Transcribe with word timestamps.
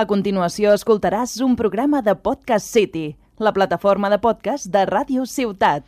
A 0.00 0.06
continuació 0.08 0.70
escoltaràs 0.72 1.34
un 1.44 1.58
programa 1.60 1.98
de 2.00 2.14
Podcast 2.16 2.64
City, 2.72 3.18
la 3.36 3.50
plataforma 3.52 4.08
de 4.08 4.16
podcast 4.16 4.70
de 4.72 4.86
Ràdio 4.88 5.26
Ciutat. 5.28 5.84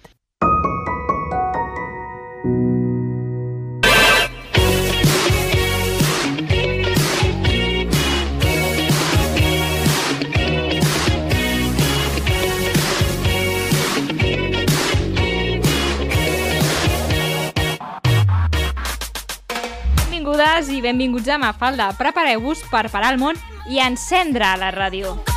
Benvingudes 20.03 20.69
i 20.69 20.83
benvinguts 20.85 21.33
a 21.33 21.41
Mafalda. 21.41 21.89
Prepareu-vos 21.97 22.61
per 22.69 22.91
parar 22.93 23.15
el 23.17 23.19
món 23.25 23.41
i 23.67 23.79
encendre 23.79 24.57
la 24.59 24.73
ràdio. 24.75 25.32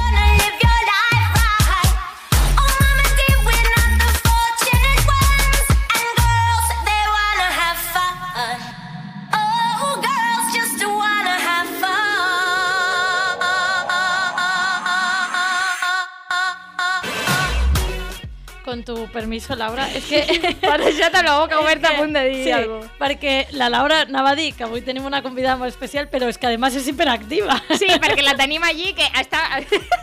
Tu 18.86 19.08
permiso, 19.12 19.56
Laura, 19.56 19.88
és 19.98 20.06
que... 20.06 20.22
Per 20.62 20.78
deixar 20.80 21.10
amb 21.12 21.28
la 21.28 21.38
boca 21.42 21.60
oberta 21.60 21.92
a 21.92 21.98
punt 22.00 22.14
de 22.16 22.24
dir 22.30 22.44
sí, 22.46 22.52
alguna 22.56 22.86
cosa. 22.86 22.94
perquè 23.02 23.36
la 23.58 23.70
Laura 23.74 24.04
anava 24.06 24.32
a 24.32 24.40
dir 24.40 24.54
que 24.56 24.64
avui 24.68 24.86
tenim 24.86 25.06
una 25.06 25.24
convidada 25.26 25.58
molt 25.60 25.74
especial, 25.74 26.08
però 26.12 26.30
és 26.32 26.38
que 26.38 26.48
además 26.48 26.78
és 26.78 26.88
hiperactiva. 26.88 27.60
Sí, 27.76 27.90
perquè 28.00 28.24
la 28.24 28.38
tenim 28.40 28.64
allí 28.64 28.94
que 28.96 29.08
està... 29.20 29.44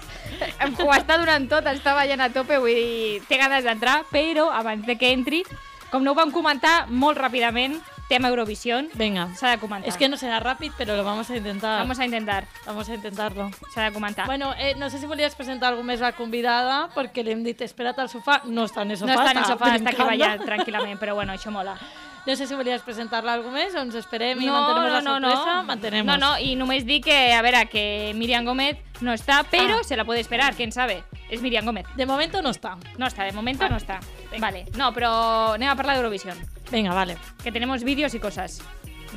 ho 0.83 0.91
està 0.93 1.17
durant 1.21 1.47
tot, 1.49 1.67
està 1.71 1.95
ballant 1.95 2.21
a 2.21 2.29
tope, 2.35 2.59
vull 2.61 2.75
dir, 2.75 3.23
té 3.29 3.39
ganes 3.41 3.65
d'entrar, 3.65 4.03
però 4.11 4.51
abans 4.53 4.85
de 4.87 4.99
que 4.99 5.13
entri, 5.15 5.45
com 5.93 6.03
no 6.03 6.13
ho 6.13 6.19
vam 6.19 6.33
comentar 6.35 6.89
molt 6.91 7.21
ràpidament, 7.21 7.79
tema 8.13 8.29
Eurovisión, 8.29 8.89
Venga. 8.93 9.35
s'ha 9.35 9.51
de 9.53 9.59
comentar. 9.59 9.89
Es 9.89 9.97
que 9.97 10.07
no 10.09 10.19
será 10.19 10.39
rápido, 10.39 10.75
pero 10.77 10.97
lo 10.97 11.03
vamos 11.05 11.31
a 11.31 11.37
intentar. 11.37 11.79
Vamos 11.81 11.99
a 11.99 12.05
intentar, 12.05 12.45
Vamos 12.67 12.87
a 12.91 12.95
intentarlo. 12.95 13.51
comentar. 13.95 14.27
Bueno, 14.27 14.53
eh, 14.59 14.75
no 14.77 14.91
sé 14.91 14.99
si 14.99 15.07
volies 15.07 15.35
presentar 15.35 15.73
algú 15.73 15.83
més 15.83 16.01
la 16.01 16.13
convidada, 16.13 16.89
perquè 16.95 17.25
li 17.25 17.33
hem 17.33 17.43
dit 17.43 17.59
espera't 17.63 17.99
al 17.99 18.09
sofà. 18.11 18.43
No 18.45 18.65
està 18.69 18.83
en 18.83 18.91
el 18.91 18.99
sofà, 18.99 19.07
no 19.15 19.21
està 19.21 19.31
en 19.31 19.39
el 19.39 19.45
sofà, 19.45 19.75
està 19.77 19.91
aquí 19.95 20.03
ballant 20.03 20.45
tranquil·lament, 20.51 20.99
però 21.01 21.15
bueno, 21.15 21.33
això 21.33 21.51
mola. 21.51 21.79
No 22.25 22.37
sé 22.37 22.47
si 22.47 22.55
volies 22.55 22.83
presentar-la 22.87 23.33
algú 23.35 23.51
més 23.51 23.75
ens 23.75 23.97
esperem 23.99 24.39
i 24.41 24.47
no, 24.47 24.53
mantenem 24.53 24.93
la 24.93 25.01
no, 25.01 25.19
no, 25.19 25.31
sorpresa. 25.31 25.55
no. 25.57 25.63
Mantenemos. 25.65 26.07
No, 26.07 26.19
no, 26.35 26.39
y 26.39 26.55
només 26.55 26.85
dic 26.87 27.05
que, 27.07 27.33
a 27.35 27.41
veure, 27.43 27.65
que 27.69 28.13
Miriam 28.15 28.45
Gómez 28.45 28.77
no 29.01 29.13
està, 29.13 29.43
però 29.51 29.81
Ah. 29.81 29.85
se 29.85 29.97
la 29.97 30.05
puede 30.05 30.21
esperar, 30.21 30.55
quién 30.55 30.71
sabe. 30.71 31.03
És 31.31 31.41
Miriam 31.43 31.65
Gómez. 31.65 31.87
De 31.97 32.07
momento 32.07 32.41
no 32.43 32.51
està. 32.51 32.77
No 32.99 33.07
està, 33.07 33.25
de 33.25 33.33
momento 33.33 33.65
Ah, 33.65 33.71
no 33.71 33.77
està. 33.77 33.99
venga. 34.31 34.47
Vale, 34.47 34.67
no, 34.77 34.93
però 34.93 35.55
anem 35.55 35.71
a 35.71 35.75
parlar 35.75 35.97
d'Eurovision, 35.97 36.37
Venga, 36.73 36.95
vale. 36.95 37.19
que 37.45 37.53
tenemos 37.53 37.85
vídeos 37.85 38.15
y 38.15 38.19
cosas. 38.19 38.63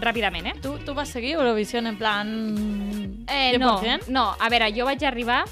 Ràpidament, 0.02 0.48
eh? 0.48 0.54
Tu, 0.62 0.78
tu 0.80 0.94
vas 0.94 1.08
seguir 1.08 1.38
Eurovision 1.38 1.88
en 1.88 1.98
plan... 1.98 3.26
Eh, 3.30 3.58
no, 3.58 3.82
100%? 3.82 4.08
no, 4.10 4.36
a 4.38 4.50
ver, 4.50 4.74
yo 4.74 4.84
vaig 4.84 5.04
arribar... 5.06 5.46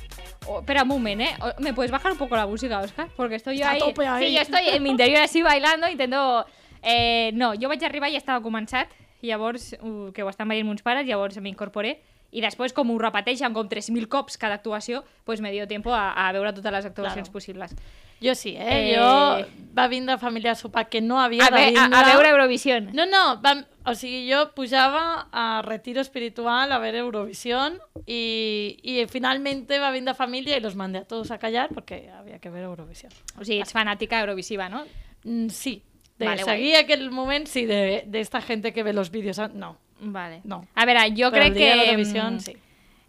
Oh, 0.45 0.60
espera 0.60 0.84
un 0.84 1.08
¿eh? 1.08 1.30
¿Me 1.60 1.73
puedes 1.73 1.90
bajar 1.92 2.12
un 2.12 2.18
poco 2.18 2.36
la 2.36 2.45
música, 2.45 2.82
Oscar? 2.82 3.08
Porque 3.16 3.36
estoy 3.36 3.60
yo 3.60 3.68
ahí... 3.68 3.80
tope 3.80 4.06
ahí. 4.06 4.28
Sí, 4.28 4.36
yo 4.36 4.42
estoy 4.42 4.68
en 4.68 4.84
mi 4.84 4.90
interior 4.90 5.22
así 5.22 5.42
bailando, 5.42 5.88
intento... 5.88 6.45
Eh, 6.82 7.32
no, 7.36 7.54
jo 7.56 7.70
vaig 7.72 7.84
arribar 7.88 8.10
i 8.12 8.17
estava 8.20 8.44
començat, 8.44 8.92
llavors, 9.23 9.70
uh, 9.80 10.12
que 10.12 10.26
ho 10.26 10.28
estan 10.28 10.50
veient 10.52 10.67
meus 10.67 10.84
pares, 10.84 11.08
llavors 11.08 11.40
m'incorporé, 11.40 12.02
i 12.34 12.42
després, 12.42 12.73
com 12.73 12.89
ho 12.92 12.98
repeteixen 13.00 13.53
com 13.53 13.70
3.000 13.70 14.08
cops 14.09 14.38
cada 14.42 14.56
actuació, 14.59 15.03
pues 15.23 15.39
me 15.42 15.52
dio 15.52 15.67
tiempo 15.67 15.94
a, 15.94 16.12
a 16.14 16.31
veure 16.34 16.52
totes 16.53 16.72
les 16.72 16.86
actuacions 16.86 17.30
Claro. 17.30 17.31
possibles. 17.34 17.76
Jo 18.23 18.36
sí, 18.36 18.56
eh? 18.56 18.94
Eh, 18.94 18.95
Jo 18.95 19.45
va 19.78 19.88
vindre 19.92 20.17
família 20.17 20.52
a 20.54 20.56
sopar 20.56 20.88
que 20.88 21.02
no 21.02 21.20
havia 21.20 21.44
A, 21.45 21.49
de 21.52 21.55
ve, 21.58 21.77
a, 21.77 21.82
vindre. 21.83 21.99
a 21.99 22.04
veure 22.05 22.30
Eurovision. 22.30 22.89
No, 22.94 23.05
no, 23.05 23.42
vam, 23.42 23.66
o 23.86 23.94
sigui, 23.95 24.32
jo 24.32 24.54
pujava 24.55 25.27
a 25.32 25.61
retiro 25.61 25.99
espiritual 25.99 26.71
a 26.71 26.77
ver 26.80 26.95
Eurovisión 26.95 27.80
y, 28.05 28.80
y 28.82 29.05
finalmente 29.08 29.77
va 29.80 29.92
vindre 29.92 30.14
família 30.14 30.55
y 30.55 30.61
los 30.61 30.76
mandé 30.76 31.00
a 31.00 31.05
todos 31.05 31.32
a 31.32 31.38
callar 31.38 31.70
porque 31.73 32.10
había 32.10 32.39
que 32.39 32.50
ver 32.50 32.64
Eurovisión. 32.64 33.11
O 33.38 33.44
sigui, 33.44 33.60
ets 33.60 33.73
fanàtica 33.76 34.21
eurovisiva, 34.21 34.70
no? 34.70 34.86
Mm, 35.26 35.50
sí, 35.50 35.83
de 36.17 36.26
Vale, 36.27 36.44
seguir 36.44 36.76
aquel 36.77 37.11
moment, 37.11 37.45
sí, 37.48 37.65
de, 37.65 38.05
de 38.08 38.20
esta 38.21 38.39
gente 38.42 38.71
que 38.71 38.83
ve 38.83 38.94
los 38.94 39.11
vídeos. 39.11 39.38
ah, 39.39 39.50
No, 39.54 39.77
Vale. 40.03 40.41
No. 40.43 40.65
A 40.75 40.86
veure, 40.86 41.08
jo 41.15 41.31
Però 41.31 41.39
crec 41.39 41.53
el 41.53 41.53
dia 41.58 41.73
que... 41.73 41.80
de 41.80 41.86
l'Eurovision, 41.86 42.36
mm, 42.36 42.39
sí. 42.39 42.55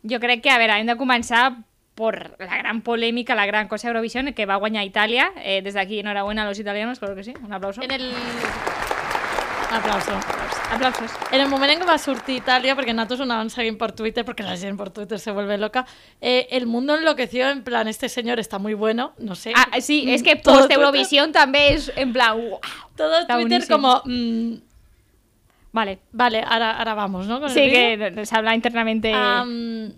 Jo 0.05 0.21
crec 0.21 0.43
que, 0.43 0.51
a 0.51 0.59
veure, 0.59 0.79
hem 0.79 0.87
de 0.87 0.97
començar 1.01 1.57
por 1.95 2.37
la 2.41 2.59
gran 2.59 2.83
polèmica, 2.83 3.35
la 3.35 3.47
gran 3.47 3.69
cosa 3.69 3.89
Eurovisión, 3.89 4.33
que 4.35 4.47
va 4.47 4.57
guanyar 4.57 4.85
Itàlia. 4.85 5.31
Eh, 5.43 5.63
des 5.63 5.75
d'aquí, 5.75 6.01
enhorabuena 6.01 6.43
a 6.43 6.47
los 6.47 6.59
italianos, 6.59 6.99
claro 6.99 7.15
que 7.15 7.25
sí. 7.25 7.35
Un 7.43 7.53
aplauso. 7.53 7.83
En 7.83 7.91
el... 7.91 8.13
Aplauso. 9.71 10.13
Aplausos. 10.71 11.11
En 11.33 11.41
el 11.41 11.49
moment 11.49 11.73
en 11.73 11.81
què 11.81 11.87
va 11.87 11.97
sortir 11.99 12.37
Itàlia, 12.39 12.77
perquè 12.79 12.93
nosaltres 12.95 13.23
ho 13.23 13.27
anàvem 13.27 13.49
seguint 13.51 13.79
per 13.79 13.93
Twitter, 13.97 14.25
perquè 14.27 14.45
la 14.47 14.57
gent 14.59 14.77
per 14.79 14.91
Twitter 14.95 15.19
se 15.19 15.33
vuelve 15.35 15.57
loca, 15.59 15.85
eh, 16.21 16.47
el 16.51 16.67
mundo 16.67 16.95
enloqueció 16.95 17.49
en 17.49 17.63
plan, 17.65 17.89
este 17.89 18.09
señor 18.09 18.39
está 18.39 18.59
muy 18.59 18.75
bueno, 18.75 19.15
no 19.19 19.35
sé. 19.35 19.53
Ah, 19.57 19.81
sí, 19.81 20.05
és 20.11 20.23
que 20.23 20.37
Todo 20.37 20.61
post-Eurovisión 20.67 21.33
també 21.33 21.75
és 21.75 21.91
en 21.97 22.13
plan... 22.13 22.39
Uau. 22.39 22.61
Todo 22.97 23.27
Twitter 23.27 23.67
buenísimo. 23.67 23.77
como... 23.77 24.03
mm, 24.05 24.74
Vale. 25.75 25.99
vale, 26.13 26.41
ahora, 26.47 26.79
ahora 26.79 26.95
vamos, 26.95 27.27
¿no? 27.27 27.41
Con 27.41 27.51
Sí, 27.51 27.61
que 27.69 28.23
se 28.25 28.37
habla 28.37 28.55
internamente... 28.55 29.13
Am, 29.13 29.93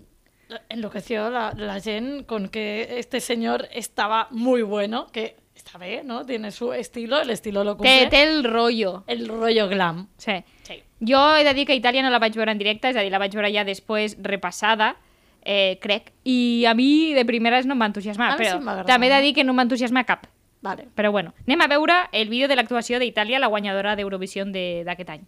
enloqueció 0.69 1.29
la, 1.29 1.53
la 1.55 1.79
gent 1.81 2.25
con 2.25 2.47
que 2.49 2.97
este 2.99 3.19
señor 3.19 3.67
estaba 3.71 4.27
muy 4.31 4.61
bueno, 4.61 5.07
que 5.11 5.35
está 5.55 5.77
bien, 5.77 6.07
¿no? 6.07 6.25
Tiene 6.25 6.51
su 6.51 6.73
estilo, 6.73 7.19
el 7.21 7.29
estilo 7.29 7.63
lo 7.63 7.75
cumple. 7.77 8.05
té, 8.05 8.07
té 8.09 8.23
el 8.23 8.43
rollo. 8.43 9.03
El 9.07 9.27
rollo 9.27 9.67
glam. 9.67 10.07
Sí. 10.17 10.43
Sí. 10.63 10.81
Jo 11.05 11.35
he 11.35 11.43
de 11.43 11.53
dir 11.53 11.67
que 11.67 11.75
Itàlia 11.75 12.01
no 12.01 12.09
la 12.09 12.19
vaig 12.19 12.33
veure 12.33 12.51
en 12.51 12.57
directe, 12.57 12.89
és 12.89 12.95
a 12.97 13.01
dir, 13.05 13.11
la 13.11 13.19
vaig 13.21 13.33
veure 13.35 13.51
ja 13.53 13.63
després 13.67 14.15
repassada, 14.23 14.95
eh, 15.43 15.77
crec, 15.81 16.13
i 16.23 16.65
a 16.65 16.73
mi 16.73 17.13
de 17.13 17.25
primeres 17.25 17.67
no 17.67 17.75
em 17.75 17.81
va 17.83 17.91
entusiasmar, 17.91 18.31
sí 18.37 18.43
però 18.45 18.55
agradar. 18.57 18.85
també 18.89 19.07
he 19.11 19.13
de 19.13 19.21
dir 19.27 19.33
que 19.35 19.43
no 19.45 19.51
em 19.53 19.59
va 19.59 19.67
entusiasmar 19.67 20.05
cap. 20.09 20.25
Vale. 20.61 20.87
Però 20.95 21.11
bueno, 21.11 21.35
anem 21.45 21.61
a 21.61 21.67
veure 21.69 21.93
el 22.11 22.29
vídeo 22.29 22.47
de 22.47 22.55
l'actuació 22.57 22.97
d'Itàlia, 22.99 23.37
la 23.39 23.47
guanyadora 23.47 23.95
d'Eurovisió 23.95 24.43
de- 24.45 24.81
d'aquest 24.87 25.09
any. 25.11 25.21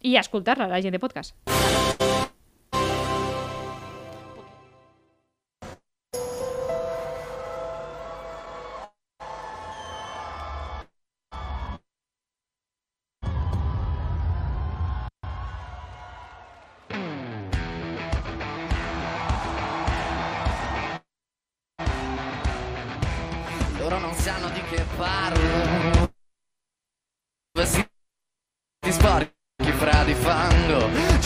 I 0.00 0.16
escoltar-la, 0.16 0.66
la 0.66 0.80
gent 0.80 0.92
de 0.92 0.98
podcast. 0.98 1.34
Loro 23.78 23.98
non 23.98 24.14
sanno 24.14 24.48
di 24.50 24.60
che 24.70 24.84
parlo 24.96 26.07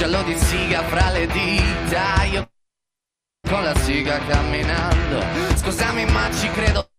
Giallo 0.02 0.24
di 0.24 0.36
siga 0.36 0.82
fra 0.82 1.12
le 1.12 1.28
dita 1.28 2.24
Io 2.24 2.50
con 3.48 3.62
la 3.62 3.72
siga 3.76 4.18
camminando 4.26 5.22
Scusami 5.54 6.04
ma 6.06 6.28
ci 6.34 6.48
credo 6.48 6.90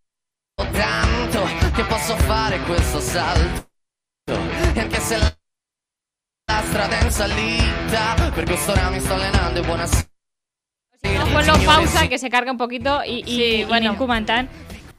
tanto 0.55 1.43
Che 1.75 1.83
posso 1.83 2.15
fare 2.15 2.59
questo 2.59 3.01
salto. 3.01 3.67
E 4.73 4.79
anche 4.79 5.01
se 5.01 5.17
la, 5.17 5.37
la 6.45 6.61
strada 6.63 6.99
è 6.99 7.03
in 7.03 7.11
salita 7.11 8.31
Per 8.33 8.45
quest'ora 8.45 8.89
mi 8.89 9.01
sto 9.01 9.15
allenando 9.15 9.59
e 9.59 9.63
buonasera. 9.63 10.07
Ponlo 11.01 11.57
pausa, 11.65 12.07
que 12.07 12.17
se 12.17 12.29
carga 12.29 12.51
un 12.51 12.57
poquito 12.57 13.01
i, 13.03 13.19
i, 13.19 13.23
Sí, 13.25 13.59
i 13.59 13.63
bueno. 13.65 13.97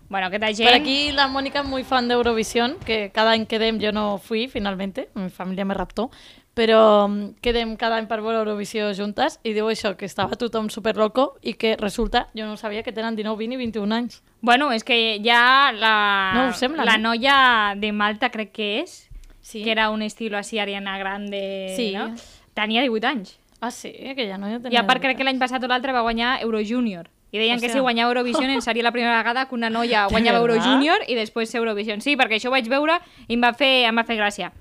Bueno, 0.08 0.26
aquesta 0.26 0.52
gent... 0.52 0.68
Por 0.68 0.78
aquí 0.78 1.12
la 1.12 1.26
Mónica 1.26 1.60
es 1.60 1.66
muy 1.66 1.82
fan 1.82 2.08
de 2.08 2.14
Eurovisión, 2.14 2.76
que 2.84 3.10
cada 3.10 3.30
año 3.30 3.46
que 3.46 3.58
dem 3.58 3.78
yo 3.78 3.90
no 3.90 4.18
fui 4.18 4.48
finalmente, 4.48 5.08
mi 5.14 5.30
familia 5.30 5.64
me 5.64 5.72
raptó, 5.72 6.10
però 6.54 7.08
mm, 7.08 7.40
quedem 7.42 7.76
cada 7.76 7.96
any 7.98 8.06
per 8.06 8.20
veure 8.22 8.38
Eurovisió 8.38 8.92
juntes 8.94 9.40
i 9.42 9.52
diu 9.52 9.66
això, 9.68 9.96
que 9.98 10.06
estava 10.06 10.36
tothom 10.38 10.70
super 10.70 10.96
loco 10.96 11.34
i 11.42 11.54
que 11.54 11.76
resulta, 11.76 12.28
jo 12.34 12.46
no 12.46 12.56
sabia 12.56 12.82
que 12.82 12.92
tenen 12.92 13.16
19, 13.16 13.36
20 13.36 13.54
i 13.54 13.58
21 13.58 13.92
anys. 13.94 14.22
Bueno, 14.40 14.70
és 14.72 14.84
que 14.84 15.18
ja 15.24 15.72
la, 15.72 16.32
No 16.34 16.52
sembla, 16.54 16.84
la 16.84 16.96
no? 16.96 17.10
noia 17.10 17.74
de 17.76 17.92
Malta, 17.92 18.30
crec 18.30 18.52
que 18.52 18.80
és, 18.82 19.10
Sí. 19.40 19.62
que 19.62 19.72
era 19.72 19.90
un 19.90 20.00
estilo 20.02 20.38
así 20.38 20.58
Ariana 20.58 20.96
Grande, 20.98 21.74
Sí. 21.76 21.92
no? 21.92 22.14
Tenia 22.54 22.80
18 22.82 23.04
anys. 23.06 23.38
Ah, 23.60 23.70
sí, 23.70 23.90
que 23.92 24.26
ja 24.28 24.38
no 24.38 24.46
jo 24.48 24.56
I 24.56 24.62
tenia... 24.62 24.80
a 24.80 24.86
part 24.86 25.00
crec 25.02 25.16
que 25.18 25.24
l'any 25.24 25.38
passat 25.38 25.62
o 25.64 25.66
l'altre 25.66 25.92
va 25.92 26.00
guanyar 26.02 26.40
Euro 26.42 26.60
Junior. 26.64 27.08
I 27.32 27.38
deien 27.38 27.58
que 27.58 27.66
Hòstia. 27.66 27.80
si 27.80 27.80
guanyava 27.80 28.12
Eurovision 28.12 28.48
en 28.50 28.62
seria 28.62 28.82
la 28.84 28.92
primera 28.92 29.16
vegada 29.18 29.48
que 29.48 29.54
una 29.56 29.68
noia 29.70 30.06
guanyava 30.10 30.38
Euro? 30.38 30.54
Junior 30.62 30.98
i 31.08 31.14
després 31.16 31.52
Eurovision. 31.54 32.00
Sí, 32.00 32.14
perquè 32.16 32.36
això 32.38 32.46
ho 32.48 32.52
vaig 32.52 32.68
veure 32.68 33.00
i 33.26 33.34
em 33.34 33.42
va 33.42 33.52
fer, 33.52 33.86
em 33.88 33.96
va 33.96 34.04
fer 34.04 34.16
gràcia. 34.16 34.52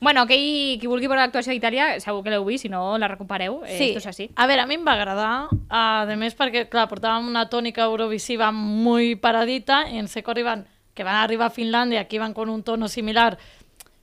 Bueno, 0.00 0.22
aquell, 0.22 0.78
qui 0.80 0.88
vulgui 0.88 1.06
veure 1.10 1.20
l'actuació 1.20 1.52
d'Itàlia, 1.52 1.98
segur 2.00 2.22
que 2.24 2.30
l'heu 2.32 2.44
vist, 2.46 2.62
si 2.64 2.70
no 2.72 2.96
la 2.98 3.08
recupereu. 3.08 3.60
Eh, 3.66 3.76
Sí, 3.76 3.88
Esto 3.90 3.98
és 3.98 4.06
així. 4.06 4.30
a 4.34 4.46
veure, 4.46 4.62
a 4.62 4.66
mi 4.66 4.74
em 4.78 4.86
va 4.86 4.94
agradar, 4.96 5.48
a 5.68 6.06
més 6.16 6.34
perquè, 6.36 6.68
clar, 6.72 6.88
portàvem 6.88 7.28
una 7.28 7.48
tònica 7.50 7.84
eurovisiva 7.84 8.50
muy 8.50 9.14
paradita 9.16 9.84
i 9.90 9.98
en 9.98 10.08
seco 10.08 10.30
arriban, 10.30 10.66
que 10.94 11.04
van 11.04 11.16
arribar 11.16 11.46
a 11.48 11.54
Finlàndia, 11.54 12.00
aquí 12.00 12.18
van 12.18 12.32
con 12.32 12.48
un 12.48 12.62
tono 12.62 12.88
similar, 12.88 13.36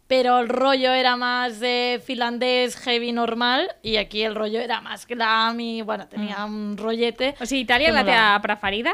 pero 0.07 0.39
el 0.39 0.47
rollo 0.49 0.93
era 0.93 1.17
más 1.17 1.59
de 1.59 1.99
finlandés 2.05 2.77
heavy 2.77 3.11
normal 3.11 3.67
y 3.83 3.97
aquí 3.97 4.21
el 4.21 4.35
rollo 4.35 4.59
era 4.61 4.79
más 4.79 5.05
glam 5.05 5.59
y, 5.59 5.81
bueno, 5.81 6.07
tenía 6.07 6.45
un 6.45 6.77
rollete. 6.77 7.35
O 7.41 7.45
sigui, 7.45 7.65
Itàlia 7.65 7.89
és 7.89 7.91
que 7.91 7.99
la 7.99 8.05
teva 8.05 8.39
preferida 8.41 8.93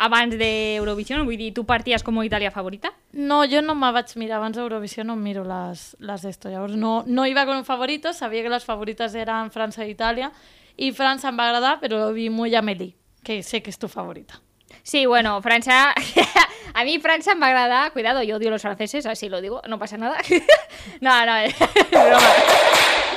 abans 0.00 0.36
d'Eurovisió? 0.40 1.20
Vull 1.28 1.38
dir, 1.38 1.50
tu 1.54 1.66
parties 1.68 2.02
com 2.02 2.18
a 2.18 2.24
Itàlia 2.26 2.50
favorita? 2.50 2.92
No, 3.12 3.42
jo 3.50 3.60
no 3.62 3.76
me 3.76 3.90
vaig 3.92 4.14
mirar 4.20 4.38
abans 4.38 4.56
d'Eurovisió, 4.56 5.04
no 5.04 5.18
em 5.18 5.24
miro 5.28 5.44
les, 5.44 5.90
les 6.00 6.24
d'esto. 6.24 6.48
Llavors 6.48 6.76
no, 6.80 7.02
no 7.06 7.26
iba 7.28 7.44
con 7.46 7.60
un 7.60 7.66
favorito, 7.68 8.14
sabia 8.16 8.42
que 8.42 8.52
les 8.52 8.64
favorites 8.64 9.14
eren 9.14 9.52
França 9.52 9.84
i 9.84 9.92
Itàlia, 9.92 10.32
i 10.80 10.92
França 10.96 11.28
em 11.28 11.36
va 11.36 11.50
agradar, 11.50 11.76
però 11.82 12.08
vi 12.16 12.30
muy 12.32 12.56
Amélie, 12.56 12.94
que 13.22 13.42
sé 13.44 13.60
que 13.60 13.70
és 13.70 13.78
tu 13.78 13.88
favorita. 13.92 14.40
Sí, 14.82 15.04
bueno, 15.04 15.40
França... 15.42 15.92
a 16.74 16.84
mi 16.84 16.98
França 17.02 17.34
em 17.34 17.42
va 17.42 17.52
agradar... 17.52 17.92
Cuidado, 17.92 18.22
yo 18.22 18.36
odio 18.36 18.48
a 18.48 18.52
los 18.52 18.62
franceses, 18.62 19.04
así 19.04 19.28
lo 19.28 19.40
digo, 19.40 19.60
no 19.68 19.78
pasa 19.78 19.98
nada. 19.98 20.16
no, 21.00 21.26
no, 21.26 21.36
es 21.36 21.54
broma. 21.90 23.09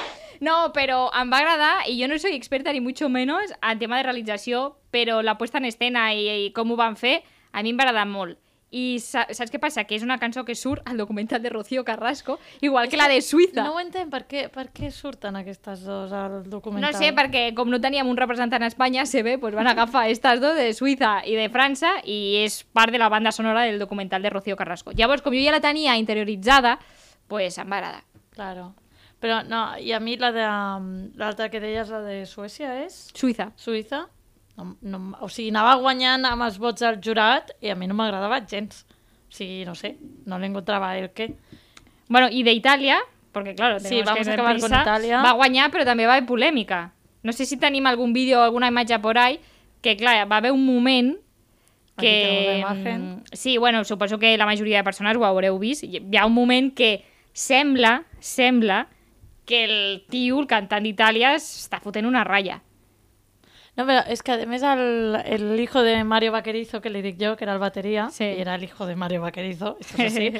No, 0.44 0.74
però 0.76 1.08
em 1.16 1.30
va 1.32 1.40
agradar, 1.40 1.74
i 1.88 1.96
jo 2.02 2.10
no 2.12 2.18
soy 2.20 2.36
experta 2.36 2.74
ni 2.76 2.82
mucho 2.84 3.08
menos 3.08 3.54
en 3.62 3.80
tema 3.80 3.98
de 3.98 4.04
realització, 4.10 4.74
però 4.92 5.22
la 5.24 5.38
puesta 5.38 5.62
en 5.62 5.70
escena 5.70 6.10
i, 6.14 6.28
i 6.48 6.50
com 6.56 6.74
ho 6.74 6.80
van 6.80 6.98
fer, 7.00 7.22
a 7.54 7.64
mi 7.64 7.72
em 7.72 7.80
va 7.80 7.88
agradar 7.88 8.10
molt. 8.10 8.40
I 8.74 8.98
sa 8.98 9.28
saps 9.30 9.54
què 9.54 9.60
passa? 9.62 9.84
Que 9.86 9.94
és 9.96 10.04
una 10.04 10.18
cançó 10.18 10.42
que 10.44 10.56
surt 10.58 10.82
al 10.90 10.98
documental 10.98 11.44
de 11.44 11.52
Rocío 11.54 11.84
Carrasco, 11.86 12.40
igual 12.60 12.90
que 12.90 12.98
la 12.98 13.08
de 13.08 13.22
Suïssa. 13.22 13.62
No 13.62 13.78
ho 13.78 13.80
entenc, 13.80 14.10
per 14.10 14.24
què, 14.28 14.48
per 14.52 14.66
què 14.74 14.90
surten 14.92 15.38
aquestes 15.38 15.86
dos 15.86 16.12
al 16.12 16.40
documental? 16.50 16.90
No 16.92 16.98
sé, 16.98 17.14
perquè 17.14 17.46
com 17.56 17.70
no 17.70 17.80
teníem 17.80 18.10
un 18.10 18.18
representant 18.18 18.66
a 18.66 18.72
Espanya, 18.74 19.06
se 19.06 19.22
ve, 19.24 19.38
pues 19.38 19.54
van 19.56 19.70
agafar 19.70 20.08
estas 20.10 20.42
dos 20.42 20.58
de 20.58 20.72
Suïssa 20.74 21.20
i 21.24 21.38
de 21.38 21.48
França 21.54 22.00
i 22.04 22.42
és 22.42 22.64
part 22.74 22.92
de 22.92 23.00
la 23.00 23.14
banda 23.14 23.32
sonora 23.32 23.68
del 23.70 23.78
documental 23.80 24.26
de 24.26 24.34
Rocío 24.34 24.58
Carrasco. 24.58 24.92
Llavors, 24.92 25.22
com 25.22 25.38
jo 25.38 25.46
ja 25.46 25.54
la 25.54 25.62
tenia 25.62 25.96
interioritzada, 26.02 26.80
pues 27.30 27.62
em 27.62 27.70
va 27.70 27.78
agradar. 27.78 28.08
Claro. 28.34 28.74
Però 29.24 29.40
no, 29.48 29.62
i 29.80 29.94
a 29.96 30.02
mi 30.04 30.18
la 30.20 30.34
de... 30.36 30.44
L'altra 31.16 31.48
que 31.50 31.62
deies, 31.64 31.88
la 31.94 32.02
de 32.04 32.26
Suècia, 32.28 32.74
és? 32.84 33.06
Suïssa. 33.16 33.54
Suïssa? 33.56 34.02
No, 34.60 34.74
no, 34.84 35.00
o 35.24 35.30
sigui, 35.32 35.48
anava 35.54 35.78
guanyant 35.82 36.28
amb 36.30 36.44
els 36.46 36.60
vots 36.62 36.84
del 36.84 37.00
jurat 37.02 37.54
i 37.64 37.72
a 37.72 37.76
mi 37.80 37.88
no 37.88 37.96
m'agradava 37.98 38.42
gens. 38.46 38.84
O 39.32 39.34
sigui, 39.34 39.64
no 39.66 39.74
sé, 39.80 39.96
no 40.30 40.38
le 40.38 40.50
encontraba 40.52 40.92
el 41.00 41.08
què. 41.16 41.30
Bueno, 42.12 42.28
i 42.30 42.44
d'Itàlia, 42.46 43.00
perquè, 43.34 43.56
claro, 43.58 43.80
Sí, 43.80 44.04
vamos 44.06 44.28
que 44.28 44.34
acabar 44.36 44.60
con 44.60 44.68
prisa, 44.70 44.84
Italia. 44.84 45.24
va 45.24 45.32
guanyar, 45.40 45.72
però 45.74 45.88
també 45.88 46.06
va 46.06 46.18
haver 46.20 46.28
polèmica. 46.28 46.84
No 47.24 47.32
sé 47.32 47.48
si 47.48 47.56
tenim 47.58 47.88
algun 47.88 48.12
vídeo 48.14 48.42
o 48.42 48.44
alguna 48.44 48.68
imatge 48.70 49.00
por 49.00 49.18
ahí, 49.18 49.40
que, 49.82 49.96
clar, 49.98 50.28
va 50.30 50.38
haver 50.44 50.52
un 50.52 50.66
moment 50.68 51.16
que... 51.98 52.64
mm, 53.00 53.24
Sí, 53.32 53.58
bueno, 53.58 53.84
suposo 53.86 54.20
que 54.20 54.38
la 54.38 54.46
majoria 54.46 54.78
de 54.78 54.84
persones 54.84 55.16
ho 55.18 55.26
haureu 55.26 55.58
vist. 55.60 55.84
Hi 55.84 56.04
ha 56.18 56.26
un 56.28 56.34
moment 56.36 56.74
que 56.76 57.06
sembla, 57.34 58.04
sembla, 58.20 58.88
que 59.46 59.64
el 59.66 60.06
tio, 60.10 60.40
el 60.40 60.48
cantant 60.48 60.84
d'Itàlia, 60.86 61.34
està 61.36 61.80
fotent 61.84 62.06
una 62.06 62.24
ratlla. 62.24 62.62
No, 63.76 63.88
pero 63.88 64.02
es 64.08 64.22
que 64.22 64.32
además 64.32 64.62
el, 64.62 65.18
el 65.26 65.60
hijo 65.60 65.82
de 65.82 66.04
Mario 66.04 66.32
Vaquerizo, 66.32 66.80
que 66.80 66.92
le 66.92 67.02
dic 67.02 67.18
yo, 67.18 67.36
que 67.36 67.44
era 67.44 67.54
el 67.54 67.60
batería, 67.60 68.08
Sí. 68.12 68.24
y 68.24 68.40
era 68.40 68.54
el 68.54 68.64
hijo 68.64 68.86
de 68.86 68.96
Mario 68.96 69.22
Vaquerizo, 69.22 69.78
esto 69.80 70.00
es 70.00 70.14
así, 70.14 70.32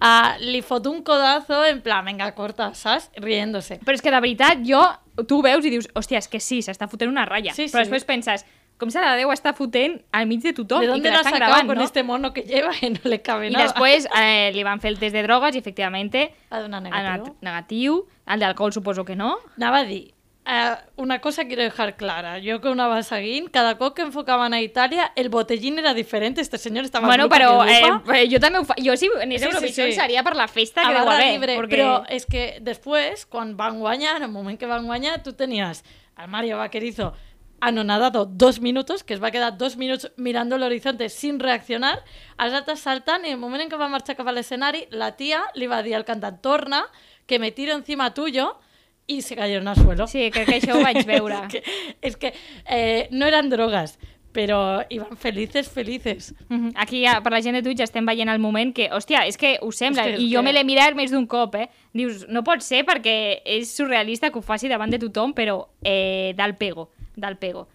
ah, 0.00 0.36
li 0.40 0.60
fot 0.60 0.88
un 0.88 1.02
codazo 1.04 1.64
en 1.66 1.82
plan, 1.82 2.04
venga, 2.04 2.34
corta, 2.34 2.74
¿sabes? 2.74 3.08
Riéndose. 3.14 3.78
Però 3.78 3.94
és 3.94 4.02
que 4.02 4.10
veritat, 4.10 4.58
jo, 4.66 4.82
tu 5.28 5.38
ho 5.38 5.42
veus 5.42 5.64
i 5.64 5.70
dius, 5.70 5.86
hòstia, 5.94 6.18
és 6.18 6.26
que 6.26 6.40
sí, 6.40 6.58
s'està 6.66 6.88
fotent 6.90 7.08
una 7.12 7.24
ratlla. 7.26 7.54
Sí, 7.54 7.68
Però 7.70 7.78
sí. 7.78 7.84
després 7.86 8.04
penses, 8.04 8.44
com 8.80 8.90
se 8.90 9.00
la 9.00 9.12
deu 9.18 9.30
estar 9.32 9.52
fotent 9.54 9.98
al 10.16 10.26
mig 10.26 10.40
de 10.42 10.52
tothom 10.56 10.80
¿De 10.80 10.86
i 10.86 10.88
dónde 10.90 11.08
que 11.10 11.14
la 11.16 11.22
sacado 11.22 11.36
gravant, 11.38 11.66
con 11.68 11.78
no? 11.78 11.84
este 11.84 12.02
mono 12.02 12.32
que 12.32 12.42
lleva 12.42 12.72
y 12.80 12.90
no 12.90 13.00
le 13.04 13.20
cabe 13.22 13.48
I 13.48 13.50
nada? 13.52 13.66
després 13.68 14.08
eh, 14.16 14.50
li 14.56 14.64
van 14.64 14.80
fer 14.80 14.90
el 14.94 14.98
test 14.98 15.14
de 15.14 15.22
drogues 15.22 15.54
i, 15.54 15.58
efectivamente, 15.60 16.32
Ha 16.50 16.60
donat 16.64 16.82
negatiu. 16.82 17.36
negatiu. 17.40 18.00
El 18.26 18.40
d'alcohol 18.40 18.72
suposo 18.72 19.04
que 19.04 19.14
no. 19.16 19.36
Anava 19.56 19.78
a 19.80 19.84
dir, 19.84 20.14
eh, 20.46 20.74
una 20.96 21.20
cosa 21.20 21.44
quiero 21.44 21.62
dejar 21.62 21.96
clara. 21.96 22.38
Yo 22.38 22.60
que 22.60 22.68
una 22.68 22.86
va 22.88 23.02
seguint, 23.02 23.48
cada 23.50 23.76
cop 23.76 23.94
que 23.94 24.02
enfocaban 24.02 24.54
a 24.54 24.60
Italia, 24.60 25.12
el 25.16 25.28
botellín 25.28 25.78
era 25.78 25.94
diferente. 25.94 26.40
Este 26.40 26.58
señor 26.58 26.84
estaba 26.84 27.06
bueno, 27.06 27.28
però 27.28 27.64
que 27.64 27.72
eh, 27.72 28.24
eh, 28.24 28.28
jo 28.32 28.40
també 28.40 28.58
ho 28.60 28.64
fa... 28.64 28.74
Jo 28.78 28.96
si 28.96 29.08
anés 29.22 29.40
Sí, 29.42 29.46
a 29.46 29.50
sí, 29.50 29.54
Eurovisió 29.56 29.84
sí. 29.86 29.92
seria 29.92 30.22
per 30.22 30.34
la 30.36 30.48
festa 30.48 30.82
a 30.82 30.88
que 30.88 30.94
deu 30.94 31.04
barra 31.04 31.18
haver. 31.18 31.32
libre, 31.32 31.56
perquè... 31.58 31.70
però 31.76 32.04
és 32.08 32.26
que 32.26 32.58
després, 32.60 33.26
quan 33.26 33.56
van 33.56 33.78
guanyar, 33.78 34.16
en 34.16 34.22
el 34.24 34.30
moment 34.30 34.58
que 34.58 34.66
van 34.66 34.86
guanyar, 34.86 35.22
tu 35.22 35.32
tenies 35.34 35.84
al 36.16 36.28
Mario 36.28 36.58
Vaquerizo 36.58 37.14
anonadado 37.60 38.24
dos 38.26 38.60
minutos, 38.60 39.04
que 39.04 39.14
es 39.14 39.22
va 39.22 39.30
quedar 39.30 39.56
dos 39.58 39.76
minuts 39.76 40.10
mirando 40.16 40.56
el 40.56 40.62
horizonte 40.62 41.08
sin 41.08 41.38
reaccionar, 41.40 42.02
els 42.38 42.54
altres 42.54 42.80
saltant, 42.80 43.24
i 43.24 43.28
en 43.28 43.34
el 43.34 43.40
moment 43.40 43.62
en 43.62 43.70
què 43.70 43.78
va 43.78 43.88
marxar 43.88 44.16
cap 44.16 44.28
a 44.28 44.32
l'escenari, 44.32 44.86
la 44.90 45.12
tia 45.16 45.42
li 45.54 45.66
va 45.66 45.82
dir 45.82 45.94
al 45.94 46.04
cantant, 46.04 46.40
torna, 46.40 46.84
que 47.26 47.38
me 47.38 47.50
tiro 47.52 47.74
encima 47.74 48.12
tuyo, 48.14 48.58
y 49.06 49.22
se 49.22 49.34
cayeron 49.34 49.66
al 49.68 49.76
suelo. 49.76 50.06
Sí, 50.06 50.30
crec 50.30 50.46
que 50.48 50.60
això 50.60 50.76
ho 50.76 50.82
vaig 50.82 51.04
veure. 51.06 51.34
es 51.46 51.48
que, 51.52 51.62
es 52.00 52.16
que 52.16 52.32
eh, 52.68 53.08
no 53.10 53.26
eran 53.26 53.50
drogas, 53.50 53.98
pero 54.32 54.84
iban 54.88 55.16
felices, 55.16 55.68
felices. 55.68 56.32
Aquí, 56.76 57.04
ja, 57.04 57.20
per 57.20 57.32
la 57.32 57.42
gent 57.42 57.56
de 57.56 57.62
Twitch, 57.64 57.80
estem 57.82 58.06
veient 58.06 58.30
el 58.30 58.38
moment 58.38 58.70
que, 58.72 58.86
hòstia, 58.94 59.24
és 59.26 59.36
que 59.36 59.56
ho 59.60 59.72
sembla, 59.74 60.04
És 60.06 60.14
és 60.14 60.20
i 60.22 60.28
jo 60.32 60.38
que- 60.38 60.44
me 60.46 60.52
l'he 60.52 60.62
mirat 60.64 60.94
més 60.94 61.10
d'un 61.10 61.26
cop, 61.26 61.56
eh? 61.56 61.68
Dius, 61.92 62.28
no 62.28 62.44
pot 62.46 62.62
ser 62.62 62.84
perquè 62.86 63.42
és 63.44 63.74
surrealista 63.74 64.30
que 64.30 64.38
ho 64.38 64.42
faci 64.42 64.68
davant 64.70 64.90
de 64.94 65.00
tothom, 65.02 65.34
però 65.34 65.66
eh, 65.82 66.32
del 66.38 66.54
pego, 66.54 66.92
del 67.16 67.36
pego. 67.36 67.66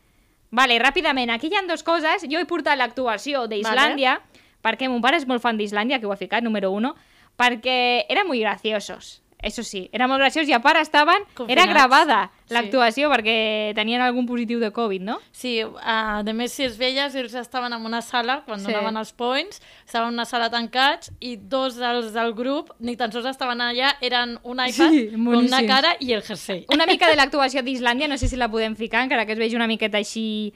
Vale, 0.56 0.78
ràpidament, 0.80 1.32
aquí 1.34 1.50
hi 1.52 1.58
ha 1.58 1.66
dues 1.68 1.84
coses. 1.84 2.24
Jo 2.32 2.40
he 2.40 2.48
portat 2.48 2.78
l'actuació 2.80 3.46
d'Islàndia, 3.52 4.20
perquè 4.64 4.88
mon 4.90 5.02
pare 5.04 5.18
és 5.20 5.28
molt 5.28 5.44
fan 5.44 5.58
d'Islàndia, 5.58 6.00
que 6.00 6.08
ho 6.08 6.14
ha 6.14 6.20
ficat, 6.20 6.44
número 6.44 6.72
uno, 6.72 6.96
perquè 7.36 8.06
eren 8.10 8.30
molt 8.30 8.40
graciosos. 8.40 9.20
Eso 9.46 9.62
sí, 9.62 9.84
era 9.94 10.08
molt 10.10 10.18
graciós 10.24 10.48
i 10.50 10.54
a 10.58 10.60
part 10.64 10.80
estaven... 10.82 11.22
Era 11.22 11.36
Confinats. 11.38 11.70
gravada 11.70 12.20
Sí. 12.46 12.54
l'actuació 12.54 13.10
perquè 13.10 13.74
tenien 13.78 14.02
algun 14.02 14.26
positiu 14.30 14.60
de 14.62 14.72
Covid, 14.74 15.02
no? 15.06 15.20
Sí, 15.34 15.60
a 15.62 16.24
més, 16.34 16.52
si 16.54 16.64
els 16.66 16.76
veies, 16.78 17.14
ells 17.18 17.34
estaven 17.38 17.74
en 17.74 17.86
una 17.86 18.02
sala, 18.06 18.40
quan 18.46 18.60
Sí. 18.60 18.66
sí. 18.66 18.72
donaven 18.74 18.98
els 18.98 19.14
points, 19.14 19.62
estaven 19.86 20.10
en 20.10 20.14
una 20.18 20.26
sala 20.26 20.50
tancats, 20.50 21.12
i 21.20 21.36
dos 21.38 21.78
dels 21.78 22.12
del 22.14 22.34
grup, 22.38 22.72
ni 22.80 22.96
tan 22.98 23.12
sols 23.14 23.26
estaven 23.30 23.62
allà, 23.62 23.96
eren 24.02 24.40
un 24.44 24.58
iPad 24.66 24.90
Sí, 24.90 25.08
boníssims. 25.16 25.52
una 25.54 25.62
cara 25.68 25.96
i 26.00 26.12
el 26.14 26.22
jersei. 26.24 26.66
Una 26.74 26.86
mica 26.92 27.08
de 27.10 27.16
l'actuació 27.16 27.62
d'Islàndia, 27.62 28.08
no 28.10 28.18
sé 28.18 28.28
si 28.28 28.36
la 28.36 28.50
podem 28.50 28.76
ficar, 28.76 29.04
encara 29.06 29.26
que 29.28 29.34
es 29.34 29.40
vegi 29.40 29.56
una 29.56 29.68
miqueta 29.68 29.98
així... 30.02 30.54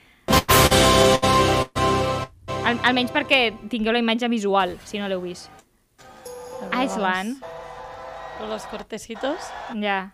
Al, 2.65 2.77
almenys 2.85 3.09
perquè 3.13 3.39
tingueu 3.69 3.93
la 3.95 4.01
imatge 4.03 4.27
visual, 4.29 4.75
si 4.85 4.99
no 5.01 5.07
l'heu 5.09 5.21
vist. 5.23 5.49
Iceland, 6.75 7.39
Con 8.39 8.49
los 8.49 8.65
cortecitos. 8.65 9.37
ja. 9.79 10.13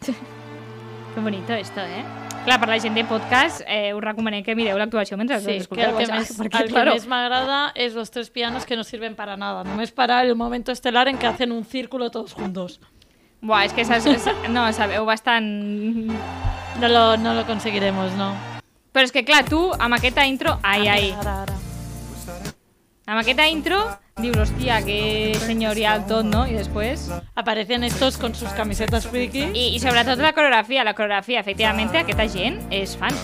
Que 1.14 1.20
bonito 1.20 1.52
esto, 1.52 1.80
eh? 1.80 2.04
Clar, 2.44 2.58
per 2.60 2.68
la 2.68 2.78
gent 2.80 2.94
de 2.94 3.04
podcast, 3.04 3.62
eh, 3.66 3.94
us 3.94 4.02
recomanem 4.04 4.42
que 4.44 4.52
mireu 4.58 4.76
l'actuació 4.76 5.16
mentre 5.16 5.38
Sí, 5.40 5.60
us 5.62 5.68
que 5.70 5.80
el 5.86 5.94
que 5.96 6.06
més, 6.10 6.32
perquè, 6.40 6.64
el 6.64 6.68
que 6.68 6.74
claro, 6.74 6.92
més 6.98 7.06
m'agrada 7.08 7.60
es 7.74 7.94
los 7.94 8.10
tres 8.10 8.28
pianos 8.34 8.66
que 8.66 8.76
no 8.76 8.84
sirven 8.84 9.14
para 9.16 9.36
nada. 9.38 9.62
Només 9.64 9.92
para 9.92 10.20
el 10.22 10.34
momento 10.36 10.72
estelar 10.72 11.08
en 11.08 11.16
que 11.16 11.26
hacen 11.26 11.52
un 11.52 11.64
círculo 11.64 12.10
todos 12.10 12.34
juntos. 12.34 12.80
Buah, 13.40 13.64
és 13.64 13.72
que 13.76 13.84
saps, 13.84 14.06
és- 14.10 14.28
no, 14.50 14.66
sabeu 14.72 15.06
bastant... 15.06 15.46
No 16.80 16.88
lo, 16.90 17.16
no 17.16 17.32
lo 17.34 17.46
conseguiremos, 17.46 18.12
no. 18.18 18.34
Però 18.94 19.02
és 19.02 19.10
que, 19.10 19.24
clar, 19.26 19.42
tu, 19.48 19.58
amb 19.74 19.96
aquesta 19.96 20.22
intro... 20.30 20.54
Ai, 20.62 20.86
ai. 20.86 21.10
Amb 23.04 23.18
aquesta 23.18 23.48
intro 23.50 23.80
dius, 24.22 24.36
hòstia, 24.38 24.76
que 24.86 25.34
senyorial 25.42 26.04
tot, 26.06 26.22
no? 26.28 26.44
I 26.46 26.54
després... 26.54 27.08
Aparecen 27.34 27.82
estos 27.82 28.16
con 28.22 28.36
sus 28.38 28.52
camisetas 28.54 29.08
friki. 29.10 29.48
I, 29.50 29.64
i 29.74 29.80
sobretot 29.82 30.22
la 30.22 30.30
coreografia, 30.36 30.84
la 30.86 30.94
coreografia, 30.94 31.42
efectivamente, 31.42 31.98
aquesta 31.98 32.28
gent 32.30 32.60
és 32.70 32.94
fan. 33.00 33.18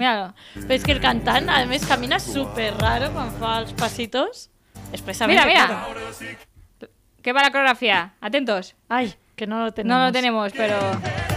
Míralo. 0.00 0.32
Pero 0.54 0.74
es 0.74 0.82
que 0.82 0.92
el 0.98 1.00
cantante, 1.00 1.52
además, 1.54 1.86
camina 1.86 2.18
súper 2.18 2.74
raro 2.82 3.12
cuando 3.12 3.38
fa 3.38 3.62
pasitos. 3.78 4.50
Expresamente. 4.90 5.46
Mira, 5.46 5.66
claro. 5.66 5.86
mira. 6.20 6.90
¿Qué 7.22 7.32
va 7.32 7.42
la 7.42 7.50
coreografía? 7.50 8.14
Atentos. 8.20 8.74
Ay, 8.88 9.14
que 9.36 9.46
no 9.46 9.64
lo 9.64 9.72
tenemos. 9.72 9.98
No 9.98 10.06
lo 10.06 10.12
tenemos, 10.12 10.52
pero... 10.52 10.78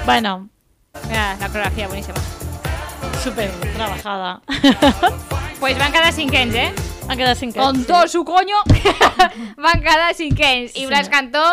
Bueno, 0.06 0.50
Mira, 1.08 1.38
la 1.40 1.48
coreografia, 1.48 1.88
buenísima. 1.88 2.18
Súper 3.24 3.52
trabajada. 3.76 4.42
Pues 5.60 5.78
van 5.78 5.92
cada 5.92 6.14
cinquens, 6.14 6.56
¿eh? 6.56 6.74
Han 7.10 7.18
quedado 7.18 7.36
sin 7.36 7.52
que. 7.52 7.60
Con 7.60 7.84
todo 7.84 8.08
su 8.08 8.24
coño, 8.24 8.56
van 9.58 9.82
cada 9.82 10.14
cinquens. 10.14 10.74
Y 10.74 10.86
Blas 10.86 11.10
cantó 11.10 11.44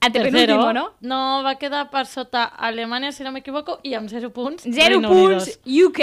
Antepenúltimo, 0.00 0.72
no? 0.72 0.94
No, 1.00 1.42
va 1.42 1.56
quedar 1.58 1.88
per 1.90 2.04
sota 2.06 2.44
Alemanya, 2.44 3.10
si 3.12 3.24
no 3.26 3.32
m'equivoco, 3.34 3.80
i 3.82 3.94
amb 3.98 4.08
0 4.08 4.30
punts. 4.30 4.62
Zero 4.62 5.00
Reino 5.00 5.08
punts, 5.08 5.58
Unidos. 5.66 5.88
UK. 5.88 6.00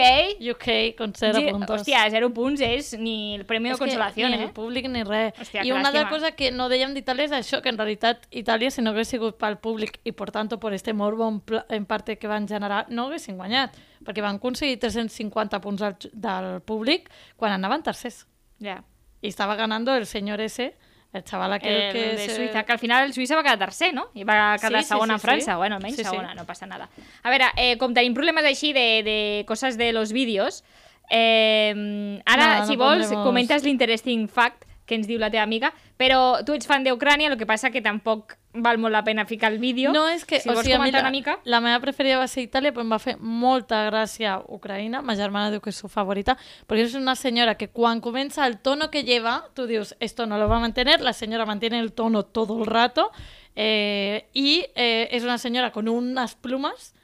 UK 0.52 0.98
con 0.98 1.14
0 1.16 1.40
Ge- 1.40 1.52
puntos. 1.52 1.82
Hòstia, 1.82 2.10
zero 2.12 2.30
punts 2.34 2.60
és 2.62 2.92
ni 3.00 3.36
el 3.36 3.46
premi 3.46 3.72
de 3.72 3.78
consolació, 3.80 4.28
ni 4.30 4.36
eh? 4.36 4.44
el 4.50 4.52
públic 4.52 4.90
ni 4.92 5.04
res. 5.08 5.34
Hòstia, 5.40 5.64
I 5.64 5.72
una 5.72 5.88
altra 5.90 6.10
cosa 6.10 6.34
que 6.36 6.52
no 6.52 6.68
dèiem 6.70 6.94
d'Itàlia 6.94 7.30
és 7.30 7.36
això, 7.40 7.62
que 7.64 7.72
en 7.72 7.80
realitat 7.80 8.28
Itàlia, 8.32 8.70
si 8.70 8.84
no 8.84 8.92
hagués 8.92 9.08
sigut 9.16 9.38
pel 9.40 9.58
públic 9.64 10.02
i, 10.04 10.12
per 10.12 10.30
tant, 10.36 10.52
per 10.60 10.74
este 10.74 10.94
morbo 10.94 11.30
en, 11.30 11.42
en 11.70 11.86
parte 11.86 12.18
que 12.18 12.28
van 12.28 12.48
generar, 12.48 12.86
no 12.90 13.08
haguessin 13.08 13.38
guanyat, 13.40 13.78
perquè 14.04 14.22
van 14.22 14.42
aconseguir 14.42 14.78
350 14.80 15.62
punts 15.64 15.82
del, 15.82 15.96
del 16.12 16.60
públic 16.62 17.08
quan 17.38 17.56
anaven 17.56 17.84
tercers. 17.84 18.26
Ja. 18.60 18.82
I 19.22 19.32
estava 19.32 19.56
ganando 19.56 19.96
el 19.96 20.06
senyor 20.06 20.42
ese, 20.42 20.76
el 21.16 21.24
xaval 21.24 21.54
aquell 21.54 21.74
El 21.74 21.94
que... 21.94 22.04
de 22.18 22.28
Suïssa, 22.30 22.64
que 22.66 22.72
al 22.74 22.80
final 22.80 23.06
el 23.08 23.14
Suïssa 23.16 23.36
va 23.36 23.44
quedar 23.44 23.58
tercer, 23.60 23.94
no? 23.94 24.08
I 24.14 24.24
va 24.24 24.58
quedar 24.60 24.82
Sí, 24.82 24.88
sí, 24.88 24.90
segona 24.94 25.18
sí, 25.18 25.22
en 25.22 25.24
França, 25.30 25.52
sí. 25.54 25.58
bueno, 25.58 25.76
almenys 25.78 25.96
Sí, 25.98 26.04
sí. 26.04 26.10
segona, 26.10 26.34
no 26.36 26.46
passa 26.46 26.66
nada. 26.66 26.90
A 27.24 27.30
veure, 27.30 27.52
eh, 27.58 27.78
com 27.78 27.94
tenim 27.94 28.14
problemes 28.14 28.46
així 28.46 28.74
de, 28.74 29.02
de 29.04 29.18
coses 29.48 29.78
de 29.78 29.92
los 29.94 30.12
vídeos, 30.12 30.64
eh, 31.10 32.22
ara, 32.26 32.48
No, 32.56 32.60
no 32.62 32.66
si 32.68 32.76
vols, 32.76 33.06
pondremos- 33.08 33.24
comentes 33.26 33.64
l'interesting 33.64 34.28
fact 34.28 34.66
que 34.86 34.96
ens 34.96 35.08
diu 35.08 35.20
la 35.20 35.30
teva 35.34 35.44
amiga, 35.44 35.74
però 35.98 36.44
tu 36.46 36.56
ets 36.56 36.68
fan 36.70 36.86
d'Ucrània, 36.86 37.32
el 37.32 37.38
que 37.40 37.48
passa 37.50 37.72
que 37.74 37.82
tampoc 37.82 38.38
val 38.56 38.80
molt 38.80 38.94
la 38.94 39.04
pena 39.04 39.26
ficar 39.26 39.52
el 39.52 39.60
vídeo. 39.60 39.92
No, 39.94 40.06
és 40.08 40.26
que, 40.26 40.40
si 40.40 40.50
o 40.50 40.56
sigui, 40.62 40.74
a 40.78 40.80
mi 40.80 40.92
la, 40.92 41.02
una 41.04 41.12
mica... 41.12 41.38
la 41.44 41.60
meva 41.62 41.80
preferida 41.84 42.18
va 42.22 42.28
ser 42.32 42.46
Itàlia, 42.46 42.72
però 42.74 42.86
em 42.86 42.94
va 42.94 43.00
fer 43.02 43.18
molta 43.20 43.84
gràcia 43.90 44.38
Ucraïna. 44.48 45.02
Ma 45.06 45.18
germana 45.20 45.52
diu 45.54 45.62
que 45.64 45.74
és 45.74 45.82
su 45.82 45.92
favorita, 45.92 46.38
perquè 46.70 46.88
és 46.88 46.96
una 46.96 47.18
senyora 47.20 47.58
que 47.60 47.70
quan 47.70 48.02
comença 48.02 48.48
el 48.48 48.60
tono 48.64 48.90
que 48.92 49.04
lleva, 49.04 49.42
tu 49.54 49.68
dius, 49.68 49.96
esto 50.00 50.26
no 50.26 50.40
lo 50.40 50.48
va 50.48 50.58
a 50.58 50.64
mantener, 50.64 51.02
la 51.02 51.14
señora 51.14 51.46
mantiene 51.46 51.80
el 51.80 51.92
tono 51.94 52.24
todo 52.24 52.60
el 52.60 52.66
rato, 52.66 53.12
eh, 53.56 54.28
y 54.34 54.66
eh, 54.76 55.10
es 55.12 55.24
una 55.24 55.38
señora 55.38 55.72
con 55.72 55.88
unas 55.88 56.36
plumas 56.36 56.95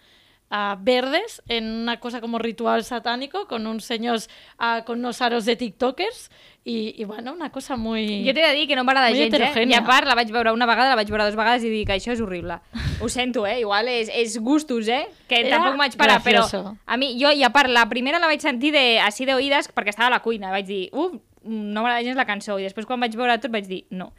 ah, 0.52 0.78
verdes 0.80 1.42
en 1.48 1.66
una 1.66 2.00
cosa 2.00 2.22
como 2.22 2.38
ritual 2.38 2.84
satánico, 2.84 3.48
con 3.48 3.66
uns 3.66 3.86
senyors 3.86 4.30
ah, 4.60 4.84
con 4.86 5.00
unos 5.00 5.22
aros 5.22 5.46
de 5.46 5.56
tiktokers, 5.56 6.30
i, 6.64 6.94
i 6.98 7.06
bueno, 7.06 7.34
una 7.34 7.50
cosa 7.50 7.76
muy... 7.78 8.24
Jo 8.28 8.36
t'he 8.36 8.44
de 8.44 8.54
dir 8.54 8.68
que 8.68 8.76
no 8.76 8.84
m'agrada 8.84 9.10
gens, 9.16 9.34
eh? 9.34 9.66
I 9.66 9.74
a 9.74 9.82
part, 9.88 10.06
la 10.06 10.14
vaig 10.14 10.30
veure 10.30 10.54
una 10.54 10.68
vegada, 10.70 10.92
la 10.92 11.00
vaig 11.00 11.10
veure 11.10 11.26
dues 11.26 11.40
vegades 11.40 11.66
i 11.66 11.72
dic 11.74 11.88
que 11.90 11.96
això 11.98 12.14
és 12.14 12.22
horrible. 12.22 12.60
Ho 13.02 13.10
sento, 13.10 13.48
eh? 13.50 13.62
Igual 13.64 13.90
és, 13.90 14.12
és 14.14 14.38
gustos, 14.44 14.92
eh? 14.92 15.08
Que 15.32 15.42
Era 15.42 15.56
tampoc 15.56 15.80
m'haig 15.80 15.98
parat, 15.98 16.22
però 16.22 16.46
a 16.86 17.00
mi, 17.02 17.16
jo, 17.18 17.32
i 17.34 17.42
a 17.48 17.50
part, 17.56 17.72
la 17.72 17.88
primera 17.90 18.22
la 18.22 18.30
vaig 18.30 18.44
sentir 18.44 18.76
de, 18.76 18.86
així 19.02 19.26
d'oïdes 19.26 19.72
perquè 19.74 19.96
estava 19.96 20.12
a 20.12 20.18
la 20.20 20.22
cuina. 20.22 20.52
Vaig 20.54 20.68
dir, 20.70 20.84
uf, 20.94 21.18
no 21.48 21.82
m'agrada 21.82 22.04
gens 22.06 22.20
la 22.20 22.28
cançó. 22.30 22.60
I 22.60 22.68
després 22.68 22.86
quan 22.86 23.02
vaig 23.02 23.18
veure 23.18 23.40
tot 23.42 23.56
vaig 23.56 23.66
dir, 23.66 23.86
no. 23.90 24.12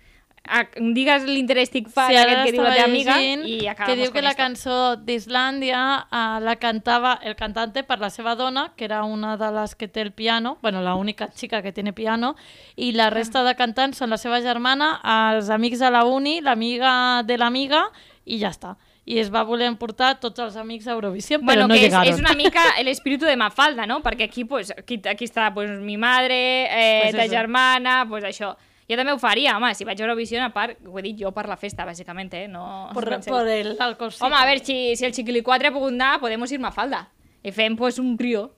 Ah, 0.45 0.65
digues 0.75 1.23
l'interestic 1.23 1.87
fact 1.89 2.11
Sí, 2.11 2.17
ara 2.19 2.33
aquest 2.33 2.47
que 2.49 2.53
diu 2.57 2.63
la 2.65 2.73
teva 2.75 2.85
amiga 2.89 3.15
i 3.23 3.59
que 3.87 3.95
diu 3.95 4.11
que 4.11 4.23
la 4.23 4.31
esto. 4.33 4.43
cançó 4.43 4.97
d'Islàndia 4.97 5.83
uh, 6.11 6.41
la 6.43 6.57
cantava 6.57 7.13
el 7.23 7.37
cantante 7.37 7.85
per 7.85 8.01
la 8.01 8.11
seva 8.11 8.35
dona, 8.35 8.73
que 8.77 8.85
era 8.85 9.05
una 9.05 9.37
de 9.37 9.51
les 9.55 9.75
que 9.77 9.87
té 9.87 10.01
el 10.03 10.11
piano, 10.13 10.59
bueno, 10.61 10.83
la 10.83 10.97
única 10.97 11.29
xica 11.33 11.63
que 11.63 11.71
tiene 11.73 11.93
piano, 11.93 12.35
i 12.75 12.91
la 12.93 13.09
resta 13.11 13.45
de 13.45 13.55
cantants 13.55 13.99
són 14.03 14.11
la 14.11 14.19
seva 14.19 14.41
germana, 14.43 14.97
els 15.05 15.49
amics 15.49 15.79
de 15.79 15.91
la 15.95 16.05
uni, 16.05 16.41
l'amiga 16.41 17.23
de 17.23 17.39
l'amiga, 17.39 17.85
i 18.27 18.41
ja 18.43 18.51
està. 18.51 18.75
I 19.07 19.19
es 19.19 19.31
va 19.35 19.43
voler 19.43 19.67
emportar 19.67 20.19
tots 20.21 20.39
els 20.41 20.57
amics 20.57 20.87
a 20.87 20.93
Eurovisió, 20.93 21.39
Bueno, 21.39 21.65
però 21.65 21.69
no 21.69 21.75
que 21.75 21.87
és, 21.87 21.93
llegaron. 21.93 22.13
és 22.15 22.19
una 22.21 22.35
mica 22.35 22.63
el 22.79 22.89
espíritu 22.89 23.27
de 23.27 23.37
Mafalda, 23.37 23.87
¿no? 23.87 24.01
Perquè 24.03 24.25
aquí, 24.25 24.45
pues, 24.45 24.73
aquí, 24.77 25.01
aquí 25.09 25.25
està 25.25 25.53
pues, 25.55 25.71
mi 25.81 25.97
madre, 25.97 26.67
eh, 26.67 27.01
Pues 27.05 27.17
ta 27.17 27.25
eso. 27.25 27.35
germana, 27.35 28.05
pues 28.09 28.25
això. 28.25 28.57
Jo 28.93 28.97
també 29.01 29.13
ho 29.17 29.19
faria, 29.19 29.57
home, 29.57 29.73
si 29.75 29.85
vaig 29.89 29.99
a 30.01 30.05
Eurovisió, 30.05 30.43
a 30.45 30.51
part, 30.55 30.77
ho 30.87 30.99
he 31.01 31.03
dit 31.03 31.17
jo 31.19 31.33
per 31.33 31.47
la 31.49 31.57
festa, 31.57 31.87
bàsicament, 31.89 32.31
eh? 32.37 32.47
No, 32.49 32.91
Por, 32.93 33.09
no 33.09 33.17
en 33.17 33.23
por 33.25 33.49
el 33.49 33.77
alcoholcito. 33.81 34.27
Home, 34.29 34.37
a 34.37 34.45
ver, 34.47 34.61
si, 34.65 34.95
si 34.97 35.05
el 35.09 35.13
Chiquili 35.17 35.43
4 35.43 35.69
ha 35.69 35.73
pogut 35.73 35.93
anar, 35.93 36.21
podemos 36.21 36.53
ir 36.53 36.61
Mafalda. 36.61 37.09
I 37.43 37.51
fem, 37.51 37.75
pues, 37.77 37.99
un 37.99 38.17
trio. 38.17 38.53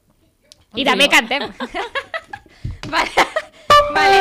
I 0.74 0.82
Un 0.82 0.86
també 0.90 1.06
trio. 1.08 1.14
cantem. 1.16 1.52
vale. 2.90 3.10
Vale, 3.94 4.16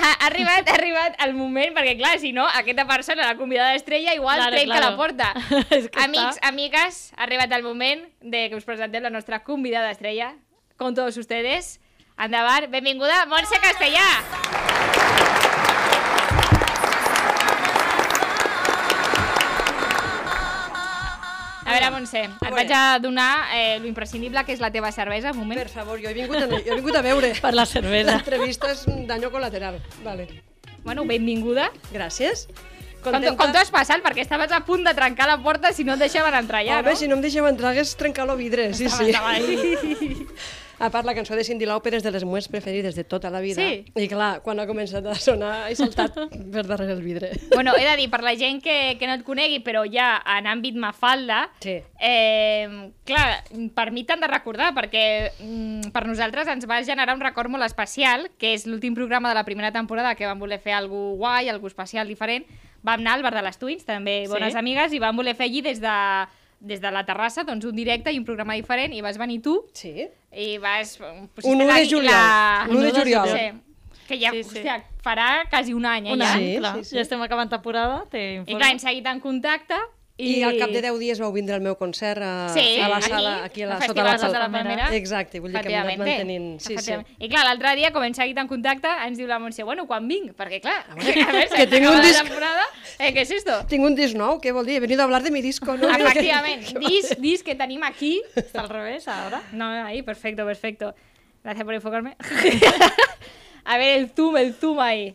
ha, 0.00 0.10
ha, 0.12 0.26
arribat, 0.26 0.68
ha 0.68 0.74
arribat 0.74 1.16
el 1.26 1.34
moment, 1.34 1.74
perquè 1.76 1.96
clar, 1.98 2.14
si 2.22 2.30
no, 2.32 2.46
aquesta 2.46 2.86
persona, 2.88 3.26
la 3.26 3.36
convidada 3.36 3.74
estrella, 3.74 4.14
igual 4.14 4.38
Claro, 4.38 4.56
trenca 4.56 4.76
claro. 4.78 4.90
la 4.90 4.96
porta. 4.96 5.34
És 5.76 5.88
que 5.90 6.00
Amics, 6.00 6.38
està- 6.38 6.48
amigues, 6.48 7.00
ha 7.16 7.24
arribat 7.26 7.52
el 7.52 7.62
moment 7.66 8.06
de 8.22 8.48
que 8.48 8.56
us 8.56 8.64
presentem 8.64 9.02
la 9.02 9.10
nostra 9.10 9.42
convidada 9.44 9.90
estrella. 9.90 10.34
Con 10.76 10.94
todos 10.94 11.16
ustedes. 11.20 11.80
Endavant, 12.16 12.70
benvinguda, 12.70 13.26
Montse 13.26 13.60
Castellà. 13.60 14.69
A 21.70 21.78
veure, 21.78 21.90
Montse, 21.94 22.24
et 22.26 22.36
veure. 22.42 22.54
vaig 22.58 22.72
a 22.74 22.98
donar 22.98 23.30
eh, 23.54 23.78
lo 23.80 23.86
imprescindible 23.88 24.42
que 24.44 24.52
és 24.52 24.60
la 24.60 24.70
teva 24.74 24.90
cervesa, 24.92 25.30
un 25.32 25.38
moment. 25.38 25.58
Per 25.62 25.70
favor, 25.72 26.00
jo 26.02 26.10
he 26.10 26.14
vingut 26.14 26.36
a, 26.42 26.48
jo 26.50 26.60
he 26.60 26.76
vingut 26.80 26.96
a 26.98 27.02
veure. 27.06 27.32
Per 27.40 27.54
la 27.54 27.64
cervesa. 27.66 28.16
L'entrevista 28.18 28.70
és 28.74 28.84
un 28.90 29.06
daño 29.06 29.30
colateral. 29.30 29.80
Vale. 30.04 30.28
Bueno, 30.84 31.04
benvinguda. 31.04 31.70
Gràcies. 31.92 32.46
Com, 33.00 33.14
tu- 33.22 33.32
com 33.36 33.48
t'ho 33.52 33.58
has 33.62 33.70
passat? 33.72 34.02
Perquè 34.04 34.20
estaves 34.26 34.52
a 34.52 34.58
punt 34.66 34.84
de 34.84 34.92
trencar 34.92 35.26
la 35.28 35.38
porta 35.40 35.72
si 35.72 35.84
no 35.88 35.94
et 35.94 36.02
deixaven 36.04 36.34
entrar 36.36 36.60
ja, 36.66 36.80
Home, 36.80 36.90
no? 36.90 36.96
si 36.96 37.08
no 37.08 37.16
em 37.16 37.22
deixeu 37.24 37.46
entrar, 37.48 37.70
hagués 37.72 37.94
trencat 37.96 38.28
el 38.28 38.36
vidre. 38.36 38.74
Sí, 38.74 38.90
sí. 38.92 39.08
Estava. 39.08 39.38
A 40.80 40.88
part, 40.88 41.04
la 41.04 41.12
cançó 41.14 41.36
de 41.36 41.44
Cindy 41.44 41.66
Lauper 41.68 41.92
és 41.98 42.02
de 42.02 42.10
les 42.10 42.24
meves 42.24 42.48
preferides 42.48 42.96
de 42.96 43.04
tota 43.04 43.28
la 43.28 43.40
vida. 43.44 43.60
Sí. 43.60 43.84
I 44.00 44.06
clar, 44.08 44.40
quan 44.40 44.58
ha 44.62 44.64
començat 44.66 45.04
a 45.04 45.14
sonar, 45.14 45.68
he 45.70 45.74
saltat 45.76 46.14
per 46.54 46.64
darrere 46.64 46.94
el 46.96 47.02
vidre. 47.04 47.30
Bueno, 47.52 47.74
he 47.76 47.84
de 47.84 47.96
dir, 48.00 48.08
per 48.10 48.22
la 48.24 48.32
gent 48.40 48.62
que, 48.64 48.96
que 48.98 49.06
no 49.06 49.12
et 49.18 49.24
conegui, 49.26 49.58
però 49.60 49.82
ja 49.92 50.14
en 50.38 50.48
àmbit 50.48 50.78
Mafalda, 50.80 51.50
Sí. 51.60 51.76
eh, 52.00 52.90
clar, 53.04 53.44
per 53.76 53.90
mi 53.92 54.04
t'han 54.08 54.24
de 54.24 54.30
recordar, 54.32 54.72
perquè 54.74 55.04
mm, 55.38 55.92
per 55.92 56.06
nosaltres 56.08 56.48
ens 56.48 56.64
va 56.68 56.80
generar 56.82 57.14
un 57.14 57.20
record 57.20 57.52
molt 57.52 57.64
especial, 57.68 58.30
que 58.40 58.54
és 58.56 58.64
l'últim 58.66 58.96
programa 58.96 59.28
de 59.28 59.36
la 59.36 59.44
primera 59.44 59.72
temporada 59.76 60.14
que 60.16 60.24
vam 60.26 60.40
voler 60.40 60.58
fer 60.64 60.72
algú 60.78 61.16
guai, 61.20 61.48
algú 61.52 61.68
especial, 61.68 62.08
diferent. 62.08 62.46
Vam 62.82 63.02
anar 63.04 63.18
al 63.18 63.22
Bar 63.22 63.34
de 63.36 63.42
les 63.44 63.58
Twins, 63.60 63.84
també 63.84 64.22
Sí. 64.24 64.32
bones 64.32 64.54
amigues, 64.56 64.94
i 64.96 64.98
vam 64.98 65.16
voler 65.16 65.36
fer 65.36 65.50
allí 65.50 65.60
des 65.60 65.80
de, 65.84 65.96
des 66.60 66.80
de 66.80 66.90
la 66.92 67.04
terrassa 67.08 67.42
doncs, 67.44 67.64
un 67.64 67.74
directe 67.76 68.12
i 68.12 68.18
un 68.18 68.24
programa 68.24 68.54
diferent, 68.54 68.92
i 68.92 69.00
vas 69.00 69.16
venir 69.18 69.40
tu, 69.42 69.54
Sí. 69.72 70.08
i 70.32 70.58
vas... 70.58 70.98
Pues, 71.34 71.44
Un 71.46 71.60
1 71.62 71.74
de 71.74 71.86
juliol. 71.88 72.70
Un 72.70 72.76
1 72.76 72.82
de 72.92 72.92
juliol. 73.00 73.28
Sí, 73.28 73.46
que 74.08 74.18
ja, 74.20 74.30
Sí, 74.30 74.42
sí, 74.44 74.50
sí. 74.50 74.58
Hòstia, 74.58 74.84
farà 75.02 75.44
quasi 75.50 75.72
un 75.72 75.86
any, 75.86 76.08
eh, 76.08 76.12
Un 76.12 76.20
ja. 76.20 76.32
any, 76.34 76.44
Sí, 76.44 76.58
clar. 76.58 76.74
sí, 76.76 76.84
sí. 76.84 76.96
Ja 76.96 77.02
estem 77.02 77.22
acabant 77.22 77.48
temporada, 77.50 78.02
I 78.06 78.10
t'informo. 78.10 78.58
clar, 78.58 78.70
hem 78.72 78.78
seguit 78.78 79.06
en 79.06 79.20
contacte. 79.20 79.74
I, 80.20 80.30
I 80.38 80.42
al 80.44 80.58
cap 80.60 80.70
de 80.74 80.82
10 80.84 80.98
dies 81.00 81.20
vau 81.22 81.30
vindre 81.32 81.54
al 81.56 81.62
meu 81.64 81.74
concert 81.80 82.20
a, 82.22 82.48
Sí, 82.54 82.78
a 82.78 82.88
la 82.92 82.98
aquí, 82.98 83.08
sala, 83.08 83.32
aquí 83.44 83.62
a 83.62 83.68
la, 83.70 83.78
sota 83.80 84.04
la, 84.04 84.16
de 84.18 84.28
la 84.38 84.48
Palmera. 84.52 84.88
Exacte, 84.96 85.40
vull 85.40 85.54
dir 85.54 85.62
que 85.64 85.72
hem 85.72 85.80
anat 85.80 85.98
mantenint... 86.02 86.48
Sí, 86.60 86.76
sí. 86.78 86.98
I 87.18 87.30
clar, 87.32 87.44
l'altre 87.48 87.74
dia, 87.80 87.90
com 87.94 88.04
hem 88.04 88.14
seguit 88.16 88.38
en 88.42 88.50
contacte, 88.50 88.92
ens 89.06 89.18
diu 89.18 89.26
la 89.30 89.38
Montse, 89.42 89.64
bueno, 89.64 89.86
quan 89.88 90.06
vinc? 90.10 90.34
Perquè 90.38 90.60
clar, 90.62 90.76
a 90.90 90.98
veure, 91.00 91.24
veure, 91.32 91.46
que 91.58 91.66
tinc 91.72 91.88
un 91.90 92.00
disc. 92.04 92.20
temporada, 92.22 92.66
eh, 92.98 93.12
què 93.16 93.24
és 93.24 93.34
esto? 93.40 93.58
Tinc 93.70 93.86
un 93.88 93.96
disc 93.98 94.14
nou, 94.18 94.38
què 94.44 94.52
vol 94.52 94.68
dir? 94.68 94.76
He 94.78 94.84
venido 94.86 95.02
a 95.02 95.08
hablar 95.08 95.22
de 95.24 95.30
mi 95.34 95.42
disco, 95.42 95.76
no? 95.80 95.88
Efectivament, 95.90 96.66
disc, 96.86 97.16
disc 97.18 97.46
que 97.46 97.54
tenim 97.56 97.82
aquí. 97.88 98.20
Está 98.36 98.60
al 98.66 98.68
revés 98.68 99.08
ahora. 99.08 99.42
No, 99.52 99.70
ahí, 99.84 100.02
perfecto, 100.02 100.44
perfecto. 100.44 100.94
Gracias 101.42 101.64
por 101.64 101.74
enfocarme. 101.74 102.16
a 103.64 103.78
ver, 103.78 103.98
el 103.98 104.10
zoom, 104.10 104.36
el 104.36 104.52
zoom 104.54 104.80
ahí. 104.80 105.14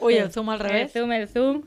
Uy, 0.00 0.14
el 0.16 0.32
zoom 0.32 0.48
al 0.50 0.60
El 0.60 0.66
revés. 0.68 0.92
zoom, 0.92 1.12
el 1.12 1.28
zoom. 1.28 1.62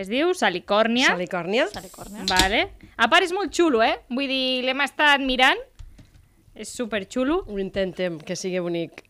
Es 0.00 0.08
diu 0.08 0.30
Salicòrnia. 0.36 1.10
Salicòrnia. 1.12 1.66
Salicòrnia. 1.74 2.24
Vale. 2.30 2.62
A 2.96 3.08
part 3.12 3.26
és 3.26 3.32
molt 3.36 3.52
xulo, 3.52 3.82
eh? 3.84 3.98
Vull 4.08 4.30
dir, 4.30 4.62
l'hem 4.64 4.80
estat 4.86 5.20
mirant. 5.20 5.60
És 6.54 6.70
super 6.72 7.02
xulo. 7.08 7.42
Ho 7.48 7.58
intentem, 7.60 8.16
que 8.24 8.36
sigui 8.36 8.60
bonic. 8.64 9.02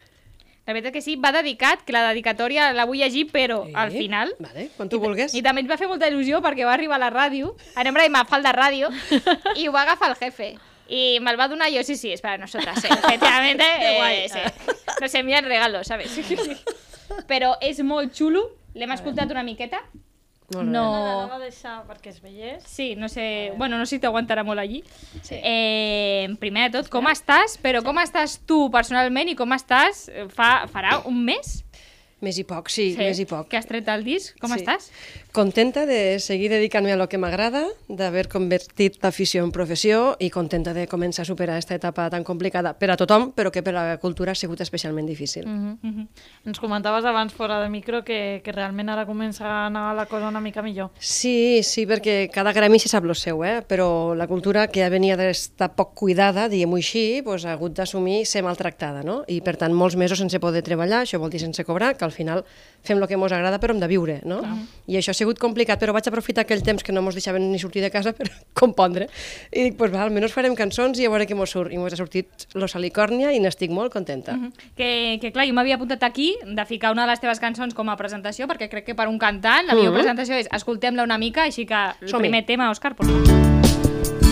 La 0.66 0.74
veritat 0.74 0.92
que 0.94 1.00
sí, 1.02 1.14
va 1.18 1.30
dedicat, 1.34 1.80
que 1.86 1.94
la 1.94 2.02
dedicatòria 2.10 2.68
la 2.76 2.84
vull 2.86 2.98
llegir, 3.00 3.24
però 3.32 3.64
Sí. 3.66 3.72
al 3.74 3.90
final... 3.90 4.34
Vale, 4.38 4.68
quan 4.76 4.88
tu 4.92 5.00
vulgues. 5.02 5.34
I 5.34 5.42
també 5.42 5.62
ens 5.64 5.70
va 5.70 5.78
fer 5.80 5.88
molta 5.90 6.06
il·lusió 6.10 6.38
perquè 6.44 6.66
va 6.68 6.74
arribar 6.74 6.98
a 6.98 7.02
la 7.04 7.10
ràdio, 7.10 7.54
a 7.74 7.82
nombre 7.86 8.04
de 8.04 8.10
Mafalda 8.14 8.52
Ràdio, 8.54 8.90
i 9.60 9.66
ho 9.66 9.72
va 9.72 9.82
agafar 9.82 10.10
el 10.12 10.16
jefe. 10.20 10.52
I 10.90 11.18
me'l 11.22 11.38
va 11.38 11.46
donar 11.48 11.70
jo, 11.72 11.82
sí, 11.86 11.96
sí, 11.96 12.12
es 12.12 12.20
para 12.20 12.38
nosotras, 12.38 12.82
eh, 12.84 12.88
efectivamente. 12.92 13.64
guai. 13.96 14.16
Eh, 14.24 14.28
sí. 14.28 14.74
Nos 15.00 15.14
envían 15.14 15.44
regalos, 15.44 15.86
¿sabes? 15.86 16.14
Però 17.30 17.56
és 17.62 17.80
molt 17.82 18.14
xulo, 18.14 18.44
l'hem 18.74 18.90
escoltat 18.94 19.30
una 19.30 19.42
miqueta. 19.46 19.82
Molt 20.50 20.66
bé. 20.66 20.72
No... 20.74 20.84
No 21.22 21.28
va 21.30 21.38
deixar 21.38 21.76
perquè 21.86 22.10
es 22.10 22.20
veiés. 22.22 22.64
Sí, 22.66 22.94
no 22.98 23.08
sé... 23.08 23.52
Bueno, 23.56 23.78
no 23.78 23.86
sé 23.86 23.96
si 23.96 24.02
t'aguantarà 24.02 24.42
molt 24.46 24.58
allí. 24.62 24.82
Sí. 25.22 25.38
Eh, 25.38 26.28
primer 26.42 26.68
de 26.70 26.78
tot, 26.80 26.90
com 26.90 27.06
estàs? 27.10 27.54
Però 27.62 27.84
com 27.86 28.00
estàs 28.02 28.38
tu 28.50 28.64
personalment 28.74 29.30
i 29.30 29.36
com 29.38 29.54
estàs? 29.54 30.08
Fa, 30.34 30.66
farà 30.72 31.00
un 31.06 31.22
mes? 31.24 31.60
Més 32.20 32.36
i 32.36 32.44
poc, 32.44 32.68
sí, 32.68 32.90
més 32.98 33.16
i 33.22 33.24
poc. 33.24 33.46
Que 33.48 33.56
has 33.56 33.64
tret 33.64 33.86
el 33.88 34.02
disc. 34.04 34.34
Com 34.42 34.50
Sí. 34.52 34.58
estàs? 34.60 34.90
Contenta 35.32 35.86
de 35.86 36.18
seguir 36.18 36.50
dedicant-me 36.50 36.90
a 36.90 36.96
lo 36.98 37.06
que 37.06 37.14
m'agrada, 37.14 37.62
d'haver 37.86 38.24
convertit 38.26 38.96
l'afició 38.98 39.44
en 39.46 39.52
professió 39.54 40.16
i 40.18 40.26
contenta 40.26 40.72
de 40.74 40.88
començar 40.90 41.22
a 41.22 41.28
superar 41.28 41.54
aquesta 41.54 41.76
etapa 41.78 42.08
tan 42.10 42.24
complicada 42.26 42.72
per 42.74 42.88
a 42.90 42.96
tothom, 42.98 43.28
però 43.30 43.52
que 43.54 43.62
per 43.62 43.76
a 43.76 43.84
la 43.92 43.98
cultura 44.02 44.34
ha 44.34 44.34
sigut 44.34 44.58
especialment 44.60 45.06
difícil. 45.06 45.46
Mm. 45.46 45.78
Mhm. 45.82 46.08
Ens 46.50 46.58
comentaves 46.58 47.04
abans 47.04 47.32
fora 47.32 47.60
de 47.62 47.68
micro 47.70 48.02
que, 48.02 48.40
que 48.42 48.50
realment 48.50 48.90
ara 48.90 49.06
comença 49.06 49.46
a 49.46 49.66
anar 49.66 49.94
la 49.94 50.06
cosa 50.06 50.26
una 50.26 50.40
mica 50.40 50.62
millor. 50.62 50.90
Sí, 50.98 51.62
sí, 51.62 51.86
perquè 51.86 52.28
cada 52.34 52.52
gremi 52.52 52.80
se 52.80 52.88
sap 52.88 53.04
lo 53.04 53.14
seu, 53.14 53.44
eh? 53.44 53.62
però 53.62 54.16
la 54.16 54.26
cultura 54.26 54.66
que 54.66 54.82
ja 54.82 54.90
venia 54.90 55.16
d'estar 55.16 55.76
poc 55.76 55.94
cuidada, 55.94 56.48
diguem-ho 56.48 56.74
així, 56.74 57.22
pues, 57.22 57.46
ha 57.46 57.52
hagut 57.52 57.78
d'assumir 57.78 58.26
ser 58.26 58.42
maltractada, 58.42 59.04
no? 59.06 59.22
I 59.28 59.38
per 59.46 59.54
tant 59.56 59.72
molts 59.72 59.94
mesos 59.94 60.18
sense 60.18 60.40
poder 60.40 60.64
treballar, 60.66 61.04
això 61.04 61.22
vol 61.22 61.30
dir 61.30 61.38
sense 61.38 61.62
cobrar, 61.62 61.94
que 61.96 62.04
al 62.04 62.10
final 62.10 62.42
fem 62.82 62.98
el 62.98 63.06
que 63.06 63.14
ens 63.14 63.32
agrada 63.32 63.60
però 63.60 63.76
hem 63.76 63.80
de 63.80 63.86
viure, 63.86 64.20
no? 64.24 64.42
I 64.90 64.98
això 64.98 65.19
sigut 65.20 65.38
complicat, 65.38 65.78
però 65.80 65.92
vaig 65.96 66.08
aprofitar 66.10 66.42
aquell 66.46 66.62
temps 66.66 66.82
que 66.82 66.92
no 66.96 67.04
ens 67.04 67.14
deixaven 67.18 67.46
ni 67.52 67.58
sortir 67.62 67.82
de 67.84 67.90
casa 67.92 68.12
per 68.16 68.26
compondre. 68.60 69.06
I 69.52 69.68
dic, 69.68 69.76
pues 69.78 69.92
va, 69.92 70.02
almenys 70.06 70.34
farem 70.34 70.56
cançons 70.58 70.98
i 70.98 71.06
a 71.06 71.12
veure 71.12 71.28
què 71.28 71.36
mos 71.38 71.52
surt. 71.54 71.72
I 71.72 71.78
mos 71.78 71.92
ha 71.94 72.00
sortit 72.00 72.48
Lo 72.58 72.66
Salicòrnia 72.68 73.32
i 73.36 73.40
n'estic 73.44 73.70
molt 73.70 73.92
contenta. 73.92 74.34
Mhm. 74.36 74.52
Que, 74.76 75.18
que 75.22 75.30
clar, 75.32 75.46
jo 75.46 75.54
m'havia 75.56 75.76
apuntat 75.78 76.02
aquí 76.08 76.32
de 76.44 76.64
ficar 76.66 76.92
una 76.92 77.04
de 77.06 77.12
les 77.14 77.20
teves 77.20 77.40
cançons 77.40 77.74
com 77.76 77.88
a 77.92 77.96
presentació, 78.00 78.48
perquè 78.50 78.68
crec 78.72 78.84
que 78.90 78.94
per 78.98 79.08
un 79.08 79.18
cantant 79.18 79.66
la 79.66 79.74
millor 79.74 79.92
Mhm. 79.92 80.00
presentació 80.02 80.40
és 80.40 80.48
escoltem-la 80.50 81.04
una 81.04 81.18
mica, 81.18 81.44
així 81.44 81.66
que 81.66 81.84
el 82.00 82.16
primer 82.18 82.44
tema, 82.46 82.70
Òscar, 82.70 82.94
por 82.96 83.06
favor. 83.06 84.29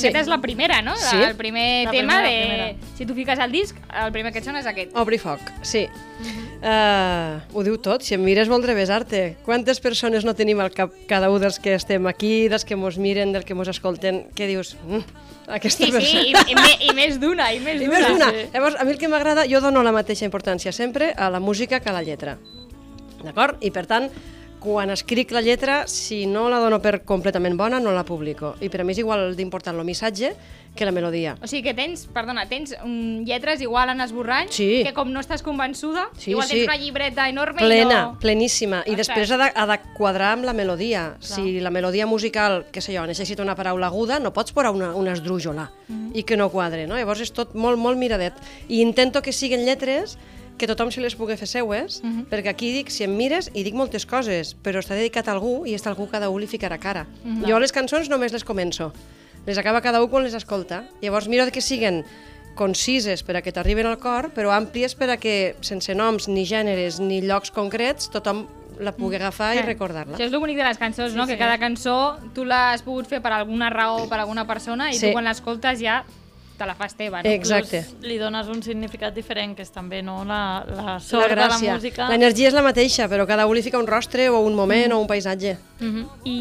Sí. 0.00 0.08
Aquesta 0.08 0.22
és 0.24 0.30
la 0.32 0.38
primera, 0.42 0.80
no? 0.82 0.96
Sí. 0.96 1.16
El 1.20 1.36
primer 1.36 1.84
La 1.86 1.90
tema 1.94 2.18
primera, 2.22 2.28
de... 2.28 2.72
primera. 2.72 2.94
Si 2.98 3.06
tu 3.06 3.14
fiques 3.14 3.38
el 3.38 3.52
disc, 3.52 3.76
el 4.04 4.12
primer 4.12 4.32
que 4.32 4.40
et 4.40 4.46
sona 4.48 4.60
és 4.64 4.66
aquest. 4.70 4.96
Obri 4.96 5.18
foc, 5.20 5.40
sí. 5.62 5.86
Uh, 6.60 7.40
ho 7.56 7.62
diu 7.64 7.78
tot, 7.80 8.02
si 8.04 8.12
em 8.16 8.20
mires 8.24 8.48
voldré 8.50 8.74
besar-te. 8.76 9.36
Quantes 9.46 9.80
persones 9.80 10.26
no 10.28 10.34
tenim 10.36 10.60
al 10.60 10.68
cap 10.76 10.92
cada 11.08 11.30
un 11.32 11.40
dels 11.40 11.56
que 11.62 11.72
estem 11.78 12.04
aquí, 12.10 12.48
dels 12.52 12.66
que 12.68 12.76
mos 12.76 12.98
miren, 13.00 13.32
dels 13.32 13.46
que 13.48 13.56
mos 13.56 13.68
escolten, 13.72 14.26
que 14.36 14.46
dius, 14.50 14.74
mm, 14.84 15.00
aquesta 15.56 15.86
Sí, 15.86 15.88
sí, 15.88 15.92
persona... 15.96 16.44
i, 16.44 16.52
i, 16.52 16.58
me, 16.58 16.74
i 16.90 16.94
més 16.98 17.16
d'una, 17.22 17.48
i 17.56 17.60
més 17.64 17.80
I 17.80 17.86
d'una. 17.86 17.96
més 17.98 18.08
d'una. 18.12 18.28
Llavors, 18.52 18.76
a 18.76 18.84
mi 18.84 18.92
el 18.92 18.98
que 19.00 19.08
m'agrada, 19.08 19.46
jo 19.48 19.62
dono 19.64 19.82
la 19.86 19.92
mateixa 19.96 20.26
importància 20.28 20.72
sempre 20.72 21.14
a 21.16 21.30
la 21.32 21.40
música 21.40 21.80
que 21.80 21.88
a 21.88 21.96
la 21.96 22.02
lletra. 22.04 22.36
D'acord? 23.24 23.56
I 23.64 23.70
per 23.72 23.86
tant, 23.88 24.10
quan 24.60 24.90
escric 24.92 25.30
la 25.32 25.40
lletra, 25.40 25.86
si 25.88 26.26
no 26.26 26.48
la 26.52 26.58
dono 26.60 26.78
per 26.84 27.02
completament 27.08 27.56
bona, 27.56 27.80
no 27.80 27.92
la 27.96 28.04
publico. 28.04 28.54
I 28.60 28.68
per 28.68 28.82
a 28.82 28.84
mi 28.84 28.92
és 28.92 28.98
igual 29.00 29.34
d'important 29.36 29.78
el 29.78 29.84
missatge 29.88 30.34
que 30.76 30.84
la 30.86 30.92
melodia. 30.94 31.32
O 31.42 31.48
sigui 31.50 31.64
que 31.64 31.72
tens, 31.74 32.04
perdona, 32.14 32.44
tens 32.46 32.74
um, 32.84 33.24
lletres 33.26 33.60
igual 33.64 33.88
en 33.90 34.00
esborrany, 34.04 34.48
Sí. 34.54 34.82
que 34.84 34.92
com 34.94 35.08
no 35.10 35.18
estàs 35.18 35.42
convençuda, 35.42 36.08
Sí, 36.16 36.30
igual 36.30 36.46
sí. 36.46 36.54
tens 36.60 36.68
una 36.68 36.76
llibreta 36.76 37.28
enorme 37.28 37.58
Plena, 37.64 37.90
i 37.90 37.94
no... 38.12 38.18
pleníssima. 38.20 38.84
I 38.86 38.90
Ostres. 38.94 39.06
després 39.08 39.30
ha 39.32 39.38
de, 39.38 39.50
ha 39.54 39.66
de 39.66 39.78
quadrar 39.96 40.34
amb 40.36 40.44
la 40.44 40.52
melodia. 40.52 41.16
Si 41.18 41.58
la 41.60 41.70
melodia 41.70 42.06
musical, 42.06 42.66
que 42.70 42.80
sé 42.80 42.94
jo, 42.96 43.06
necessita 43.06 43.42
una 43.42 43.56
paraula 43.56 43.86
aguda, 43.88 44.20
no 44.20 44.32
pots 44.32 44.52
posar 44.52 44.70
una, 44.70 44.94
una 44.94 45.12
esdrújola 45.16 45.70
Mhm. 45.88 46.12
i 46.14 46.22
que 46.22 46.36
no 46.36 46.50
quadre, 46.50 46.86
no? 46.86 46.94
Llavors 46.96 47.20
és 47.22 47.32
tot 47.32 47.54
molt, 47.54 47.78
molt 47.78 47.98
miradet. 47.98 48.34
I 48.68 48.80
intento 48.82 49.22
que 49.22 49.32
siguin 49.32 49.64
lletres 49.64 50.18
que 50.60 50.68
tothom 50.68 50.90
se 50.92 51.00
les 51.00 51.16
pugui 51.16 51.38
fer 51.40 51.48
seues, 51.48 52.02
Mhm. 52.04 52.26
perquè 52.28 52.50
aquí 52.52 52.68
dic, 52.72 52.90
si 52.92 53.04
em 53.04 53.16
mires, 53.16 53.50
i 53.54 53.62
dic 53.64 53.72
moltes 53.74 54.04
coses, 54.04 54.54
però 54.62 54.78
està 54.84 54.94
dedicat 54.94 55.26
a 55.28 55.32
algú 55.32 55.64
i 55.66 55.72
està 55.74 55.88
algú 55.88 56.06
cada 56.10 56.28
un 56.28 56.40
li 56.42 56.46
ficarà 56.46 56.78
cara. 56.78 57.06
Mhm. 57.24 57.46
Jo 57.48 57.58
les 57.58 57.72
cançons 57.72 58.08
només 58.10 58.32
les 58.32 58.44
començo. 58.44 58.92
Les 59.46 59.56
acaba 59.56 59.80
cada 59.80 60.02
un 60.02 60.08
quan 60.10 60.22
les 60.22 60.34
escolta. 60.34 60.84
Llavors 61.00 61.26
miro 61.28 61.50
que 61.50 61.62
siguen 61.62 62.04
concises 62.54 63.22
per 63.22 63.36
a 63.36 63.42
que 63.42 63.52
t'arriben 63.52 63.86
al 63.86 63.98
cor, 63.98 64.32
però 64.34 64.50
àmplies 64.52 64.94
per 64.94 65.08
a 65.10 65.16
que, 65.16 65.56
sense 65.62 65.94
noms, 65.94 66.28
ni 66.28 66.44
gèneres, 66.44 67.00
ni 67.00 67.22
llocs 67.22 67.50
concrets, 67.50 68.10
tothom 68.10 68.46
la 68.80 68.92
pugui 68.92 69.16
agafar 69.16 69.54
i 69.56 69.58
Eh, 69.58 69.62
recordar-la. 69.62 70.16
Això 70.16 70.24
és 70.26 70.32
el 70.32 70.40
bonic 70.40 70.56
de 70.56 70.64
les 70.64 70.78
cançons, 70.78 71.14
no? 71.14 71.24
Sí, 71.24 71.32
Que 71.32 71.36
sí. 71.36 71.38
cada 71.38 71.58
cançó 71.58 72.18
tu 72.34 72.44
l'has 72.44 72.82
pogut 72.82 73.06
fer 73.06 73.20
per 73.22 73.32
alguna 73.32 73.70
raó, 73.70 74.08
per 74.08 74.18
alguna 74.20 74.46
persona, 74.46 74.90
i 74.90 74.94
Sí. 74.94 75.06
tu 75.06 75.12
quan 75.12 75.24
l'escoltes 75.24 75.80
ja 75.80 76.04
te 76.60 76.66
la 76.68 76.74
fas 76.76 76.92
teva, 76.94 77.22
no? 77.24 77.30
Exacte. 77.32 77.80
Inclús 77.86 78.04
li 78.10 78.18
dones 78.20 78.48
un 78.52 78.60
significat 78.62 79.14
diferent, 79.16 79.54
que 79.56 79.64
és 79.64 79.72
també 79.72 80.02
no, 80.04 80.18
la, 80.28 80.60
la 80.68 80.82
La 80.90 80.98
sort 81.00 81.30
de 81.32 81.36
la 81.38 81.46
gràcia. 81.48 81.74
música. 81.78 82.08
L'energia 82.12 82.48
és 82.50 82.54
la 82.54 82.60
mateixa, 82.66 83.08
però 83.08 83.24
cada 83.26 83.46
un 83.48 83.56
li 83.56 83.62
fica 83.64 83.78
un 83.80 83.86
rostre 83.88 84.28
o 84.28 84.40
un 84.44 84.54
moment 84.54 84.92
o 84.92 84.98
un 85.00 85.08
paisatge. 85.08 85.56
Mhm. 85.80 86.04
I, 86.28 86.36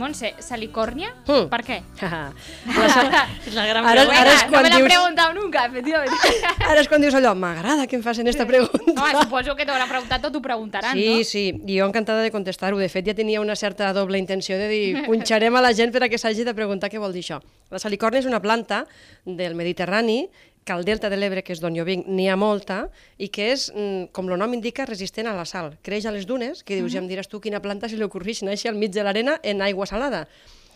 Montse, 0.00 0.32
salicòrnia? 0.42 1.12
Mm. 1.28 1.46
Per 1.52 1.60
què? 1.62 1.76
la 2.02 2.32
És 3.46 3.54
la 3.54 3.66
gran 3.66 3.84
Ara- 3.86 4.02
pregunta. 4.06 4.20
ara 4.20 4.32
és 4.34 4.42
no 4.44 4.50
quan 4.50 4.62
me 4.64 4.70
l'ha 4.70 4.76
dius- 4.80 4.88
preguntat 4.90 5.34
nunca, 5.34 5.64
efectivament. 5.66 6.12
Ara 6.70 6.80
és 6.80 6.88
quan 6.88 7.00
dius 7.04 7.14
allò, 7.14 7.34
m'agrada 7.36 7.86
que 7.86 7.96
em 7.96 8.02
facin 8.02 8.26
esta 8.26 8.46
pregunta. 8.48 8.80
Home, 8.96 9.22
suposo 9.22 9.54
que 9.56 9.66
t'haurà 9.68 9.86
preguntat 9.88 10.24
o 10.26 10.32
t'ho 10.32 10.42
preguntaran, 10.42 10.96
Sí, 10.96 11.06
no? 11.18 11.24
sí, 11.24 11.44
i 11.66 11.78
jo 11.78 11.86
encantada 11.86 12.22
de 12.24 12.32
contestar-ho. 12.34 12.78
De 12.80 12.88
fet, 12.88 13.06
ja 13.06 13.14
tenia 13.14 13.40
una 13.40 13.54
certa 13.56 13.92
doble 13.92 14.18
intenció 14.18 14.58
de 14.58 14.68
dir 14.68 15.04
punxarem 15.06 15.54
a 15.56 15.60
la 15.62 15.72
gent 15.76 15.92
per 15.92 16.02
a 16.04 16.08
que 16.08 16.18
s'hagi 16.18 16.44
de 16.44 16.54
preguntar 16.54 16.90
què 16.90 16.98
vol 16.98 17.12
dir 17.12 17.22
això. 17.22 17.40
La 17.70 17.78
salicòrnia 17.78 18.18
és 18.18 18.26
una 18.26 18.40
planta 18.42 18.84
del 19.24 19.54
Mediterrani 19.60 20.24
que 20.64 20.72
al 20.72 20.84
delta 20.84 21.08
de 21.10 21.16
l'Ebre, 21.16 21.42
que 21.42 21.54
és 21.54 21.60
d'on 21.62 21.74
jo 21.76 21.84
vinc, 21.88 22.06
n'hi 22.06 22.28
ha 22.28 22.36
molta, 22.38 22.84
i 23.18 23.30
que 23.32 23.50
és, 23.54 23.70
mm, 23.72 24.12
com 24.16 24.28
el 24.28 24.38
nom 24.38 24.52
indica, 24.54 24.86
resistent 24.86 25.26
a 25.26 25.34
la 25.34 25.44
sal. 25.44 25.76
Creix 25.82 26.06
a 26.06 26.12
les 26.12 26.26
dunes, 26.26 26.62
que 26.62 26.76
dius, 26.76 26.92
ja 26.92 27.00
em 27.00 27.08
diràs 27.08 27.28
tu 27.28 27.40
quina 27.40 27.60
planta 27.60 27.88
se 27.88 27.96
li 27.96 28.04
ocorreix 28.04 28.42
néixer 28.42 28.70
al 28.70 28.76
mig 28.76 28.92
de 28.92 29.02
l'arena 29.02 29.40
en 29.42 29.62
aigua 29.62 29.86
salada. 29.86 30.28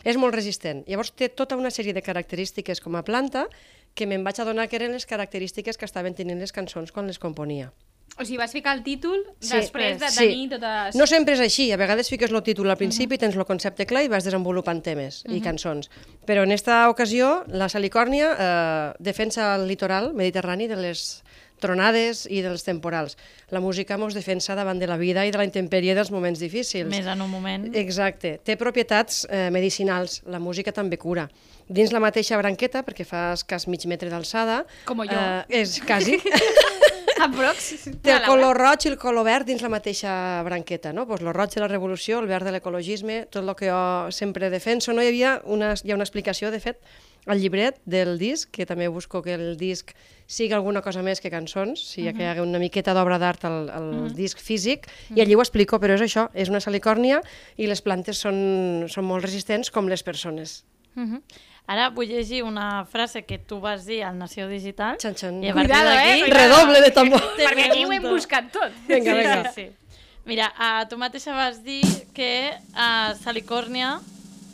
És 0.04 0.16
molt 0.16 0.34
resistent. 0.34 0.84
Llavors 0.86 1.12
té 1.12 1.28
tota 1.28 1.56
una 1.56 1.70
sèrie 1.70 1.94
de 1.94 2.02
característiques 2.02 2.80
com 2.80 2.96
a 2.96 3.04
planta 3.04 3.48
que 3.94 4.06
me'n 4.06 4.24
vaig 4.24 4.40
adonar 4.40 4.68
que 4.68 4.76
eren 4.76 4.92
les 4.92 5.06
característiques 5.06 5.78
que 5.78 5.84
estaven 5.84 6.14
tenint 6.14 6.40
les 6.40 6.52
cançons 6.52 6.90
quan 6.92 7.06
les 7.06 7.18
componia. 7.18 7.72
O 8.18 8.24
sigui, 8.24 8.38
vas 8.38 8.52
ficar 8.54 8.76
el 8.76 8.84
títol 8.86 9.24
Sí, 9.40 9.56
després 9.56 9.98
de 9.98 10.10
sí. 10.12 10.28
tenir 10.28 10.50
totes... 10.52 10.94
No 10.94 11.06
sempre 11.10 11.34
és 11.34 11.42
així, 11.42 11.70
a 11.74 11.78
vegades 11.80 12.10
fiques 12.12 12.30
el 12.30 12.42
títol 12.46 12.70
al 12.70 12.78
principi, 12.78 13.18
tens 13.18 13.34
el 13.34 13.46
concepte 13.48 13.88
clar 13.90 14.04
i 14.06 14.10
vas 14.12 14.26
desenvolupant 14.26 14.82
temes 14.86 15.24
i 15.26 15.40
cançons. 15.42 15.90
Però 16.28 16.44
en 16.46 16.54
esta 16.54 16.84
ocasió, 16.92 17.42
la 17.50 17.68
Salicòrnia 17.72 18.30
eh, 18.34 18.92
defensa 19.02 19.54
el 19.56 19.66
litoral 19.66 20.12
mediterrani 20.14 20.70
de 20.70 20.78
les 20.78 21.24
tronades 21.64 22.24
i 22.30 22.42
dels 22.44 22.64
temporals. 22.66 23.16
La 23.50 23.60
música 23.62 23.96
mos 23.98 24.14
defensa 24.14 24.54
davant 24.58 24.78
de 24.78 24.88
la 24.90 24.98
vida 25.00 25.24
i 25.24 25.32
de 25.32 25.40
la 25.40 25.46
intempèrie 25.48 25.94
dels 25.96 26.10
moments 26.14 26.38
difícils. 26.42 26.90
Més 26.90 27.08
en 27.10 27.22
un 27.24 27.30
moment. 27.30 27.66
Exacte. 27.74 28.36
Té 28.44 28.58
propietats 28.60 29.24
eh, 29.30 29.48
medicinals. 29.54 30.20
La 30.30 30.42
música 30.42 30.74
també 30.76 30.98
cura. 31.00 31.28
Dins 31.68 31.94
la 31.94 32.02
mateixa 32.04 32.36
branqueta, 32.38 32.84
perquè 32.84 33.06
fa 33.08 33.30
escàs 33.38 33.68
mig 33.72 33.86
metre 33.88 34.10
d'alçada... 34.12 34.64
Com 34.84 35.00
jo. 35.06 35.14
Eh, 35.14 35.62
és 35.64 35.78
quasi. 35.86 36.20
Aprox. 37.26 37.88
Té 38.02 38.12
el 38.12 38.24
color 38.26 38.58
roig 38.58 38.84
i 38.86 38.90
el 38.92 38.98
color 38.98 39.24
verd 39.26 39.46
dins 39.48 39.62
la 39.62 39.70
mateixa 39.72 40.42
branqueta, 40.46 40.92
no? 40.92 41.06
Pues 41.06 41.22
el 41.22 41.32
roig 41.34 41.54
de 41.54 41.62
la 41.62 41.68
revolució, 41.68 42.18
el 42.20 42.28
verd 42.30 42.48
de 42.48 42.52
l'ecologisme, 42.56 43.24
tot 43.30 43.44
el 43.44 43.54
que 43.58 43.70
jo 43.70 44.12
sempre 44.12 44.50
defenso. 44.50 44.92
No 44.92 45.02
hi 45.02 45.10
havia 45.12 45.40
una, 45.44 45.74
hi 45.82 45.92
ha 45.92 45.98
una 45.98 46.06
explicació, 46.06 46.50
de 46.50 46.60
fet, 46.60 46.80
al 47.26 47.40
llibret 47.40 47.78
del 47.88 48.18
disc, 48.18 48.50
que 48.52 48.66
també 48.66 48.88
busco 48.88 49.22
que 49.24 49.34
el 49.34 49.56
disc 49.56 49.94
sigui 50.26 50.52
alguna 50.52 50.82
cosa 50.84 51.02
més 51.04 51.20
que 51.20 51.32
cançons, 51.32 51.80
si 51.80 52.02
hi 52.02 52.08
ha 52.08 52.12
que 52.16 52.24
hi 52.24 52.28
ha 52.28 52.42
una 52.42 52.60
miqueta 52.60 52.94
d'obra 52.96 53.18
d'art 53.20 53.46
al, 53.48 53.70
al 53.72 53.88
disc 54.16 54.40
físic, 54.40 54.88
i 55.14 55.22
allí 55.24 55.34
ho 55.36 55.40
explico, 55.40 55.80
però 55.80 55.96
és 55.96 56.04
això, 56.04 56.28
és 56.34 56.52
una 56.52 56.60
salicòrnia 56.60 57.22
i 57.56 57.68
les 57.70 57.80
plantes 57.84 58.20
són, 58.20 58.86
són 58.92 59.08
molt 59.08 59.24
resistents 59.24 59.70
com 59.70 59.88
les 59.88 60.02
persones. 60.02 60.64
Mhm. 60.94 61.22
Ara 61.66 61.88
vull 61.90 62.06
llegir 62.08 62.42
una 62.44 62.84
frase 62.84 63.22
que 63.24 63.38
tu 63.38 63.58
vas 63.60 63.86
dir 63.86 64.02
al 64.04 64.18
Nació 64.18 64.48
Digital. 64.48 64.98
Xan, 65.00 65.14
xan. 65.16 65.42
I 65.42 65.48
a 65.48 65.54
partir 65.54 65.74
d'aquí- 65.74 66.22
eh? 66.22 66.26
Redoble 66.28 66.80
de 66.82 66.90
tambor! 66.90 67.22
Perquè 67.38 67.70
aquí 67.70 67.84
ho 67.84 67.92
hem 67.92 68.02
buscat 68.02 68.50
tot. 68.52 68.70
Vinga, 68.86 69.14
vinga. 69.14 69.52
Sí, 69.52 69.64
sí. 69.70 69.96
Mira, 70.26 70.52
uh, 70.58 70.88
tu 70.88 70.96
mateixa 70.98 71.32
vas 71.34 71.62
dir 71.64 71.82
que 72.14 72.52
a 72.74 73.14
Salicòrnia 73.14 74.00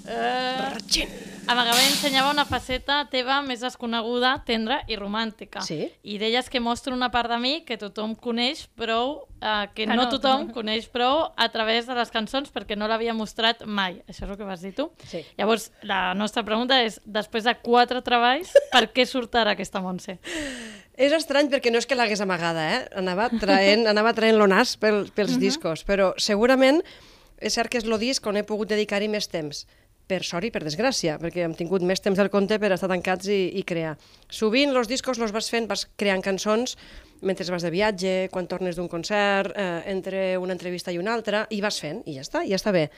eh, 0.07 1.07
amagament 1.51 1.89
ensenyava 1.91 2.31
una 2.31 2.45
faceta 2.47 3.01
teva 3.11 3.41
més 3.43 3.63
desconeguda, 3.65 4.37
tendra 4.47 4.81
i 4.89 4.97
romàntica. 4.99 5.63
Sí. 5.67 5.89
I 6.03 6.19
deies 6.23 6.49
que 6.51 6.61
mostra 6.63 6.95
una 6.95 7.11
part 7.11 7.31
de 7.33 7.39
mi 7.43 7.53
que 7.67 7.79
tothom 7.81 8.15
coneix 8.15 8.67
prou, 8.79 9.27
eh, 9.41 9.67
que 9.75 9.85
Que 9.85 9.87
no, 9.91 10.05
no. 10.05 10.09
tothom 10.13 10.51
coneix 10.55 10.87
prou 10.89 11.27
a 11.37 11.49
través 11.51 11.87
de 11.87 11.95
les 11.99 12.11
cançons 12.11 12.53
perquè 12.53 12.77
no 12.79 12.89
l'havia 12.89 13.15
mostrat 13.15 13.65
mai. 13.67 14.03
Això 14.09 14.25
és 14.25 14.31
el 14.31 14.37
que 14.37 14.45
vas 14.47 14.61
dir 14.63 14.75
tu. 14.75 14.91
Sí. 15.11 15.25
Llavors, 15.39 15.71
la 15.83 16.15
nostra 16.15 16.45
pregunta 16.45 16.81
és, 16.85 17.01
després 17.05 17.45
de 17.45 17.57
quatre 17.63 18.03
treballs, 18.03 18.53
per 18.73 18.87
què 18.93 19.07
surt 19.07 19.35
ara 19.35 19.53
aquesta 19.57 19.81
Montse? 19.81 20.19
És 21.01 21.13
estrany 21.17 21.49
perquè 21.49 21.73
no 21.73 21.79
és 21.81 21.87
que 21.89 21.97
l'hagués 21.97 22.21
amagada, 22.21 22.61
eh? 22.77 22.81
Anava 23.01 23.31
traient, 23.41 23.87
anava 23.89 24.13
traient 24.13 24.37
lo 24.37 24.47
nas 24.47 24.77
pel, 24.77 25.07
pels 25.17 25.39
discos, 25.41 25.83
però 25.89 26.13
segurament 26.21 26.83
és 27.41 27.55
cert 27.57 27.71
que 27.73 27.79
és 27.81 27.87
el 27.89 27.97
disc 27.99 28.27
on 28.29 28.37
he 28.37 28.43
pogut 28.45 28.69
dedicar-hi 28.69 29.09
més 29.09 29.27
temps. 29.33 29.65
Per 30.11 30.25
sort 30.27 30.49
i 30.49 30.51
per 30.51 30.65
desgràcia, 30.67 31.19
perquè 31.23 31.45
hem 31.47 31.55
tingut 31.59 31.85
més 31.87 32.03
temps 32.03 32.19
del 32.19 32.33
compte 32.33 32.59
per 32.59 32.73
estar 32.75 32.91
tancats 32.91 33.31
i, 33.31 33.43
i 33.61 33.63
crear. 33.67 33.95
Sovint 34.27 34.75
els 34.75 34.91
discos 34.91 35.23
els 35.23 35.35
vas 35.35 35.51
fent, 35.53 35.71
vas 35.71 35.87
creant 36.01 36.25
cançons 36.25 36.77
mentre 37.21 37.45
vas 37.53 37.63
de 37.63 37.71
viatge, 37.71 38.15
quan 38.33 38.49
tornes 38.49 38.79
d'un 38.79 38.89
concert, 38.89 39.53
eh, 39.53 39.83
entre 39.93 40.39
una 40.41 40.57
entrevista 40.57 40.93
i 40.93 40.99
una 40.99 41.13
altra, 41.15 41.45
i 41.51 41.61
vas 41.61 41.81
fent, 41.83 42.01
i 42.09 42.17
ja 42.17 42.25
està, 42.25 42.43
ja 42.49 42.57
està 42.57 42.73
bé. 42.73 42.89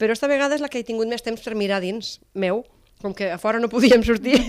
Però 0.00 0.14
esta 0.14 0.30
vegada 0.30 0.56
és 0.56 0.64
la 0.64 0.70
que 0.72 0.80
he 0.80 0.86
tingut 0.88 1.08
més 1.10 1.24
temps 1.26 1.42
per 1.42 1.56
mirar 1.58 1.82
dins 1.84 2.16
meu, 2.32 2.62
com 3.02 3.14
que 3.14 3.28
a 3.30 3.38
fora 3.38 3.60
no 3.62 3.68
podíem 3.70 4.02
sortir, 4.02 4.40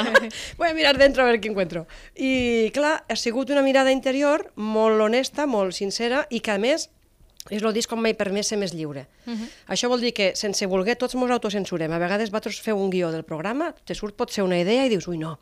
voy 0.60 0.68
a 0.68 0.74
mirar 0.76 0.96
dentro 0.96 1.22
a 1.24 1.26
ver 1.28 1.40
què 1.40 1.50
encuentro. 1.50 1.84
I 2.16 2.70
clar, 2.76 3.00
ha 3.08 3.16
sigut 3.16 3.50
una 3.50 3.64
mirada 3.66 3.92
interior 3.92 4.46
molt 4.56 5.02
honesta, 5.02 5.46
molt 5.50 5.76
sincera, 5.76 6.24
i 6.30 6.40
que 6.40 6.54
a 6.54 6.60
més 6.62 6.88
és 7.48 7.62
el 7.62 7.72
disc 7.72 7.90
on 7.92 8.02
m'he 8.02 8.12
permès 8.14 8.50
ser 8.52 8.58
més 8.58 8.74
lliure. 8.74 9.06
Uh 9.26 9.32
-huh. 9.32 9.48
Això 9.68 9.88
vol 9.88 10.00
dir 10.00 10.12
que, 10.12 10.32
sense 10.36 10.66
voler, 10.66 10.96
tots 10.96 11.14
ens 11.14 11.30
autocensurem. 11.30 11.92
A 11.92 11.98
vegades 11.98 12.30
vosaltres 12.30 12.60
feu 12.60 12.76
un 12.76 12.90
guió 12.90 13.10
del 13.10 13.24
programa, 13.24 13.74
te 13.84 13.94
surt 13.94 14.14
pot 14.14 14.30
ser 14.30 14.44
una 14.44 14.58
idea 14.58 14.84
i 14.86 14.88
dius, 14.88 15.08
ui, 15.08 15.16
no, 15.18 15.38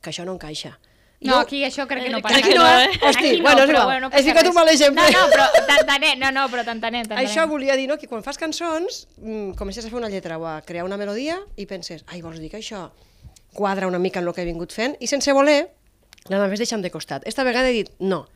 que 0.00 0.10
això 0.10 0.24
no 0.24 0.32
encaixa. 0.32 0.78
No, 1.20 1.38
aquí 1.38 1.62
això 1.64 1.86
crec 1.86 2.02
que 2.04 2.10
no 2.10 2.18
Eh, 2.18 2.22
passa. 2.22 2.36
aquí 2.38 2.54
no, 2.54 2.66
eh? 2.66 2.88
Hosti, 3.00 3.28
Aquí 3.28 3.36
no, 3.36 3.42
bueno, 3.42 3.62
és 3.62 3.70
però 3.70 3.84
bueno, 3.84 4.08
no 4.08 4.16
He 4.16 4.22
ficat 4.24 4.46
un 4.48 4.54
mal 4.54 4.68
exemple. 4.68 5.02
No, 5.12 5.20
no, 5.20 5.30
però 5.30 5.46
t'entenem, 5.68 6.18
no, 6.18 6.32
no, 6.32 6.48
però 6.48 6.64
t'entenem. 6.64 7.06
Això 7.10 7.46
volia 7.46 7.76
dir 7.76 7.86
no, 7.86 7.96
que 7.96 8.08
quan 8.08 8.22
fas 8.24 8.36
cançons 8.38 9.06
mm, 9.18 9.52
comences 9.54 9.84
a 9.84 9.88
fer 9.88 9.98
una 9.98 10.08
lletra 10.08 10.38
o 10.38 10.46
a 10.46 10.62
crear 10.62 10.84
una 10.84 10.96
melodia 10.96 11.38
i 11.56 11.66
penses, 11.66 12.02
ai, 12.08 12.22
vols 12.22 12.40
dir 12.40 12.50
que 12.50 12.56
això 12.58 12.90
quadra 13.54 13.86
una 13.86 13.98
mica 14.00 14.18
en 14.18 14.26
el 14.26 14.34
que 14.34 14.42
he 14.42 14.44
vingut 14.44 14.72
fent? 14.72 14.96
I 14.98 15.06
sense 15.06 15.32
voler 15.32 15.68
l'anaves 16.28 16.58
deixant 16.58 16.82
de 16.82 16.90
costat. 16.90 17.22
Esta 17.24 17.44
vegada 17.44 17.68
he 17.68 17.72
dit, 17.72 17.90
no, 18.00 18.26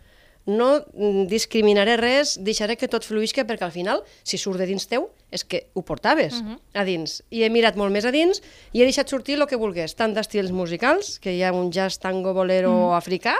no 0.46 0.80
mm, 0.94 1.26
discriminaré 1.30 1.96
res, 2.00 2.36
deixaré 2.42 2.76
que 2.78 2.88
tot 2.88 3.04
fluïsca 3.04 3.44
perquè 3.46 3.66
al 3.66 3.74
final, 3.74 4.02
si 4.22 4.38
surt 4.38 4.62
de 4.62 4.66
dins 4.70 4.86
teu, 4.88 5.10
és 5.34 5.42
que 5.44 5.66
ho 5.74 5.82
portaves 5.82 6.40
uh 6.40 6.44
-huh. 6.44 6.58
a 6.74 6.84
dins. 6.84 7.22
I 7.30 7.42
he 7.42 7.50
mirat 7.50 7.76
molt 7.76 7.92
més 7.92 8.04
a 8.04 8.10
dins 8.10 8.42
i 8.72 8.80
he 8.80 8.84
deixat 8.84 9.08
sortir 9.08 9.34
el 9.34 9.46
que 9.46 9.56
volgués, 9.56 9.94
tant 9.94 10.14
d'estils 10.14 10.52
musicals, 10.52 11.18
que 11.18 11.32
hi 11.32 11.42
ha 11.42 11.52
un 11.52 11.72
jazz, 11.72 11.98
tango, 11.98 12.32
bolero 12.32 12.70
uh 12.70 12.92
-huh. 12.92 12.96
africà, 12.96 13.34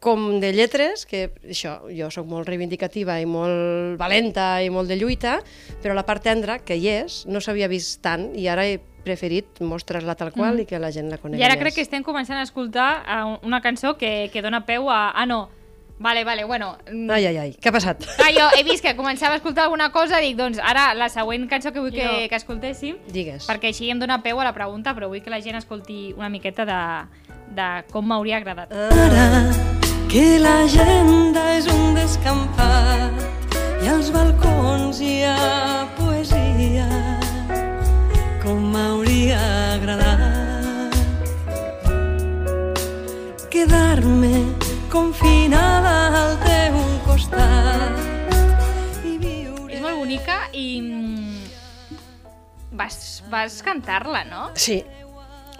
com 0.00 0.40
de 0.40 0.52
lletres, 0.52 1.04
que 1.06 1.30
això, 1.44 1.78
jo 1.92 2.08
sóc 2.10 2.26
molt 2.26 2.48
reivindicativa 2.48 3.20
i 3.20 3.26
molt 3.28 3.98
valenta 4.00 4.62
i 4.64 4.70
molt 4.70 4.88
de 4.88 4.96
lluita, 4.96 5.42
però 5.82 5.94
la 5.94 6.06
part 6.08 6.24
tendra, 6.24 6.58
que 6.58 6.74
hi 6.76 6.88
és, 6.88 7.26
no 7.26 7.40
s'havia 7.40 7.68
vist 7.68 8.00
tant 8.00 8.34
i 8.34 8.48
ara 8.48 8.66
he 8.66 8.80
preferit 9.04 9.60
mostrar-la 9.60 10.14
tal 10.14 10.32
qual 10.32 10.56
mm. 10.56 10.60
i 10.64 10.66
que 10.66 10.78
la 10.78 10.90
gent 10.90 11.10
la 11.12 11.18
conegui 11.20 11.40
I 11.40 11.44
ara 11.44 11.54
més. 11.54 11.62
crec 11.62 11.74
que 11.74 11.84
estem 11.86 12.02
començant 12.02 12.40
a 12.40 12.42
escoltar 12.42 13.04
eh, 13.04 13.38
una 13.46 13.60
cançó 13.60 13.96
que, 14.00 14.30
que 14.32 14.42
dona 14.42 14.64
peu 14.66 14.90
a... 14.90 15.12
Ah, 15.14 15.26
no. 15.26 15.48
Vale, 16.00 16.24
vale, 16.24 16.44
bueno. 16.44 16.78
mm, 16.90 17.10
Ai, 17.12 17.26
ai, 17.28 17.36
ai, 17.36 17.50
què 17.60 17.68
ha 17.68 17.72
passat? 17.76 18.06
Ah, 18.24 18.30
jo 18.32 18.46
he 18.56 18.62
vist 18.64 18.80
que 18.82 18.94
començava 18.96 19.34
a 19.34 19.36
escoltar 19.36 19.66
alguna 19.66 19.90
cosa 19.92 20.16
i 20.22 20.30
dic, 20.30 20.36
doncs 20.38 20.56
ara 20.58 20.94
la 20.96 21.10
següent 21.12 21.44
cançó 21.50 21.74
que 21.74 21.80
vull 21.84 21.92
que, 21.92 22.26
que 22.30 22.36
escoltéssim, 22.40 22.96
Digues. 23.12 23.44
perquè 23.46 23.68
així 23.68 23.90
em 23.92 24.00
dona 24.00 24.22
peu 24.24 24.40
a 24.40 24.44
la 24.48 24.54
pregunta, 24.56 24.94
però 24.96 25.10
vull 25.12 25.20
que 25.20 25.28
la 25.30 25.42
gent 25.44 25.58
escolti 25.60 26.14
una 26.16 26.30
miqueta 26.32 26.64
de, 26.64 26.78
de 27.52 27.68
com 27.92 28.08
m'hauria 28.08 28.38
agradat. 28.40 28.72
Ara 28.72 29.28
que 30.10 30.38
l'agenda 30.40 31.44
és 31.58 31.68
un 31.68 31.92
descampat 31.94 33.20
i 33.84 33.92
als 33.92 34.08
balcons 34.10 35.02
hi 35.04 35.20
ha 35.28 35.84
poesia 36.00 36.88
com 38.42 38.56
m'hauria 38.72 39.36
agradat 39.76 40.96
quedar-me 43.52 44.34
confinada 44.90 45.96
al 46.20 46.38
teu 46.42 46.78
costat 47.06 47.98
i 49.06 49.16
viure... 49.22 49.72
És 49.74 49.82
molt 49.82 50.00
bonica 50.02 50.42
i... 50.52 50.80
mm, 50.82 51.36
Vas, 52.80 52.96
vas 53.28 53.60
cantar-la, 53.66 54.22
no? 54.24 54.48
Sí, 54.54 54.78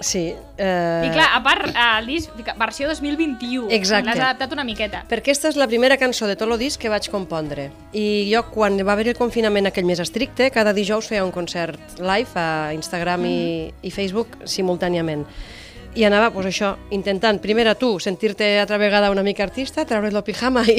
sí. 0.00 0.22
Eh... 0.56 1.02
I 1.04 1.10
clar, 1.12 1.26
a 1.36 1.40
part, 1.44 1.66
el 1.74 2.06
disc, 2.08 2.30
versió 2.56 2.88
2021. 2.88 3.68
Exacte. 3.76 4.06
L'has 4.08 4.22
adaptat 4.22 4.54
una 4.56 4.64
miqueta. 4.64 5.02
Perquè 5.10 5.34
aquesta 5.34 5.50
és 5.52 5.58
la 5.60 5.66
primera 5.68 5.98
cançó 6.00 6.30
de 6.30 6.38
tot 6.38 6.48
el 6.48 6.56
disc 6.62 6.80
que 6.80 6.88
vaig 6.88 7.10
compondre. 7.12 7.68
I 7.92 8.30
jo, 8.30 8.44
quan 8.54 8.78
va 8.86 8.94
haver 8.94 9.10
el 9.12 9.18
confinament 9.18 9.68
aquell 9.68 9.84
més 9.90 10.00
estricte, 10.00 10.48
cada 10.54 10.72
dijous 10.72 11.10
feia 11.10 11.26
un 11.26 11.34
concert 11.34 11.98
live 12.00 12.32
a 12.40 12.72
Instagram 12.78 13.26
i, 13.28 13.40
i 13.82 13.92
Facebook 13.92 14.38
simultàniament. 14.48 15.26
I 15.98 16.04
anava, 16.06 16.28
doncs 16.30 16.46
això, 16.52 16.68
intentant, 16.94 17.40
primer 17.42 17.64
a 17.66 17.74
tu, 17.74 17.96
sentir-te 17.98 18.46
altra 18.60 18.78
vegada 18.78 19.10
una 19.10 19.24
mica 19.26 19.42
artista, 19.42 19.82
treure's 19.84 20.14
el 20.14 20.22
pijama 20.22 20.62
i, 20.70 20.76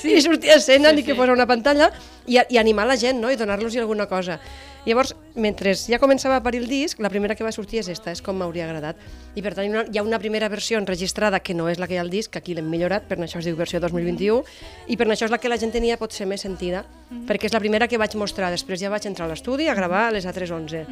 sí. 0.00 0.16
i 0.16 0.20
sortir 0.24 0.50
a 0.50 0.56
escena, 0.58 0.90
sí, 0.90 0.96
ni 0.96 1.04
que 1.06 1.14
fos 1.14 1.30
a 1.30 1.36
una 1.36 1.46
pantalla, 1.46 1.92
i, 2.26 2.40
i 2.50 2.58
animar 2.58 2.88
la 2.90 2.96
gent, 2.98 3.20
no?, 3.22 3.30
i 3.30 3.38
donar-los 3.38 3.76
alguna 3.78 4.08
cosa. 4.10 4.40
Llavors, 4.82 5.12
mentre 5.38 5.76
ja 5.78 6.00
començava 6.02 6.40
a 6.40 6.42
parir 6.42 6.58
el 6.64 6.66
disc, 6.66 6.98
la 6.98 7.06
primera 7.08 7.36
que 7.38 7.46
va 7.46 7.52
sortir 7.54 7.78
és 7.84 7.88
esta, 7.94 8.10
és 8.10 8.18
com 8.20 8.34
m'hauria 8.34 8.64
agradat. 8.66 8.98
I 9.38 9.44
per 9.46 9.54
tant, 9.54 9.62
hi 9.62 9.70
ha 9.70 9.76
una- 9.78 9.86
hi 9.86 9.98
ha 10.00 10.02
una 10.02 10.18
primera 10.18 10.48
versió 10.50 10.80
enregistrada 10.82 11.38
que 11.38 11.54
no 11.54 11.68
és 11.70 11.78
la 11.78 11.86
que 11.86 11.94
hi 11.94 11.98
ha 11.98 12.02
al 12.02 12.10
disc, 12.10 12.32
que 12.34 12.42
aquí 12.42 12.56
l'hem 12.58 12.66
millorat, 12.66 13.06
per 13.06 13.20
això 13.22 13.38
es 13.38 13.46
diu 13.46 13.54
versió 13.54 13.78
2021, 13.78 14.42
i 14.90 14.96
per 14.98 15.06
això 15.06 15.30
és 15.30 15.30
la 15.30 15.38
que 15.38 15.48
la 15.48 15.56
gent 15.62 15.70
tenia 15.70 16.00
pot 16.02 16.10
ser 16.10 16.26
més 16.26 16.42
sentida, 16.42 16.82
perquè 17.30 17.46
és 17.46 17.54
la 17.54 17.62
primera 17.62 17.86
que 17.86 17.96
vaig 17.96 18.18
mostrar. 18.18 18.50
Després 18.50 18.82
ja 18.82 18.90
vaig 18.90 19.06
entrar 19.06 19.30
a 19.30 19.36
l'estudi 19.36 19.70
a 19.70 19.78
gravar 19.78 20.08
a 20.08 20.10
les 20.18 20.26
altres 20.26 20.50
11. 20.50 20.82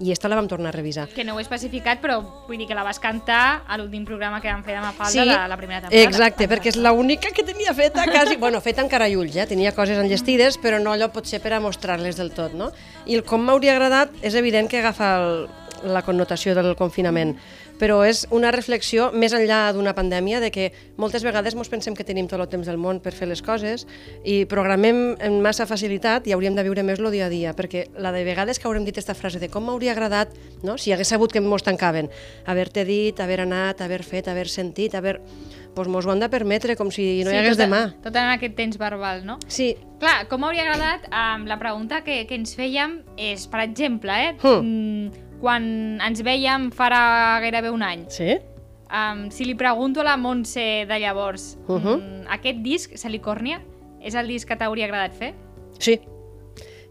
I 0.00 0.12
esta 0.12 0.30
la 0.32 0.36
vam 0.38 0.48
tornar 0.48 0.70
a 0.70 0.72
revisar. 0.72 1.08
Que 1.12 1.24
no 1.24 1.34
ho 1.34 1.38
he 1.38 1.44
especificat, 1.44 2.00
però 2.00 2.20
vull 2.48 2.56
dir 2.56 2.66
que 2.66 2.74
la 2.74 2.82
vas 2.86 2.98
cantar 2.98 3.62
a 3.68 3.76
l'últim 3.76 4.06
programa 4.08 4.40
que 4.40 4.48
vam 4.48 4.62
fer 4.64 4.78
de 4.78 4.80
Mafalda 4.80 5.26
de 5.28 5.48
la 5.52 5.58
primera 5.60 5.82
temporada. 5.82 6.08
exacte, 6.08 6.48
perquè 6.48 6.72
és 6.72 6.80
l'única 6.80 7.30
que 7.36 7.44
tenia 7.44 7.74
feta 7.76 8.06
quasi, 8.08 8.36
bueno, 8.40 8.62
feta 8.64 8.80
encara 8.82 9.10
a 9.10 9.18
ulls, 9.18 9.34
ja, 9.36 9.46
tenia 9.46 9.74
coses 9.76 10.00
enllestides, 10.00 10.56
però 10.58 10.80
no 10.80 10.94
allò 10.94 11.10
potser 11.12 11.42
per 11.44 11.52
a 11.52 11.60
mostrar-les 11.60 12.16
del 12.16 12.32
tot, 12.32 12.56
no? 12.56 12.72
I 13.06 13.20
el 13.20 13.24
com 13.24 13.44
m'hauria 13.44 13.76
agradat 13.76 14.16
és 14.22 14.34
evident 14.34 14.68
que 14.72 14.80
agafa 14.80 15.16
el, 15.20 15.48
la 15.84 16.02
connotació 16.02 16.54
del 16.56 16.74
confinament, 16.76 17.36
però 17.80 18.02
és 18.04 18.26
una 18.34 18.50
reflexió 18.52 19.08
més 19.16 19.32
enllà 19.32 19.70
d'una 19.72 19.94
pandèmia 19.96 20.42
de 20.42 20.50
que 20.52 20.68
moltes 21.00 21.24
vegades 21.24 21.56
ens 21.56 21.72
pensem 21.72 21.96
que 21.96 22.04
tenim 22.04 22.28
tot 22.28 22.42
el 22.42 22.48
temps 22.52 22.68
del 22.68 22.76
món 22.76 23.00
per 23.00 23.14
fer 23.16 23.30
les 23.30 23.40
coses 23.40 23.86
i 24.22 24.44
programem 24.50 25.16
amb 25.16 25.40
massa 25.40 25.64
facilitat 25.66 26.28
i 26.28 26.36
hauríem 26.36 26.58
de 26.58 26.66
viure 26.66 26.84
més 26.84 27.00
el 27.00 27.10
dia 27.14 27.26
a 27.26 27.32
dia, 27.32 27.54
perquè 27.56 27.86
la 27.96 28.12
de 28.12 28.24
vegades 28.28 28.60
que 28.60 28.68
haurem 28.68 28.84
dit 28.84 28.94
aquesta 28.98 29.16
frase 29.16 29.40
de 29.40 29.48
com 29.48 29.64
m'hauria 29.64 29.94
agradat, 29.96 30.36
no? 30.62 30.76
si 30.76 30.92
hagués 30.92 31.08
sabut 31.08 31.32
que 31.32 31.40
mos 31.40 31.64
tancaven, 31.64 32.10
haver-te 32.44 32.84
dit, 32.84 33.18
haver 33.20 33.40
anat, 33.46 33.80
haver 33.80 34.04
fet, 34.04 34.28
haver 34.28 34.48
sentit, 34.48 34.94
haver... 34.94 35.20
Pues 35.70 35.86
mos 35.86 36.02
ho 36.02 36.10
han 36.10 36.18
de 36.18 36.26
permetre 36.26 36.74
com 36.74 36.88
si 36.90 37.22
no 37.22 37.30
hi 37.30 37.36
hagués 37.38 37.54
tot, 37.54 37.62
demà. 37.62 37.84
Tot 38.02 38.16
en 38.18 38.32
aquest 38.32 38.56
temps 38.58 38.74
verbal, 38.76 39.22
no? 39.24 39.38
Sí, 39.46 39.76
Clar, 40.00 40.24
com 40.26 40.40
m'hauria 40.42 40.64
agradat, 40.64 41.06
um, 41.12 41.44
la 41.46 41.60
pregunta 41.60 42.00
que, 42.02 42.24
que 42.26 42.34
ens 42.34 42.56
fèiem 42.58 43.02
és, 43.20 43.44
per 43.52 43.60
exemple, 43.62 44.16
eh, 44.16 44.32
Hmm. 44.40 45.29
Quan 45.40 45.98
ens 46.04 46.22
veiem 46.22 46.70
farà 46.70 47.38
gairebé 47.40 47.70
un 47.70 47.82
any, 47.82 48.04
sí? 48.08 48.38
um, 48.90 49.30
si 49.30 49.44
li 49.44 49.54
pregunto 49.54 50.00
a 50.00 50.04
la 50.04 50.16
Montse 50.16 50.84
de 50.88 50.98
llavors, 51.00 51.56
Uh 51.68 51.78
-huh. 51.78 51.96
mm, 51.98 52.26
aquest 52.28 52.58
disc, 52.62 52.96
Salicòrnia, 52.96 53.60
és 54.00 54.14
el 54.14 54.26
disc 54.28 54.46
que 54.48 54.56
t'hauria 54.56 54.84
agradat 54.86 55.12
fer? 55.14 55.34
Sí. 55.78 56.00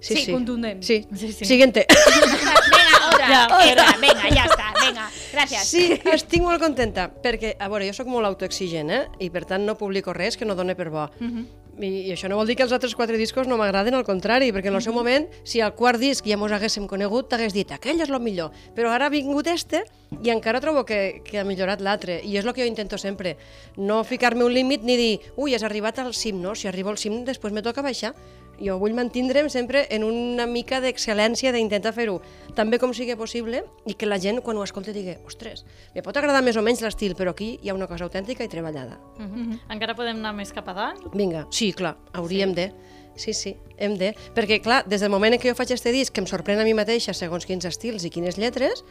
Sí, 0.02 0.32
contundent. 0.32 0.82
Sí, 0.82 1.06
Sí, 1.14 1.32
sí. 1.34 1.46
Siguiente. 1.46 1.86
Vinga, 1.90 3.08
otra, 3.08 3.28
Ja, 3.28 3.46
otra, 3.46 3.98
vinga, 4.00 4.30
ja 4.32 4.46
està, 4.46 4.72
vinga, 4.86 5.10
gràcies. 5.34 5.64
Sí, 5.66 6.00
estic 6.14 6.42
molt 6.42 6.62
contenta, 6.62 7.10
perquè, 7.24 7.56
a 7.60 7.68
veure, 7.68 7.86
jo 7.86 7.94
sóc 7.94 8.08
molt 8.08 8.26
autoexigent, 8.26 8.90
eh? 8.90 9.08
I 9.20 9.30
per 9.30 9.44
tant 9.46 9.66
no 9.66 9.76
publico 9.76 10.14
res 10.14 10.38
que 10.38 10.46
no 10.46 10.56
done 10.56 10.76
per 10.76 10.90
bo. 10.90 11.04
Uh 11.20 11.28
-huh. 11.28 11.46
I, 11.80 12.10
I 12.10 12.14
això 12.14 12.28
no 12.30 12.38
vol 12.40 12.50
dir 12.50 12.58
que 12.60 12.66
els 12.66 12.74
altres 12.76 12.96
quatre 12.98 13.18
discos 13.20 13.48
no 13.48 13.58
m'agraden, 13.60 13.96
al 13.96 14.06
contrari, 14.08 14.52
perquè 14.56 14.72
en 14.72 14.78
el 14.80 14.84
seu 14.84 14.96
moment, 14.96 15.28
si 15.48 15.62
al 15.64 15.76
quart 15.78 16.00
disc 16.02 16.28
ja 16.28 16.38
mos 16.40 16.52
haguéssim 16.56 16.88
conegut, 16.92 17.30
t'hagués 17.32 17.56
dit, 17.56 17.72
aquell 17.72 18.04
és 18.04 18.12
el 18.12 18.20
millor. 18.24 18.52
Però 18.76 18.92
ara 18.92 19.08
ha 19.08 19.14
vingut 19.14 19.48
este 19.48 19.86
i 20.24 20.32
encara 20.34 20.62
trobo 20.64 20.84
que, 20.86 21.22
que 21.24 21.40
ha 21.40 21.48
millorat 21.48 21.82
l'altre. 21.86 22.20
I 22.26 22.36
és 22.40 22.46
el 22.46 22.54
que 22.54 22.66
jo 22.66 22.70
intento 22.70 23.00
sempre. 23.00 23.38
No 23.78 24.04
ficar-me 24.04 24.44
un 24.44 24.54
límit 24.54 24.84
ni 24.84 24.98
dir, 25.00 25.14
ui, 25.38 25.56
has 25.56 25.64
arribat 25.64 26.02
al 26.04 26.14
cim, 26.14 26.42
no? 26.44 26.56
Si 26.56 26.68
arribo 26.68 26.92
al 26.92 27.00
cim, 27.00 27.24
després 27.26 27.56
me 27.56 27.64
toca 27.66 27.86
baixar. 27.86 28.16
Jo 28.60 28.78
vull 28.80 28.96
mantindre'm 28.98 29.50
sempre 29.50 29.86
en 29.90 30.04
una 30.04 30.46
mica 30.48 30.82
d'excel·lència 30.84 31.54
d'intentar 31.56 31.94
fer-ho 31.96 32.20
tan 32.56 32.70
bé 32.70 32.80
com 32.80 32.94
sigui 32.94 33.16
possible 33.20 33.64
i 33.88 33.96
que 33.96 34.10
la 34.10 34.20
gent, 34.20 34.42
quan 34.44 34.58
ho 34.58 34.64
escolta, 34.66 34.94
digui 34.96 35.16
ostres, 35.28 35.66
me 35.96 36.04
pot 36.04 36.18
agradar 36.18 36.44
més 36.44 36.60
o 36.60 36.64
menys 36.66 36.84
l'estil, 36.84 37.16
però 37.16 37.32
aquí 37.36 37.54
hi 37.62 37.72
ha 37.72 37.78
una 37.78 37.88
cosa 37.88 38.08
autèntica 38.08 38.44
i 38.44 38.52
treballada. 38.52 39.00
Uh 39.18 39.26
-huh. 39.26 39.60
Encara 39.70 39.96
podem 39.96 40.18
anar 40.18 40.34
més 40.34 40.52
cap 40.52 40.68
a 40.68 40.74
dalt? 40.74 41.14
Vinga, 41.14 41.48
sí, 41.52 41.74
clar, 41.74 41.96
hauríem 42.14 42.50
sí. 42.50 42.56
de. 42.56 42.72
Sí, 43.16 43.34
sí, 43.34 43.58
hem 43.78 43.98
de. 43.98 44.16
Perquè, 44.36 44.62
clar, 44.62 44.88
des 44.88 45.02
del 45.02 45.10
moment 45.10 45.34
en 45.34 45.40
què 45.40 45.50
jo 45.50 45.56
faig 45.56 45.72
este 45.72 45.92
disc, 45.92 46.14
que 46.14 46.22
em 46.22 46.28
sorprèn 46.28 46.60
a 46.60 46.64
mi 46.64 46.74
mateixa 46.74 47.14
segons 47.14 47.46
quins 47.46 47.66
estils 47.66 48.06
i 48.06 48.10
quines 48.10 48.38
lletres, 48.38 48.84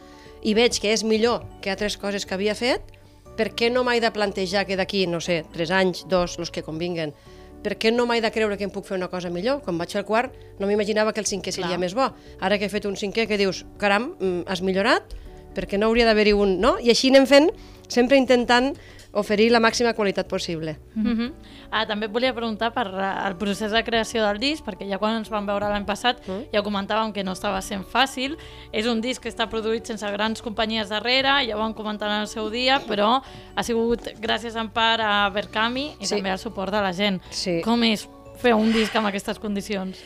i 0.43 0.53
veig 0.53 0.79
que 0.79 0.93
és 0.93 1.03
millor 1.03 1.43
que 1.61 1.71
altres 1.71 1.97
coses 1.97 2.25
que 2.25 2.35
havia 2.35 2.53
fet, 2.53 2.81
per 3.39 3.55
què 3.55 3.71
no 3.71 3.83
m'he 3.83 4.01
de 4.03 4.11
plantejar 4.11 4.65
que 4.67 4.75
d'aquí, 4.75 5.07
no 5.07 5.21
sé, 5.23 5.45
tres 5.53 5.71
anys, 5.71 6.05
dos, 6.11 6.37
los 6.37 6.51
que 6.51 6.61
convinguen, 6.61 7.13
per 7.63 7.75
què 7.79 7.91
no 7.91 8.05
m'he 8.07 8.21
de 8.23 8.31
creure 8.31 8.57
que 8.57 8.67
em 8.67 8.71
puc 8.73 8.87
fer 8.87 8.95
una 8.97 9.09
cosa 9.11 9.31
millor? 9.33 9.61
Quan 9.65 9.77
vaig 9.79 9.95
al 9.97 10.05
quart 10.07 10.35
no 10.59 10.67
m'imaginava 10.67 11.13
que 11.13 11.23
el 11.23 11.27
cinquè 11.29 11.51
seria 11.51 11.75
Clar. 11.75 11.81
més 11.81 11.95
bo. 11.97 12.09
Ara 12.39 12.59
que 12.59 12.69
he 12.69 12.71
fet 12.71 12.87
un 12.87 12.95
cinquè 12.99 13.27
que 13.27 13.39
dius, 13.39 13.65
caram, 13.81 14.13
mm, 14.19 14.45
has 14.47 14.63
millorat, 14.63 15.15
perquè 15.55 15.79
no 15.79 15.89
hauria 15.89 16.07
d'haver-hi 16.07 16.33
un... 16.37 16.57
No? 16.61 16.77
I 16.79 16.93
així 16.93 17.11
anem 17.11 17.27
fent, 17.29 17.49
sempre 17.89 18.19
intentant 18.19 18.73
oferir 19.11 19.49
la 19.51 19.59
màxima 19.59 19.93
qualitat 19.93 20.27
possible. 20.27 20.77
Mm 20.93 21.05
-hmm. 21.05 21.31
ah, 21.71 21.85
també 21.85 22.05
et 22.05 22.11
volia 22.11 22.33
preguntar 22.33 22.73
per 22.73 22.87
eh, 22.87 23.27
el 23.27 23.35
procés 23.37 23.71
de 23.71 23.83
creació 23.83 24.25
del 24.25 24.39
disc, 24.39 24.63
perquè 24.63 24.87
ja 24.87 24.97
quan 24.97 25.15
ens 25.15 25.29
vam 25.29 25.45
veure 25.45 25.67
l'any 25.67 25.85
passat 25.85 26.27
mm. 26.27 26.43
ja 26.53 26.59
ho 26.59 26.63
comentàvem 26.63 27.11
que 27.11 27.23
no 27.23 27.31
estava 27.31 27.61
sent 27.61 27.85
fàcil. 27.85 28.37
És 28.71 28.85
un 28.85 29.01
disc 29.01 29.21
que 29.21 29.29
està 29.29 29.49
produït 29.49 29.85
sense 29.85 30.11
grans 30.11 30.41
companyies 30.41 30.89
darrere, 30.89 31.47
ja 31.47 31.55
ho 31.55 31.59
vam 31.59 31.73
comentar 31.73 32.09
en 32.09 32.21
el 32.21 32.27
seu 32.27 32.49
dia, 32.49 32.81
però 32.87 33.21
ha 33.55 33.63
sigut 33.63 33.99
gràcies 34.21 34.55
en 34.55 34.69
part 34.69 35.01
a 35.01 35.29
Berkami 35.29 35.95
i 35.99 36.05
Sí. 36.05 36.15
també 36.15 36.29
al 36.29 36.39
suport 36.39 36.71
de 36.71 36.81
la 36.81 36.93
gent. 36.93 37.21
Sí. 37.29 37.61
Com 37.61 37.83
és 37.83 38.07
fer 38.37 38.53
un 38.53 38.71
disc 38.71 38.95
amb 38.95 39.07
aquestes 39.07 39.39
condicions? 39.39 39.97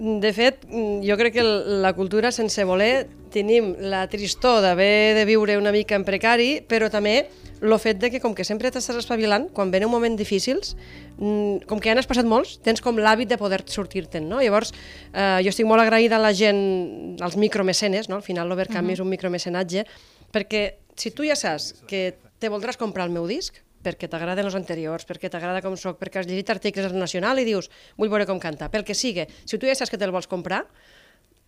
De 0.00 0.32
fet, 0.32 0.64
jo 1.02 1.16
crec 1.16 1.34
que 1.34 1.42
la 1.42 1.92
cultura, 1.92 2.30
sense 2.32 2.64
voler, 2.64 3.08
tenim 3.30 3.74
la 3.78 4.06
tristor 4.08 4.62
d'haver 4.62 5.14
de 5.14 5.24
viure 5.24 5.58
una 5.58 5.72
mica 5.72 5.94
en 5.94 6.04
precari, 6.04 6.62
però 6.66 6.88
també 6.90 7.28
el 7.62 7.78
fet 7.78 8.00
de 8.02 8.10
que, 8.10 8.20
com 8.20 8.34
que 8.34 8.44
sempre 8.44 8.70
t'estàs 8.74 8.98
espavilant, 8.98 9.46
quan 9.54 9.70
venen 9.70 9.90
moments 9.90 10.18
difícils, 10.18 10.74
mm, 11.16 11.68
com 11.70 11.80
que 11.80 11.90
ja 11.90 11.94
n'has 11.94 12.08
passat 12.10 12.26
molts, 12.26 12.58
tens 12.62 12.82
com 12.82 12.98
l'hàbit 12.98 13.30
de 13.30 13.38
poder 13.38 13.62
sortir-te'n, 13.66 14.28
no? 14.28 14.42
Llavors, 14.42 14.72
eh, 15.14 15.40
jo 15.44 15.50
estic 15.54 15.66
molt 15.66 15.82
agraïda 15.82 16.16
a 16.16 16.22
la 16.22 16.32
gent, 16.34 17.20
als 17.22 17.36
micromecenes, 17.36 18.08
no? 18.08 18.16
Al 18.16 18.26
final 18.26 18.48
l'Overcamp 18.48 18.90
és 18.90 19.00
un 19.00 19.08
micromecenatge, 19.08 19.86
perquè 20.32 20.74
si 20.96 21.12
tu 21.12 21.24
ja 21.24 21.36
saps 21.36 21.84
que 21.86 22.16
te 22.38 22.50
voldràs 22.50 22.76
comprar 22.76 23.06
el 23.06 23.12
meu 23.14 23.26
disc, 23.26 23.62
perquè 23.82 24.08
t'agraden 24.08 24.46
els 24.46 24.54
anteriors, 24.54 25.06
perquè 25.06 25.30
t'agrada 25.30 25.62
com 25.62 25.76
sóc, 25.76 25.98
perquè 26.00 26.22
has 26.22 26.28
llegit 26.30 26.50
articles 26.54 26.86
al 26.86 26.98
Nacional 26.98 27.40
i 27.42 27.46
dius, 27.46 27.68
vull 27.98 28.10
veure 28.12 28.26
com 28.26 28.38
canta, 28.42 28.70
pel 28.70 28.86
que 28.86 28.94
sigui. 28.94 29.26
Si 29.44 29.58
tu 29.58 29.66
ja 29.66 29.74
saps 29.74 29.90
que 29.90 29.98
te'l 29.98 30.14
vols 30.14 30.30
comprar, 30.30 30.64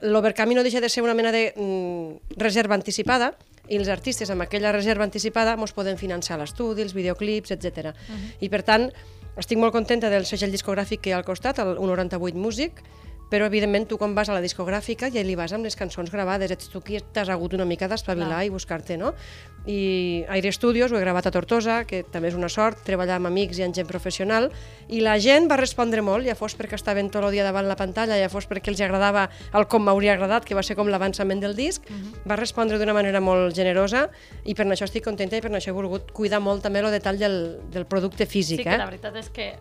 l'Overcami 0.05 0.55
no 0.55 0.63
deixa 0.63 0.83
de 0.85 0.91
ser 0.93 1.03
una 1.03 1.15
mena 1.17 1.33
de 1.33 1.53
mm, 1.57 2.37
reserva 2.37 2.77
anticipada 2.77 3.33
i 3.69 3.79
els 3.81 3.89
artistes 3.89 4.29
amb 4.31 4.45
aquella 4.45 4.73
reserva 4.77 5.07
anticipada 5.07 5.57
mos 5.57 5.73
poden 5.73 5.97
finançar 5.97 6.37
l'estudi, 6.37 6.85
els 6.85 6.93
videoclips, 6.93 7.51
etc. 7.51 7.65
Uh 7.65 7.93
-huh. 7.93 8.35
I 8.41 8.49
per 8.49 8.63
tant, 8.63 8.91
estic 9.37 9.59
molt 9.59 9.73
contenta 9.73 10.11
del 10.11 10.27
segell 10.27 10.53
discogràfic 10.53 11.01
que 11.01 11.11
hi 11.11 11.13
ha 11.13 11.17
al 11.17 11.25
costat, 11.25 11.59
el 11.59 11.77
198 11.79 12.37
Music, 12.37 12.83
però 13.31 13.47
evidentment 13.47 13.89
tu 13.89 13.99
quan 13.99 14.15
vas 14.15 14.29
a 14.29 14.37
la 14.37 14.43
discogràfica 14.45 15.11
ja 15.13 15.23
li 15.25 15.35
vas 15.39 15.53
amb 15.53 15.65
les 15.65 15.77
cançons 15.77 16.11
gravades, 16.13 16.51
ets 16.51 16.69
tu 16.71 16.81
qui 16.85 17.01
t'has 17.01 17.31
hagut 17.33 17.55
una 17.55 17.65
mica 17.65 17.89
d'espavilar 17.89 18.45
i 18.45 18.53
buscar-te, 18.53 18.97
no? 19.01 19.15
I 19.67 20.25
Aire 20.29 20.53
Studios 20.53 20.93
ho 20.93 20.99
he 20.99 21.01
gravat 21.01 21.27
a 21.27 21.33
Tortosa, 21.33 21.79
que 21.89 22.03
també 22.05 22.29
és 22.29 22.37
una 22.37 22.51
sort, 22.53 22.83
treballar 22.85 23.17
amb 23.17 23.31
amics 23.31 23.59
i 23.59 23.65
amb 23.65 23.75
gent 23.77 23.89
professional, 23.89 24.51
i 24.93 25.01
la 25.01 25.17
gent 25.19 25.49
va 25.49 25.57
respondre 25.57 26.05
molt, 26.05 26.27
ja 26.29 26.37
fos 26.37 26.57
perquè 26.59 26.77
estaven 26.77 27.09
tot 27.11 27.25
el 27.25 27.33
dia 27.33 27.47
davant 27.47 27.65
la 27.69 27.79
pantalla, 27.81 28.19
ja 28.21 28.29
fos 28.29 28.45
perquè 28.51 28.75
els 28.75 28.83
agradava 28.85 29.31
el 29.57 29.65
com 29.73 29.87
m'hauria 29.87 30.19
agradat, 30.19 30.45
que 30.45 30.57
va 30.57 30.63
ser 30.63 30.77
com 30.77 30.91
l'avançament 30.93 31.41
del 31.41 31.57
disc, 31.57 31.83
uh 31.89 31.97
-huh. 31.97 32.29
va 32.29 32.37
respondre 32.37 32.79
d'una 32.79 32.93
manera 32.93 33.21
molt 33.21 33.55
generosa 33.55 34.11
i 34.45 34.55
per 34.55 34.67
això 34.67 34.85
estic 34.85 35.05
contenta 35.05 35.37
i 35.37 35.41
per 35.41 35.51
això 35.51 35.69
he 35.69 35.73
volgut 35.81 36.13
cuidar 36.13 36.41
molt 36.41 36.63
també 36.63 36.81
el 36.81 36.91
detall 36.91 37.19
del, 37.19 37.61
del 37.71 37.87
producte 37.87 38.27
físic. 38.27 38.61
Sí, 38.61 38.69
eh? 38.69 38.71
que 38.71 38.79
la 38.79 38.87
veritat 38.87 39.17
és 39.17 39.31
que... 39.31 39.55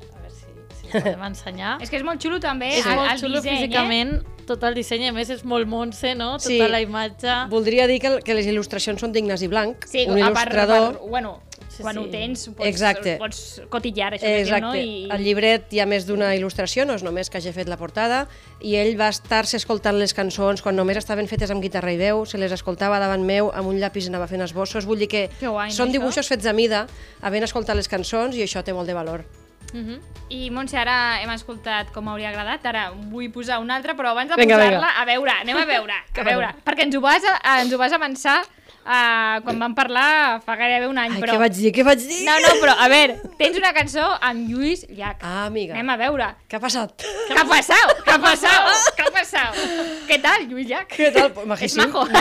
podem 0.93 1.23
ensenyar. 1.29 1.77
És 1.83 1.89
que 1.91 1.97
és 1.99 2.03
molt 2.07 2.21
xulo 2.23 2.39
també 2.43 2.71
és 2.77 2.85
el, 2.85 2.95
molt 2.95 3.11
el 3.11 3.19
xulo 3.19 3.41
disseny, 3.41 3.57
físicament, 3.63 4.13
tot 4.47 4.63
el 4.67 4.75
disseny, 4.75 5.07
a 5.07 5.13
més 5.15 5.29
és 5.31 5.43
molt 5.47 5.67
Montse, 5.71 6.15
no? 6.19 6.33
Tota 6.37 6.49
Sí. 6.49 6.59
la 6.59 6.81
imatge... 6.83 7.37
Voldria 7.49 7.87
dir 7.87 7.99
que, 8.03 8.17
que 8.25 8.33
les 8.35 8.45
il·lustracions 8.51 8.99
són 8.99 9.11
d'Ignasi 9.15 9.47
Blanc, 9.47 9.85
Eh? 9.85 9.87
Sí, 9.87 10.05
un 10.09 10.19
a 10.21 10.31
part, 10.33 10.51
il·lustrador... 10.51 10.93
per, 10.99 11.09
bueno, 11.09 11.39
Sí, 11.73 11.81
quan 11.81 11.95
sí. 11.95 12.01
ho 12.03 12.09
tens 12.11 12.41
pots, 12.53 12.67
Exacte. 12.69 13.15
pots 13.17 13.37
cotillar 13.71 14.11
això 14.13 14.21
que 14.27 14.33
diu, 14.35 14.43
Exacte. 14.43 14.61
no? 14.61 14.75
I... 14.77 15.07
Al 15.09 15.23
llibret 15.25 15.71
hi 15.73 15.79
ha 15.81 15.87
més 15.89 16.05
d'una 16.05 16.27
il·lustració, 16.37 16.83
no 16.85 16.93
és 16.93 17.01
només 17.01 17.31
que 17.33 17.39
hagi 17.39 17.49
fet 17.55 17.71
la 17.71 17.79
portada, 17.81 18.27
i 18.61 18.75
ell 18.77 18.93
va 18.99 19.07
estar-se 19.09 19.57
escoltant 19.57 19.97
les 19.97 20.13
cançons 20.13 20.61
quan 20.61 20.75
només 20.77 20.99
estaven 21.01 21.25
fetes 21.31 21.49
amb 21.49 21.63
guitarra 21.65 21.89
i 21.95 21.97
veu, 21.97 22.25
se 22.29 22.37
les 22.37 22.51
escoltava 22.53 22.99
davant 23.01 23.25
meu, 23.25 23.49
amb 23.57 23.71
un 23.71 23.79
llapis 23.81 24.11
anava 24.11 24.27
fent 24.29 24.43
esbossos, 24.45 24.85
vull 24.85 24.99
dir 25.01 25.07
que 25.09 25.29
Que 25.39 25.47
guai, 25.49 25.71
no, 25.71 25.73
són 25.73 25.87
això? 25.89 25.93
dibuixos 25.97 26.29
fets 26.29 26.45
a 26.45 26.53
mida, 26.53 26.85
havent 27.21 27.43
escoltat 27.47 27.75
les 27.79 27.89
cançons, 27.89 28.35
i 28.37 28.43
això 28.45 28.61
té 28.61 28.73
molt 28.75 28.85
de 28.85 28.93
valor. 28.93 29.25
Mhm. 29.73 29.99
I 30.29 30.49
Montse, 30.53 30.77
ara 30.79 31.19
hem 31.21 31.29
escoltat 31.33 31.91
com 31.93 32.05
m'hauria 32.05 32.29
agradat, 32.31 32.65
ara 32.69 32.87
vull 33.11 33.27
posar 33.33 33.59
una 33.61 33.75
altra, 33.75 33.93
però 33.97 34.13
abans 34.13 34.29
de 34.31 34.37
posar-la, 34.37 34.91
a 35.01 35.05
veure, 35.05 35.31
anem 35.41 35.57
a 35.57 35.65
veure, 35.65 35.93
a 36.21 36.23
veure, 36.25 36.51
perquè 36.65 36.85
ens 36.87 36.95
ho 36.95 37.01
vas, 37.01 37.23
a, 37.25 37.59
ens 37.61 37.73
ho 37.73 37.77
vas 37.81 37.93
avançar 37.93 38.39
uh, 38.41 39.41
quan 39.43 39.59
vam 39.59 39.75
parlar 39.77 40.39
fa 40.45 40.55
gairebé 40.57 40.87
un 40.87 40.97
any, 40.97 41.15
Ai, 41.17 41.21
però... 41.21 41.33
què 41.35 41.39
vaig 41.43 41.57
dir, 41.57 41.71
què 41.75 41.85
vaig 41.85 42.01
dir? 42.05 42.21
No, 42.25 42.37
no, 42.45 42.53
però 42.63 42.73
a 42.79 42.87
veure, 42.89 43.17
tens 43.37 43.57
una 43.59 43.73
cançó 43.75 44.05
amb 44.21 44.47
Lluís 44.49 44.85
Llach. 44.89 45.21
Ah, 45.21 45.45
amiga. 45.51 45.73
Anem 45.75 45.89
a 45.89 45.97
veure. 46.01 46.31
Què 46.49 46.57
ha 46.57 46.63
passat? 46.63 47.05
Què 47.29 47.37
ha 47.37 47.45
passat? 47.49 47.95
Què 48.07 48.15
ha 48.15 48.19
passat? 48.23 48.81
Què 48.97 49.07
ha 49.09 49.13
passat? 49.19 49.63
Què 50.09 50.21
tal, 50.23 50.47
Lluís 50.49 50.69
Llach? 50.71 50.89
Què 50.93 51.11
tal? 51.13 51.33
És 51.33 51.45
Majíssim. 51.53 51.89
majo. 51.89 52.05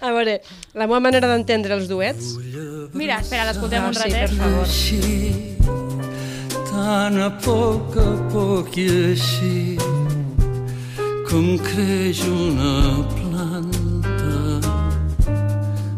A 0.00 0.10
veure, 0.12 0.40
la 0.76 0.84
meva 0.88 1.00
manera 1.00 1.28
d'entendre 1.30 1.76
els 1.78 1.88
duets... 1.88 2.34
Mira, 2.96 3.20
espera, 3.22 3.46
l'escoltem 3.48 3.84
Ah, 3.84 3.88
un 3.88 3.94
sí, 3.96 4.02
ratet. 4.04 4.28
per 4.28 4.40
favor. 4.42 5.55
Així, 6.76 6.84
tan 6.84 7.16
a 7.20 7.30
poc 7.30 7.96
a 7.96 8.12
poc 8.32 8.76
i 8.76 8.86
així, 9.10 9.78
com 11.28 11.56
creix 11.58 12.20
una 12.28 12.74
planta, 13.14 14.60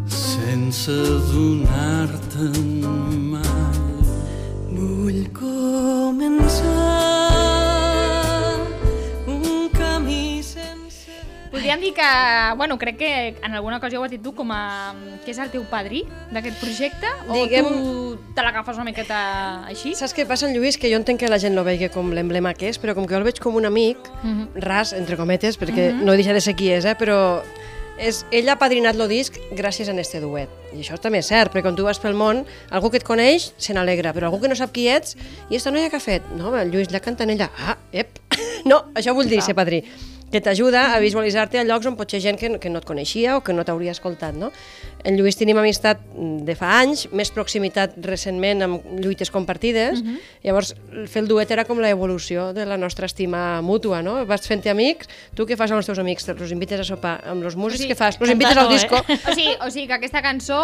sense 0.08 0.96
donar-te'n 1.32 2.62
mai. 3.32 3.80
Vull 4.70 5.22
començar 5.32 5.57
Podríem 11.78 11.94
dir 11.94 11.94
que, 11.94 12.56
bueno, 12.56 12.76
crec 12.76 12.96
que 12.98 13.28
en 13.40 13.54
alguna 13.54 13.76
ocasió 13.76 14.00
ho 14.00 14.04
has 14.04 14.10
dit 14.10 14.20
tu 14.22 14.32
com 14.34 14.50
a... 14.50 14.94
que 15.24 15.30
és 15.30 15.38
el 15.38 15.50
teu 15.52 15.62
padrí 15.70 16.00
d'aquest 16.34 16.58
projecte? 16.58 17.06
O 17.28 17.36
Diguem- 17.36 17.68
tu 17.68 18.32
te 18.34 18.42
l'agafes 18.42 18.74
una 18.80 18.86
miqueta 18.88 19.18
així? 19.68 19.92
Saps 19.94 20.14
què 20.16 20.24
passa, 20.26 20.48
Lluís? 20.50 20.74
Que 20.76 20.90
jo 20.90 20.98
entenc 20.98 21.20
que 21.22 21.28
la 21.30 21.38
gent 21.38 21.54
lo 21.54 21.62
vegi 21.62 21.86
com 21.94 22.10
l'emblema 22.10 22.50
que 22.58 22.66
és, 22.72 22.80
però 22.82 22.96
com 22.98 23.06
que 23.06 23.14
jo 23.14 23.20
el 23.22 23.26
veig 23.28 23.38
com 23.38 23.54
un 23.54 23.66
amic, 23.70 23.98
Mhm. 24.24 24.48
ras, 24.64 24.92
entre 24.92 25.16
cometes, 25.16 25.58
perquè 25.60 25.92
no 25.94 26.12
deixa 26.18 26.32
de 26.34 26.40
ser 26.40 26.56
qui 26.56 26.68
és, 26.72 26.84
eh? 26.84 26.96
però 26.98 27.42
és, 27.98 28.24
ell 28.32 28.48
ha 28.48 28.58
padrinat 28.58 28.96
el 28.98 29.06
disc 29.08 29.38
gràcies 29.54 29.88
a 29.88 29.94
este 30.00 30.18
duet. 30.20 30.48
I 30.74 30.80
això 30.82 30.98
també 30.98 31.18
és 31.22 31.26
cert, 31.30 31.52
perquè 31.52 31.62
quan 31.62 31.76
tu 31.76 31.84
vas 31.84 31.98
pel 32.00 32.14
món, 32.14 32.44
algú 32.70 32.90
que 32.90 32.96
et 32.98 33.04
coneix 33.04 33.52
se 33.56 33.72
n'alegra, 33.72 34.12
però 34.14 34.26
algú 34.32 34.40
que 34.40 34.48
no 34.48 34.56
sap 34.56 34.72
qui 34.72 34.88
ets, 34.88 35.16
i 35.48 35.54
esta 35.56 35.70
noia 35.70 35.88
que 35.90 35.96
ha 35.96 36.00
fet? 36.00 36.22
No, 36.34 36.56
el 36.58 36.70
Lluís 36.72 36.90
la 36.90 36.98
canta 37.00 37.22
en 37.22 37.30
ella. 37.30 37.50
Ah, 37.56 37.76
ep! 37.92 38.18
No, 38.64 38.86
això 38.94 39.14
vull 39.14 39.28
dir 39.30 39.40
ser 39.40 39.54
padrí 39.54 39.84
que 40.32 40.40
t'ajuda 40.44 40.94
a 40.94 40.98
visualitzar-te 41.00 41.58
a 41.60 41.64
llocs 41.64 41.86
on 41.88 41.96
pot 41.96 42.10
ser 42.10 42.20
gent 42.20 42.38
que, 42.40 42.50
que 42.60 42.70
no 42.70 42.82
et 42.82 42.86
coneixia 42.88 43.36
o 43.38 43.42
que 43.44 43.54
no 43.56 43.64
t'hauria 43.64 43.94
escoltat, 43.94 44.36
no? 44.36 44.50
En 45.06 45.16
Lluís 45.16 45.36
tenim 45.38 45.56
amistat 45.60 46.00
de 46.44 46.54
fa 46.58 46.72
anys, 46.80 47.06
més 47.14 47.30
proximitat 47.32 47.94
recentment 48.04 48.64
amb 48.66 48.88
lluites 48.98 49.30
compartides, 49.30 50.02
llavors 50.44 50.74
fer 51.06 51.22
el 51.22 51.28
duet 51.30 51.50
era 51.54 51.64
com 51.68 51.78
l'evolució 51.80 52.50
de 52.52 52.66
la 52.66 52.76
nostra 52.76 53.06
estima 53.06 53.62
mútua, 53.62 54.02
no? 54.02 54.18
Vas 54.26 54.46
fent-te 54.50 54.72
amics, 54.72 55.08
tu 55.38 55.46
què 55.46 55.56
fas 55.56 55.70
amb 55.70 55.80
els 55.80 55.88
teus 55.88 56.00
amics? 56.02 56.28
Els 56.28 56.52
invites 56.52 56.82
a 56.82 56.86
sopar 56.88 57.18
amb 57.30 57.46
els 57.46 57.56
músics, 57.56 57.84
sigui, 57.84 57.94
què 57.94 57.98
fas? 57.98 58.18
Els 58.20 58.34
invites 58.34 58.56
al 58.58 58.68
eh? 58.68 58.74
disco? 58.76 59.02
O 59.28 59.34
sigui, 59.34 59.54
o 59.64 59.70
sigui 59.70 59.86
que 59.88 59.96
aquesta 59.98 60.20
cançó 60.24 60.58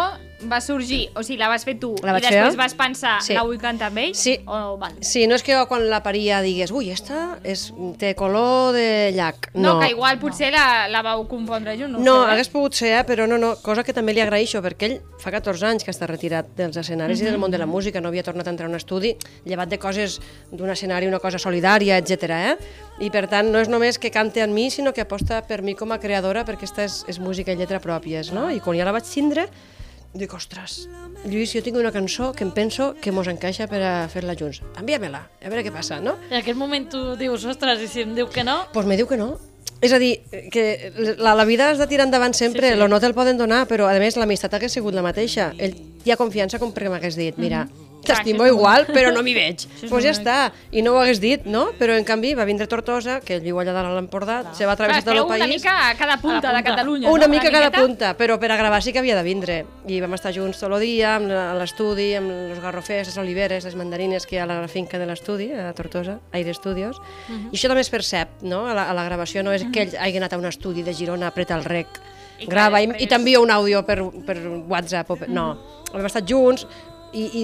va 0.51 0.59
sorgir, 0.61 1.09
o 1.15 1.23
sigui, 1.23 1.39
la 1.39 1.47
vas 1.51 1.63
fer 1.65 1.77
tu 1.79 1.93
La 2.03 2.15
i 2.17 2.21
després 2.21 2.51
fer. 2.51 2.59
vas 2.59 2.75
pensar, 2.77 3.15
Sí. 3.23 3.33
la 3.37 3.43
vull 3.47 3.59
cantar 3.61 3.89
amb 3.91 4.01
ell? 4.03 4.13
Sí. 4.17 4.35
O, 4.45 4.75
val. 4.81 4.93
Sí, 5.01 5.25
no 5.27 5.35
és 5.39 5.43
que 5.45 5.57
quan 5.69 5.87
la 5.89 6.01
paria 6.03 6.41
digués 6.43 6.71
ui, 6.75 6.89
esta 6.91 7.39
és, 7.43 7.69
té 8.01 8.13
color 8.19 8.73
de 8.75 9.11
llac. 9.15 9.49
No, 9.55 9.75
No, 9.75 9.79
que 9.79 9.89
igual 9.93 10.19
potser 10.19 10.51
la, 10.53 10.87
la 10.91 11.01
vau 11.01 11.23
confondre 11.31 11.77
junt, 11.79 11.93
no, 11.93 11.99
No, 12.03 12.15
sé, 12.15 12.27
eh? 12.27 12.31
hagués 12.33 12.49
pogut 12.51 12.75
ser, 12.75 12.91
eh? 12.99 13.03
però 13.07 13.25
no, 13.27 13.37
no, 13.39 13.53
cosa 13.63 13.83
que 13.87 13.93
també 13.95 14.13
li 14.13 14.21
agraeixo, 14.21 14.61
perquè 14.61 14.89
ell 14.89 14.95
fa 15.21 15.31
14 15.31 15.65
anys 15.69 15.85
que 15.87 15.93
està 15.95 16.09
retirat 16.11 16.51
dels 16.57 16.75
escenaris 16.81 17.21
i 17.23 17.25
del 17.29 17.39
món 17.39 17.53
de 17.53 17.61
la 17.61 17.65
música, 17.65 18.01
no 18.03 18.11
havia 18.11 18.23
tornat 18.27 18.47
a 18.47 18.53
entrar 18.53 18.67
a 18.67 18.73
un 18.73 18.75
estudi, 18.75 19.15
llevat 19.45 19.71
de 19.71 19.79
coses 19.79 20.19
d'un 20.51 20.69
escenari, 20.69 21.07
una 21.07 21.21
cosa 21.23 21.39
solidària, 21.39 21.97
etc. 21.97 22.35
Eh? 22.35 22.55
I 23.07 23.09
per 23.11 23.25
tant, 23.31 23.47
no 23.51 23.63
és 23.63 23.71
només 23.71 23.97
que 23.97 24.11
cante 24.11 24.43
en 24.43 24.53
mi, 24.53 24.69
sinó 24.69 24.93
que 24.93 25.01
aposta 25.05 25.41
per 25.47 25.61
mi 25.63 25.73
com 25.75 25.95
a 25.95 25.99
creadora, 26.03 26.43
perquè 26.43 26.65
aquesta 26.65 26.83
és, 26.83 27.03
és 27.07 27.19
música 27.19 27.51
i 27.51 27.59
lletra 27.59 27.79
pròpies, 27.79 28.33
no? 28.35 28.49
I 28.51 28.59
quan 28.59 28.77
ja 28.77 28.85
la 28.87 28.93
vaig 28.95 29.07
tindre, 29.07 29.47
dic, 30.15 30.33
ostres, 30.33 30.85
Lluís, 31.25 31.55
jo 31.55 31.63
tinc 31.65 31.79
una 31.79 31.91
cançó 31.91 32.31
que 32.37 32.45
em 32.45 32.51
penso 32.53 32.93
que 33.01 33.11
mos 33.11 33.27
encaixa 33.31 33.65
per 33.71 33.81
a 33.81 33.93
fer-la 34.11 34.35
junts. 34.37 34.61
Envia-me-la, 34.77 35.23
a 35.41 35.49
veure 35.49 35.63
què 35.65 35.73
passa, 35.73 35.97
no? 36.03 36.15
En 36.29 36.37
aquest 36.37 36.57
moment 36.59 36.85
tu 36.91 37.01
dius, 37.17 37.47
ostres, 37.49 37.81
i 37.81 37.89
si 37.89 38.05
em 38.05 38.13
diu 38.17 38.29
que 38.29 38.45
no? 38.45 38.59
Doncs 38.67 38.75
pues 38.75 38.89
me 38.89 38.97
diu 38.99 39.09
que 39.09 39.17
no. 39.17 39.33
És 39.81 39.91
a 39.93 39.99
dir, 39.99 40.19
que 40.53 40.91
la, 41.17 41.33
la 41.35 41.45
vida 41.45 41.71
has 41.71 41.81
de 41.81 41.87
tirar 41.89 42.05
endavant 42.07 42.33
sempre, 42.37 42.71
sí, 42.71 42.77
sí. 42.77 42.89
no 42.89 42.99
te'l 43.01 43.17
poden 43.17 43.41
donar, 43.41 43.65
però 43.69 43.89
a 43.89 43.97
més 44.01 44.17
l'amistat 44.17 44.53
hagués 44.55 44.77
sigut 44.77 44.95
la 44.95 45.03
mateixa. 45.05 45.51
Ell 45.57 45.75
hi 46.05 46.13
ha 46.13 46.19
confiança 46.21 46.61
com 46.61 46.71
perquè 46.73 46.93
m'hagués 46.93 47.17
dit, 47.19 47.41
mira, 47.41 47.65
t'estimo 47.65 47.84
Clar, 47.84 47.84
és 48.13 48.51
igual, 48.51 48.85
però 48.87 49.11
no 49.13 49.23
m'hi 49.25 49.33
veig. 49.33 49.65
Doncs 49.65 49.89
pues 49.91 50.03
ja 50.05 50.11
està, 50.11 50.51
i 50.71 50.81
no 50.85 50.93
ho 50.93 50.99
hagués 51.01 51.19
dit, 51.19 51.45
no? 51.45 51.71
Però 51.79 51.95
en 51.97 52.03
canvi 52.05 52.33
va 52.37 52.45
vindre 52.45 52.67
Tortosa, 52.67 53.19
que 53.25 53.35
ell 53.35 53.41
viu 53.41 53.57
allà 53.59 53.73
dalt 53.73 53.89
a 53.89 53.95
l'Empordà, 53.95 54.53
se 54.53 54.65
va 54.65 54.75
travessar 54.75 55.03
tot 55.03 55.13
el 55.15 55.27
país... 55.27 55.43
una 55.43 55.47
mica 55.51 55.75
a 55.89 55.95
cada 55.95 56.17
punta, 56.21 56.49
A 56.49 56.53
la 56.53 56.59
de 56.59 56.63
punta. 56.63 56.75
Catalunya, 56.75 57.11
Una 57.11 57.27
no? 57.27 57.31
mica 57.31 57.47
a 57.47 57.51
cada 57.51 57.71
punta, 57.71 58.13
però 58.17 58.37
per 58.39 58.51
a 58.51 58.57
gravar 58.57 58.81
sí 58.83 58.93
que 58.93 58.99
havia 58.99 59.15
de 59.15 59.23
vindre. 59.23 59.65
I 59.87 59.99
vam 60.01 60.13
estar 60.17 60.33
junts 60.35 60.59
tot 60.59 60.71
el 60.71 60.79
dia, 60.81 61.15
amb 61.15 61.29
l'estudi, 61.59 62.13
amb 62.15 62.31
els 62.51 62.59
garrofers, 62.61 63.09
les 63.09 63.17
oliveres, 63.17 63.65
les 63.65 63.75
mandarines 63.75 64.25
que 64.25 64.35
hi 64.37 64.39
ha 64.39 64.43
a 64.43 64.51
la 64.51 64.67
finca 64.67 64.99
de 64.99 65.05
l'estudi, 65.09 65.51
a 65.53 65.71
Tortosa, 65.73 66.19
Aire 66.33 66.53
Studios. 66.53 66.99
I 67.29 67.55
això 67.55 67.69
també 67.71 67.81
es 67.85 67.89
percep, 67.89 68.41
no? 68.41 68.65
A 68.67 68.73
la, 68.77 68.89
a 68.89 68.93
la 68.97 69.05
gravació 69.05 69.43
no 69.43 69.53
és 69.55 69.65
que 69.71 69.85
ell 69.87 69.95
hagi 69.97 70.17
anat 70.21 70.33
a 70.33 70.37
un 70.41 70.45
estudi 70.49 70.83
de 70.83 70.93
Girona 70.93 71.27
a 71.29 71.33
apretar 71.33 71.57
el 71.59 71.65
rec 71.65 71.87
I 72.39 72.45
grava 72.51 72.81
i, 72.81 72.87
després- 72.87 73.03
i 73.05 73.07
t'envia 73.07 73.39
un 73.39 73.51
àudio 73.51 73.85
per, 73.87 73.99
per 74.25 74.37
WhatsApp. 74.67 75.09
O 75.11 75.15
per... 75.15 75.29
No, 75.29 75.45
hem 75.93 76.05
estat 76.05 76.27
junts 76.27 76.65
i, 77.15 77.25
i 77.41 77.43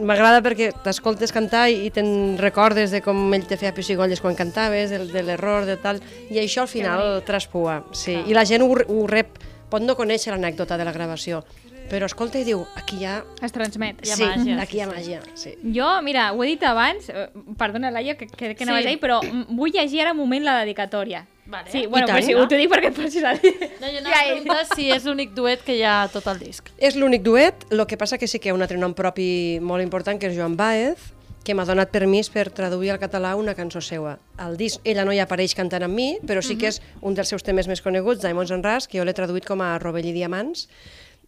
m'agrada 0.00 0.40
perquè 0.44 0.70
t'escoltes 0.84 1.32
cantar 1.36 1.66
i, 1.68 1.76
i 1.86 1.90
te'n 1.94 2.38
recordes 2.40 2.90
de 2.94 3.02
com 3.04 3.18
ell 3.36 3.44
te 3.48 3.58
feia 3.60 3.74
pessigolles 3.76 4.22
quan 4.24 4.38
cantaves, 4.38 4.90
del, 4.94 5.10
de 5.12 5.22
l'error, 5.26 5.66
de 5.68 5.76
tal, 5.80 6.00
i 6.32 6.40
això 6.40 6.64
al 6.64 6.70
final 6.72 7.22
traspua. 7.28 7.82
Sí. 7.92 8.16
I 8.26 8.36
la 8.36 8.46
gent 8.48 8.64
ho, 8.64 8.70
ho 8.72 9.02
rep, 9.10 9.36
pot 9.70 9.84
no 9.84 9.96
conèixer 9.98 10.32
l'anècdota 10.32 10.78
de 10.80 10.86
la 10.88 10.94
gravació, 10.96 11.42
però 11.90 12.06
escolta 12.06 12.38
i 12.38 12.46
diu, 12.46 12.62
aquí 12.78 13.00
hi 13.02 13.06
ha... 13.10 13.18
Es 13.42 13.52
transmet. 13.52 14.00
Hi 14.06 14.12
ha 14.14 14.16
sí, 14.16 14.24
màgia, 14.24 14.56
aquí 14.62 14.78
hi 14.78 14.84
ha 14.84 14.88
màgia. 14.90 15.20
Sí. 15.34 15.56
Jo, 15.74 15.90
mira, 16.06 16.30
ho 16.32 16.44
he 16.44 16.52
dit 16.52 16.64
abans, 16.64 17.10
eh, 17.10 17.26
perdona, 17.58 17.90
Laia, 17.90 18.16
que, 18.16 18.28
que, 18.30 18.54
que 18.54 18.64
Sí. 18.64 18.70
a 18.70 18.80
dir, 18.86 19.00
però 19.02 19.20
vull 19.48 19.74
llegir 19.74 20.04
ara 20.04 20.14
un 20.14 20.20
moment 20.22 20.46
la 20.46 20.60
dedicatòria. 20.62 21.26
Vale. 21.50 21.70
Sí, 21.72 21.84
bueno, 21.86 22.06
tant, 22.06 22.18
però 22.20 22.26
sí, 22.26 22.34
no? 22.38 22.46
t'ho 22.48 22.56
dic 22.60 22.70
perquè 22.70 22.90
et 22.92 22.96
posis 22.96 23.24
a 23.26 23.32
dir. 23.34 23.50
No, 23.80 23.86
jo 23.88 23.92
Ja 23.92 24.00
anava 24.04 24.16
a 24.16 24.24
he- 24.24 24.32
preguntar 24.36 24.66
si 24.76 24.90
és 24.94 25.04
l'únic 25.04 25.32
duet 25.34 25.64
que 25.66 25.74
hi 25.76 25.82
ha 25.82 26.08
tot 26.12 26.26
el 26.30 26.38
disc. 26.38 26.68
És 26.78 26.94
l'únic 26.96 27.22
duet, 27.26 27.64
el 27.74 27.82
que 27.90 27.98
passa 27.98 28.18
que 28.18 28.28
sí 28.30 28.38
que 28.38 28.48
hi 28.48 28.52
ha 28.52 28.54
un 28.54 28.62
altre 28.62 28.78
nom 28.78 28.94
propi 28.94 29.58
molt 29.60 29.82
important, 29.82 30.20
que 30.20 30.30
és 30.30 30.36
Joan 30.36 30.54
Baez, 30.56 31.10
que 31.42 31.54
m'ha 31.56 31.64
donat 31.64 31.88
permís 31.90 32.28
per 32.30 32.50
traduir 32.52 32.90
al 32.92 32.98
català 33.00 33.32
una 33.34 33.54
cançó 33.56 33.80
seva. 33.80 34.18
Al 34.36 34.58
disc 34.60 34.78
ella 34.84 35.06
no 35.08 35.12
hi 35.16 35.18
apareix 35.24 35.54
cantant 35.56 35.82
amb 35.86 35.96
mi, 35.96 36.10
però 36.28 36.42
sí 36.44 36.54
que 36.60 36.68
és 36.68 36.82
un 37.00 37.14
dels 37.16 37.28
seus 37.32 37.42
temes 37.42 37.66
més 37.66 37.80
coneguts, 37.82 38.20
Diamonds 38.22 38.52
and 38.52 38.64
Rust, 38.64 38.90
que 38.92 38.98
jo 39.00 39.04
l'he 39.08 39.14
traduït 39.16 39.46
com 39.48 39.60
a 39.64 39.78
Rovell 39.80 40.06
i 40.06 40.12
Diamants, 40.12 40.68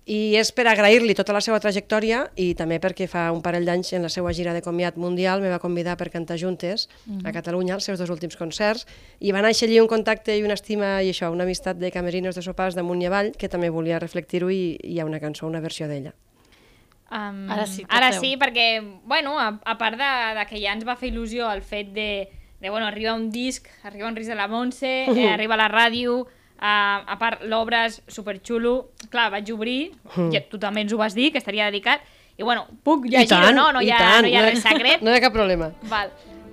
i 0.05 0.35
és 0.35 0.51
per 0.51 0.65
agrair-li 0.67 1.15
tota 1.15 1.35
la 1.35 1.41
seva 1.45 1.61
trajectòria 1.62 2.25
i 2.41 2.53
també 2.59 2.81
perquè 2.83 3.07
fa 3.07 3.29
un 3.31 3.43
parell 3.43 3.69
d'anys 3.69 3.93
en 3.95 4.03
la 4.03 4.11
seva 4.11 4.33
gira 4.35 4.55
de 4.55 4.62
comiat 4.62 4.97
mundial 4.99 5.41
me 5.41 5.53
va 5.53 5.61
convidar 5.62 5.95
per 5.97 6.11
cantar 6.11 6.41
juntes 6.41 6.88
a 7.23 7.31
Catalunya 7.31 7.77
els 7.77 7.87
seus 7.87 8.01
dos 8.03 8.11
últims 8.11 8.37
concerts. 8.37 8.87
I 9.21 9.31
va 9.31 9.45
néixer 9.47 9.69
allí 9.69 9.79
un 9.79 9.87
contacte 9.87 10.35
i 10.35 10.43
una 10.43 10.59
estima 10.59 11.01
i 11.03 11.12
això, 11.15 11.31
una 11.31 11.47
amistat 11.47 11.79
de 11.79 11.93
camerinos 11.95 12.35
de 12.35 12.43
sopars 12.43 12.75
damunt 12.75 13.03
i 13.03 13.07
avall 13.07 13.33
que 13.38 13.49
també 13.49 13.71
volia 13.71 14.03
reflectir-ho 14.03 14.51
i 14.51 14.77
hi 14.83 14.99
ha 14.99 15.07
una 15.07 15.23
cançó, 15.23 15.47
una 15.47 15.62
versió 15.62 15.87
d'ella. 15.87 16.12
Um, 17.12 17.51
Ara 17.53 17.67
sí, 17.69 17.85
Ara 17.88 18.12
sí, 18.17 18.37
perquè, 18.41 18.81
bueno, 19.05 19.37
a, 19.38 19.61
a 19.69 19.77
part 19.79 19.99
de, 20.01 20.12
de 20.38 20.47
que 20.49 20.59
ja 20.59 20.73
ens 20.73 20.87
va 20.88 20.97
fer 20.97 21.11
il·lusió 21.12 21.51
el 21.53 21.61
fet 21.61 21.91
de, 21.93 22.27
de 22.59 22.71
bueno, 22.71 22.87
arriba 22.87 23.12
un 23.12 23.31
disc, 23.31 23.69
arriba 23.85 24.09
un 24.09 24.17
risc 24.17 24.33
de 24.33 24.38
la 24.38 24.49
Montse, 24.49 24.93
eh, 25.12 25.29
arriba 25.29 25.55
a 25.55 25.61
la 25.61 25.69
ràdio, 25.69 26.23
a, 26.62 27.03
a 27.11 27.16
part 27.18 27.42
l'obra 27.51 27.85
és 27.90 27.96
superxulo, 28.07 28.92
clar, 29.11 29.29
vaig 29.35 29.51
obrir, 29.51 29.90
ja, 30.31 30.40
tu 30.46 30.61
també 30.62 30.85
ens 30.87 30.92
ho 30.94 31.01
vas 31.01 31.16
dir, 31.18 31.33
que 31.35 31.40
estaria 31.42 31.66
dedicat, 31.66 32.05
i 32.38 32.46
bueno, 32.46 32.68
puc 32.87 33.09
llegir-ho, 33.11 33.51
no? 33.53 33.72
No 33.75 33.83
hi, 33.83 33.90
ha, 33.90 33.98
tant, 33.98 34.22
no 34.25 34.31
hi 34.31 34.37
ha 34.38 34.44
res 34.46 34.62
secret. 34.62 35.03
No 35.05 35.11
hi 35.11 35.18
ha 35.18 35.25
cap 35.27 35.35
problema. 35.35 35.72
Val. 35.90 36.12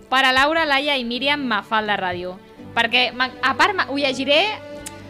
Per 0.09 0.23
a 0.25 0.31
Laura, 0.33 0.65
Laia 0.65 0.95
i 0.97 1.05
Míriam 1.05 1.43
Mafalda 1.45 1.95
Ràdio. 2.01 2.33
Perquè, 2.73 3.11
a 3.15 3.53
part, 3.57 3.85
ho 3.87 3.97
llegiré 3.97 4.39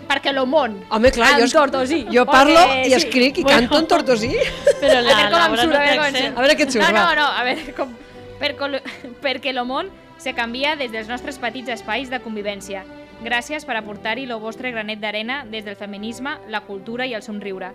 perquè 0.10 0.34
lo 0.34 0.44
món. 0.50 0.76
Home, 0.92 1.12
clar, 1.16 1.36
jo, 1.40 1.46
es- 1.48 1.54
tortosí. 1.54 2.02
jo 2.12 2.26
parlo 2.28 2.58
Perquè, 2.60 2.88
i 2.90 2.94
escric 2.98 3.40
i 3.40 3.44
canto 3.48 3.78
en 3.80 3.88
tortosí. 3.88 4.30
Però 4.82 5.00
A 5.00 5.02
la 5.06 5.16
veure 5.16 5.32
com 5.32 5.40
em 5.40 5.56
surt, 5.56 5.72
no 5.72 5.80
a 5.80 5.88
veure 5.88 5.98
com. 5.98 6.38
A 6.38 6.42
veure 6.44 6.56
què 6.60 6.68
et 6.68 6.76
surt, 6.76 6.84
No, 6.86 6.92
no, 6.92 7.06
va. 7.08 7.16
no, 7.16 7.28
a 7.32 7.44
veure, 7.48 7.74
com... 7.78 7.96
Per 8.40 8.52
col... 8.60 8.78
perquè 9.24 9.54
lo 9.56 9.66
món 9.70 9.90
se 10.20 10.34
canvia 10.36 10.76
des 10.80 10.92
dels 10.92 11.08
nostres 11.12 11.38
petits 11.40 11.70
espais 11.78 12.10
de 12.12 12.20
convivència. 12.24 12.84
Gràcies 13.24 13.66
per 13.68 13.76
aportar-hi 13.76 14.24
el 14.30 14.38
vostre 14.40 14.72
granet 14.72 15.00
d'arena 15.04 15.42
des 15.46 15.66
del 15.66 15.76
feminisme, 15.76 16.38
la 16.48 16.62
cultura 16.62 17.06
i 17.06 17.14
el 17.14 17.24
somriure. 17.24 17.74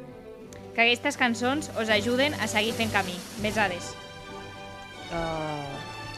Que 0.74 0.82
aquestes 0.86 1.16
cançons 1.20 1.70
us 1.80 1.90
ajuden 1.92 2.34
a 2.40 2.48
seguir 2.48 2.72
fent 2.74 2.90
camí. 2.92 3.14
Besades. 3.42 3.92
Ah, 5.12 5.60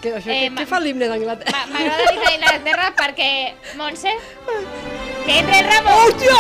que, 0.01 0.15
això, 0.15 0.31
Eh, 0.31 0.49
ma- 0.51 0.61
què 0.63 0.67
fa 0.67 0.79
l'himne 0.81 1.09
d'Anglaterra? 1.11 1.53
Ma- 1.53 1.67
M'agrada 1.75 2.07
dir 2.13 2.21
que 2.23 2.39
l'Anglaterra 2.39 2.93
perquè, 2.97 3.31
Montse, 3.77 4.15
que 5.27 5.39
entre 5.41 5.59
el 5.59 5.67
ramo... 5.73 5.91
Hòstia! 5.91 6.39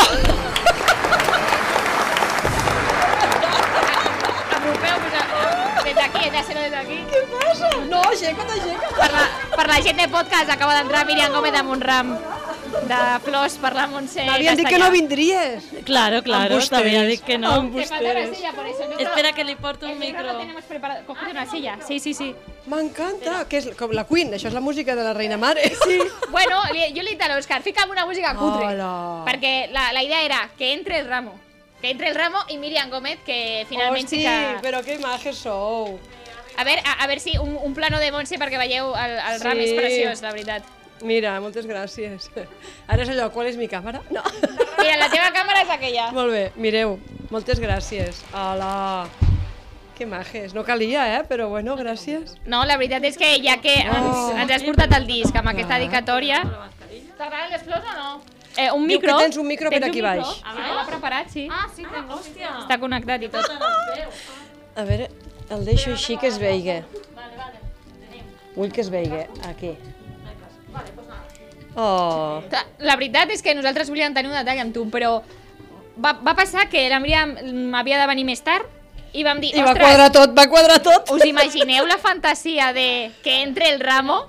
Apropeu-vos 4.56 5.84
des 5.84 5.94
d'aquí, 5.94 6.24
he 6.26 6.30
de 6.30 6.42
ser 6.44 6.54
des 6.58 6.70
d'aquí. 6.72 6.98
Què 7.10 7.20
passa? 7.34 7.68
No, 7.90 8.00
aixeca't, 8.10 8.50
aixeca't. 8.50 8.94
Per 8.96 9.10
la, 9.12 9.24
per 9.56 9.66
la 9.70 9.78
gent 9.84 10.00
de 10.00 10.08
podcast 10.08 10.50
acaba 10.50 10.74
d'entrar 10.78 11.04
Míriam 11.06 11.32
Gómez 11.36 11.54
amb 11.60 11.70
un 11.76 11.80
ram 11.80 12.14
de 12.66 13.20
flors 13.24 13.56
per 13.62 13.72
la 13.74 13.86
Montse 13.90 14.24
M'havien 14.26 14.56
dit 14.58 14.68
que 14.68 14.78
no 14.78 14.90
vindries. 14.90 15.64
Claro, 15.84 16.22
claro, 16.22 16.58
t'havia 16.68 17.02
dit 17.08 17.22
que 17.24 17.38
no. 17.38 17.70
Te 17.72 17.86
falta 17.86 18.10
una 18.12 18.34
silla, 18.34 18.52
por 18.52 18.66
eso. 18.66 18.90
Yo 18.98 19.06
Espera 19.08 19.32
que 19.32 19.44
li 19.44 19.54
porto 19.56 19.86
un 19.86 19.98
micro 19.98 20.36
tenemos 20.38 20.64
preparado. 20.64 21.06
Cógete 21.06 21.30
una 21.30 21.46
silla. 21.46 21.78
Sí, 21.86 21.98
sí, 22.00 22.14
sí. 22.14 22.34
M'encanta, 22.66 23.44
que 23.48 23.60
és 23.62 23.68
com 23.78 23.92
la 23.94 24.02
Queen, 24.08 24.32
això 24.34 24.48
és 24.50 24.54
la 24.56 24.60
música 24.60 24.96
de 24.98 25.04
la 25.06 25.14
Reina 25.14 25.36
Mare. 25.38 25.70
Sí. 25.86 26.00
Bueno, 26.30 26.60
jo 26.68 26.74
li 26.74 26.82
he 26.82 27.14
dit 27.14 27.22
a 27.22 27.28
l'Òscar, 27.30 27.60
fica'm 27.62 27.90
una 27.94 28.06
música 28.06 28.34
cutre. 28.34 28.72
Hola. 28.74 29.22
Perquè 29.28 29.68
la, 29.70 29.92
la 29.94 30.02
idea 30.02 30.24
era 30.24 30.48
que 30.58 30.72
entre 30.72 30.98
el 30.98 31.06
ramo. 31.06 31.38
Que 31.80 31.90
entre 31.90 32.08
el 32.08 32.16
ramo 32.16 32.40
i 32.48 32.56
Míriam 32.58 32.90
Gómez, 32.90 33.20
que 33.24 33.66
finalment 33.68 34.08
sí 34.08 34.24
Hosti, 34.24 34.26
que... 34.26 34.62
però 34.64 34.82
que 34.82 34.98
majes 34.98 35.36
sou. 35.44 35.98
A 36.56 36.64
veure, 36.64 36.80
a, 36.84 37.04
a 37.04 37.06
veure 37.06 37.20
si 37.20 37.36
un, 37.38 37.54
un 37.62 37.74
plano 37.76 38.00
de 38.00 38.10
Montse 38.10 38.38
perquè 38.40 38.58
veieu 38.58 38.94
el, 38.96 39.18
el 39.20 39.40
ram 39.44 39.60
Sí. 39.60 39.68
és 39.68 39.76
preciós, 39.78 40.22
la 40.24 40.32
veritat. 40.32 40.75
Mira, 41.04 41.34
moltes 41.44 41.66
gràcies. 41.68 42.30
Ara 42.88 43.02
és 43.02 43.10
allò, 43.12 43.28
qual 43.34 43.46
és 43.50 43.56
mi 43.60 43.68
càmera? 43.68 44.00
No. 44.10 44.22
Mira, 44.78 44.96
la 44.96 45.08
teva 45.12 45.28
càmera 45.34 45.62
és 45.62 45.70
aquella. 45.74 46.10
Molt 46.16 46.32
bé, 46.32 46.44
mireu, 46.56 46.98
moltes 47.30 47.60
gràcies. 47.60 48.22
Hola. 48.32 49.08
Que 49.96 50.04
majes, 50.04 50.52
no 50.52 50.62
calia, 50.64 51.06
eh? 51.16 51.22
Però 51.28 51.48
bueno, 51.48 51.74
gràcies. 51.76 52.34
No, 52.44 52.62
la 52.68 52.76
veritat 52.76 53.04
és 53.08 53.16
que 53.16 53.30
ja 53.44 53.58
que 53.64 53.74
ens, 53.80 54.16
Oh. 54.16 54.32
ens 54.36 54.50
has 54.52 54.62
portat 54.64 54.92
el 54.96 55.06
disc 55.08 55.34
amb 55.36 55.48
aquesta 55.48 55.74
Ah. 55.76 55.78
dedicatòria... 55.78 56.42
T'agraden 57.16 57.50
les 57.50 57.62
flors 57.62 57.84
o 57.92 57.94
no? 57.96 58.20
Eh, 58.58 58.70
un 58.72 58.86
Diu 58.88 59.00
que 59.00 59.06
micro. 59.06 59.18
tens 59.20 59.36
un 59.38 59.46
micro 59.46 59.70
per 59.70 59.80
Tens 59.80 59.90
aquí 59.90 60.02
un 60.02 60.08
micro? 60.10 60.24
baix. 60.26 60.42
Ah, 60.44 60.52
sí, 60.54 60.74
l'ha 60.76 60.84
preparat, 60.86 61.28
sí. 61.32 61.48
Ah, 61.50 61.66
sí, 61.74 61.82
tengo, 61.82 62.14
hòstia. 62.14 62.50
Està 62.60 62.78
connectat 62.80 63.22
i 63.22 63.28
tot. 63.28 63.44
A 64.76 64.84
veure, 64.84 65.08
el 65.50 65.64
deixo 65.64 65.92
així 65.92 66.16
que 66.18 66.26
es 66.28 66.38
veigui. 66.38 66.82
Vull 68.54 68.70
que 68.72 68.80
es 68.82 68.90
veigui, 68.90 69.24
aquí. 69.48 69.76
Oh, 71.76 72.40
La 72.80 72.96
veritat 72.96 73.30
és 73.34 73.42
que 73.44 73.54
nosaltres 73.54 73.90
volíem 73.92 74.14
tenir 74.16 74.30
un 74.32 74.38
detall 74.38 74.62
amb 74.64 74.72
tu, 74.74 74.86
però 74.88 75.18
va, 76.00 76.14
va 76.24 76.32
passar 76.38 76.70
que 76.72 76.86
la 76.88 77.00
Míriam 77.00 77.36
m'havia 77.72 78.00
de 78.00 78.08
venir 78.08 78.24
més 78.28 78.40
tard 78.44 78.64
i 79.16 79.24
vam 79.24 79.40
dir, 79.40 79.52
i 79.56 79.64
va 79.64 79.74
quadrar 79.76 80.10
tot, 80.12 80.32
va 80.36 80.46
quadrar 80.48 80.80
tot. 80.84 81.12
us 81.14 81.24
imagineu 81.24 81.86
la 81.88 81.96
fantasia 82.00 82.72
de 82.76 83.12
que 83.24 83.42
entre 83.42 83.70
el 83.72 83.80
ramo? 83.80 84.26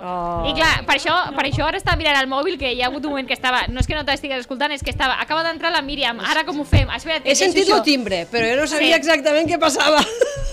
Oh. 0.00 0.46
I 0.46 0.54
clar, 0.54 0.84
per 0.86 0.94
això, 0.96 1.14
per 1.34 1.44
això 1.48 1.66
ara 1.66 1.78
estava 1.80 1.98
mirant 1.98 2.16
el 2.20 2.28
mòbil, 2.30 2.58
que 2.60 2.70
hi 2.72 2.82
ha 2.82 2.86
hagut 2.86 3.04
un 3.04 3.10
moment 3.16 3.26
que 3.26 3.34
estava... 3.34 3.64
No 3.68 3.82
és 3.82 3.88
que 3.90 3.96
no 3.96 4.04
t'estigués 4.06 4.44
escoltant, 4.44 4.70
és 4.72 4.84
que 4.86 4.92
estava... 4.94 5.16
Acaba 5.20 5.42
d'entrar 5.46 5.72
la 5.74 5.82
Míriam, 5.82 6.20
ara 6.22 6.44
com 6.46 6.60
ho 6.60 6.66
fem? 6.68 6.90
Espera't, 6.94 7.26
He 7.26 7.34
sentit 7.38 7.68
el 7.74 7.82
timbre, 7.82 8.24
però 8.30 8.46
jo 8.46 8.60
no 8.60 8.66
sabia 8.70 8.94
Sí. 8.94 9.00
exactament 9.00 9.50
què 9.50 9.58
passava. 9.58 10.02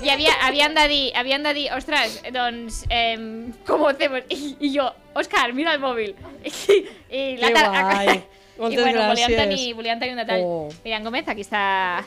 I 0.02 0.10
havia, 0.10 0.34
havien, 0.48 0.74
de 0.76 0.88
dir, 0.90 1.04
havien 1.18 1.46
de 1.46 1.54
dir, 1.54 1.68
ostres, 1.74 2.22
doncs, 2.34 2.84
eh, 2.90 3.18
com 3.68 3.86
ho 3.86 3.92
hacemos? 3.94 4.26
I, 4.30 4.56
I 4.60 4.72
jo, 4.78 4.90
Òscar, 5.16 5.52
mira 5.54 5.74
el 5.74 5.80
mòbil. 5.80 6.16
I, 6.46 6.80
i 7.10 7.36
Que 7.38 7.54
guai. 7.54 8.24
Moltes 8.56 8.80
I 8.80 8.84
bueno, 8.84 9.02
volíem 9.10 9.32
gràcies. 9.32 9.38
tenir, 9.38 9.74
volíem 9.76 10.00
tenir 10.00 10.14
un 10.16 10.22
detall. 10.22 10.44
Oh. 10.44 10.70
Miriam 10.84 11.04
Gómez, 11.04 11.28
aquí 11.28 11.44
està... 11.44 12.00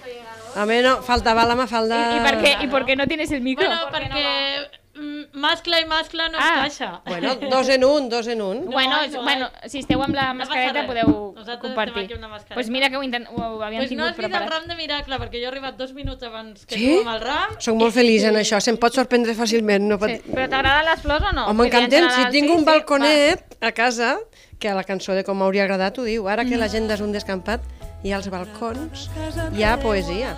A 0.56 0.64
mi 0.66 0.78
no, 0.80 1.02
faltava 1.04 1.44
la 1.44 1.54
mafalda. 1.54 1.98
¿Y, 2.14 2.16
y 2.16 2.20
por 2.20 2.42
qué, 2.42 2.56
¿Y 2.64 2.66
por 2.68 2.86
qué 2.86 2.96
no 2.96 3.06
tienes 3.06 3.30
el 3.32 3.42
micro? 3.42 3.66
Bueno, 3.68 3.90
perquè 3.92 4.24
mm, 4.24 4.87
mascle 5.32 5.80
i 5.80 5.84
mascle 5.86 6.28
no 6.30 6.38
Ah. 6.40 6.66
es 6.66 6.76
caixa. 6.78 7.00
Bueno, 7.06 7.34
dos 7.50 7.68
en 7.68 7.84
un, 7.84 8.08
dos 8.08 8.26
en 8.26 8.42
un. 8.42 8.64
Bueno, 8.66 8.96
No, 8.96 9.02
és- 9.02 9.12
no, 9.12 9.22
bueno, 9.22 9.48
si 9.66 9.78
esteu 9.80 10.02
amb 10.02 10.14
la 10.14 10.28
No 10.32 10.40
mascareta 10.40 10.80
res. 10.82 10.86
podeu 10.86 11.32
Nosaltres 11.36 11.58
compartir. 11.60 11.92
estem 11.92 12.04
aquí 12.04 12.12
amb 12.14 12.22
la 12.22 12.28
mascareta. 12.28 12.54
pues 12.54 12.68
mira 12.70 12.90
que 12.90 12.96
ho, 12.96 13.02
intent, 13.02 13.26
ho 13.30 13.62
havíem 13.62 13.80
Pues 13.80 13.90
no 13.90 13.96
tingut 13.96 14.06
has 14.08 14.16
vist 14.16 14.24
el 14.24 14.30
preparat. 14.30 14.50
ram 14.52 14.68
de 14.68 14.74
miracle, 14.76 15.16
perquè 15.18 15.38
jo 15.40 15.44
he 15.44 15.46
arribat 15.48 15.76
dos 15.76 15.92
minuts 15.94 16.22
abans 16.22 16.66
que 16.66 16.74
Sí? 16.74 16.94
tu 16.94 17.00
amb 17.08 17.14
el 17.16 17.20
ram. 17.20 17.50
Soc 17.58 17.74
molt 17.76 17.94
feliç 17.94 18.24
en 18.24 18.34
això, 18.36 18.60
se'm 18.60 18.76
pot 18.76 18.92
sorprendre 18.94 19.34
fàcilment. 19.34 19.80
No 19.88 19.98
pot... 19.98 20.08
Sí. 20.10 20.20
Però 20.32 20.48
t'agraden 20.48 20.84
les 20.90 21.00
flors 21.00 21.24
o 21.24 21.32
no? 21.32 21.46
Home, 21.48 21.66
encantem, 21.66 22.08
si 22.10 22.24
tinc 22.30 22.46
sí, 22.46 22.52
un 22.52 22.58
sí? 22.60 22.64
balconet 22.64 23.56
a 23.60 23.72
casa, 23.72 24.18
que 24.58 24.68
a 24.68 24.74
la 24.74 24.82
cançó 24.84 25.12
de 25.14 25.22
com 25.24 25.36
m'hauria 25.38 25.62
agradat 25.64 25.96
ho 25.98 26.02
diu, 26.02 26.26
ara 26.28 26.44
que 26.44 26.56
la 26.56 26.68
gent 26.68 26.90
és 26.90 27.00
un 27.00 27.12
descampat 27.12 27.60
i 28.02 28.10
als 28.12 28.28
balcons 28.28 29.08
hi 29.54 29.62
ha 29.62 29.76
poesia 29.78 30.34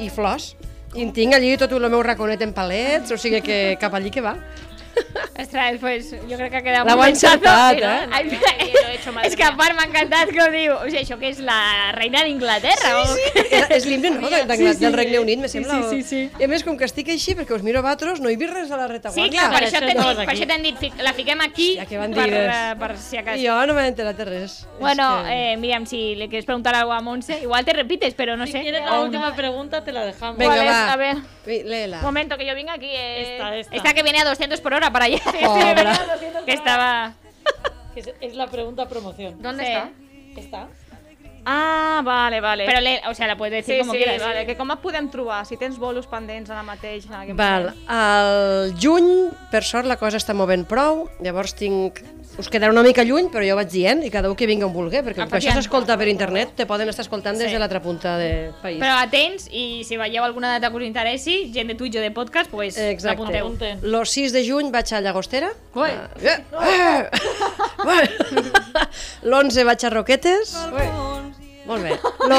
i 0.00 0.08
flors. 0.10 0.56
I 0.90 1.04
en 1.04 1.12
tinc 1.14 1.36
allí 1.36 1.52
tot 1.58 1.70
el 1.76 1.86
meu 1.86 2.02
raconet 2.02 2.40
en 2.42 2.52
palets, 2.54 3.12
o 3.14 3.18
sigui 3.20 3.38
que 3.46 3.60
cap 3.78 3.94
allí 3.94 4.10
que 4.10 4.24
va. 4.24 4.34
Ostres, 5.40 5.78
pues 5.80 6.10
jo 6.28 6.36
crec 6.36 6.50
que 6.50 6.56
ha 6.58 6.62
quedat 6.62 6.86
L'heu 6.86 6.96
molt 6.96 7.08
encertat, 7.10 7.78
eh? 7.80 8.08
Ai, 8.12 8.30
és 9.24 9.36
que 9.36 9.44
a 9.44 9.52
part 9.56 9.74
m'ha 9.76 9.86
encantat 9.88 10.30
que 10.32 10.40
ho 10.42 10.48
diu. 10.52 10.74
O 10.76 10.84
sigui, 10.88 11.00
això 11.02 11.18
que 11.20 11.30
és 11.30 11.38
la 11.44 11.92
reina 11.96 12.22
d'Inglaterra? 12.26 12.90
o 13.02 13.14
què? 13.16 13.44
Era, 13.50 13.66
és 13.76 13.86
l'himne, 13.88 14.10
no?, 14.18 14.28
de, 14.30 14.42
de, 14.50 14.74
del 14.80 14.92
Regne 14.96 15.18
Unit, 15.22 15.38
me 15.40 15.48
sembla. 15.48 15.80
sí, 15.90 16.02
sí, 16.02 16.08
sí. 16.08 16.20
I 16.40 16.44
a 16.44 16.48
més, 16.50 16.64
com 16.66 16.76
que 16.78 16.84
estic 16.88 17.08
així, 17.14 17.34
perquè 17.38 17.56
us 17.56 17.64
miro 17.66 17.82
vosaltres, 17.82 18.20
no 18.20 18.28
he 18.32 18.36
vist 18.40 18.52
res 18.54 18.70
a 18.70 18.76
la 18.80 18.86
Sí, 18.88 18.92
retaguarda. 18.94 19.30
clar, 19.30 19.50
per 19.50 19.60
Per 19.60 19.68
això 19.68 19.80
t'hem 19.80 19.88
dit, 19.88 20.02
per 20.02 20.24
aquí. 20.24 20.36
això 20.36 20.46
t'hem 20.50 20.62
dit, 20.62 21.02
la 21.04 21.12
fiquem 21.16 21.40
aquí 21.46 21.68
Ja 21.78 21.86
que 21.86 21.98
van 21.98 22.12
per, 22.14 22.24
digues. 22.28 22.54
eh, 22.54 22.74
per 22.80 22.90
si 22.98 23.16
acaso. 23.16 23.42
Jo 23.44 23.58
no 23.66 23.74
m'he 23.74 23.86
enterat 23.88 24.16
de 24.16 24.24
res. 24.24 24.66
Bueno, 24.80 25.22
que... 25.24 25.52
eh, 25.52 25.56
Miriam, 25.56 25.86
si 25.86 26.14
le 26.16 26.28
quieres 26.28 26.44
preguntar 26.46 26.74
algo 26.74 26.92
a 26.92 27.00
Monse, 27.00 27.38
igual 27.40 27.64
te 27.64 27.72
repites, 27.72 28.14
pero 28.14 28.36
no 28.36 28.46
Si 28.46 28.52
sé. 28.52 28.62
quieres 28.62 28.84
la 28.84 29.00
última 29.00 29.34
pregunta, 29.34 29.82
te 29.84 29.92
la 29.92 30.04
dejamos. 30.04 30.38
Venga, 30.38 30.64
va. 30.64 30.92
A 30.92 30.96
ver. 30.96 31.16
Léela. 31.46 31.98
Un 31.98 32.04
momento, 32.04 32.36
que 32.38 32.46
yo 32.46 32.54
venga 32.54 32.74
aquí. 32.74 32.90
eh, 32.90 33.34
Esta, 33.36 33.56
esta. 33.76 33.94
que 33.94 34.02
viene 34.02 34.20
a 34.20 34.24
200 34.24 34.60
por 34.60 34.74
hora 34.74 34.90
para 34.92 35.08
allá. 35.16 35.74
Pobra. 35.74 36.44
que 36.44 36.52
estaba... 36.52 37.12
Que 37.94 38.00
es, 38.00 38.10
es 38.20 38.34
la 38.36 38.46
pregunta 38.48 38.88
promoción. 38.88 39.40
¿Dónde 39.42 39.64
Sí. 39.64 39.70
está? 39.70 39.90
Está. 40.40 40.68
Ah, 41.44 42.02
vale, 42.04 42.40
vale. 42.40 42.66
Pero, 42.66 42.80
le, 42.80 43.00
o 43.08 43.14
sea, 43.14 43.26
la 43.26 43.36
puedes 43.36 43.52
decir 43.64 43.76
sí, 43.76 43.80
como 43.80 43.92
sí, 43.92 43.98
quieras. 43.98 44.20
vale. 44.22 44.44
Que 44.46 44.56
com 44.56 44.70
et 44.70 44.78
podem 44.82 45.08
trobar? 45.08 45.46
Si 45.48 45.56
tens 45.56 45.78
bolos 45.80 46.06
pendents 46.06 46.50
ara 46.52 46.62
mateix... 46.62 47.06
En 47.08 47.14
aquest 47.16 47.38
Val, 47.38 47.70
moment. 47.70 47.88
al 47.88 48.74
juny, 48.78 49.30
per 49.50 49.64
sort, 49.64 49.88
la 49.88 49.96
cosa 49.96 50.20
està 50.20 50.34
movent 50.36 50.66
prou, 50.68 51.06
llavors 51.24 51.54
tinc... 51.56 52.02
Us 52.40 52.48
quedarà 52.48 52.72
una 52.72 52.82
mica 52.82 53.04
lluny, 53.04 53.28
però 53.32 53.44
jo 53.44 53.54
vaig 53.58 53.68
dient, 53.68 54.00
i 54.06 54.10
cada 54.12 54.30
un 54.30 54.36
que 54.38 54.46
vingui 54.48 54.64
on 54.64 54.72
vulgui, 54.72 55.02
perquè 55.04 55.26
que 55.28 55.38
això 55.38 55.52
s'escolta 55.58 55.96
per 56.00 56.08
internet, 56.08 56.54
te 56.56 56.64
poden 56.66 56.88
estar 56.88 57.04
escoltant 57.04 57.36
des 57.36 57.48
Sí. 57.50 57.52
de 57.52 57.58
l'altra 57.60 57.82
punta 57.84 58.16
del 58.16 58.54
país. 58.62 58.78
Però 58.80 58.96
atents, 59.02 59.48
i 59.52 59.82
si 59.84 59.98
veieu 60.00 60.24
alguna 60.24 60.48
data 60.54 60.70
que 60.70 60.76
us 60.80 60.84
interessi, 60.86 61.50
gent 61.52 61.68
de 61.68 61.74
Twitch 61.76 61.96
o 61.96 62.00
de 62.00 62.10
podcast, 62.10 62.50
pues. 62.50 62.78
Apunten. 62.78 63.78
Lo 63.82 64.04
6 64.04 64.32
de 64.32 64.44
juny 64.48 64.70
vaig 64.72 64.92
a 64.94 65.00
Llagostera. 65.00 65.50
Ah, 65.74 66.08
eh, 66.22 66.38
eh, 66.62 67.10
L'11 69.28 69.64
vaig 69.64 69.84
a 69.84 69.90
Roquetes. 69.90 70.54
Molt 71.66 71.84
bé. 71.84 71.96
Lo... 72.26 72.38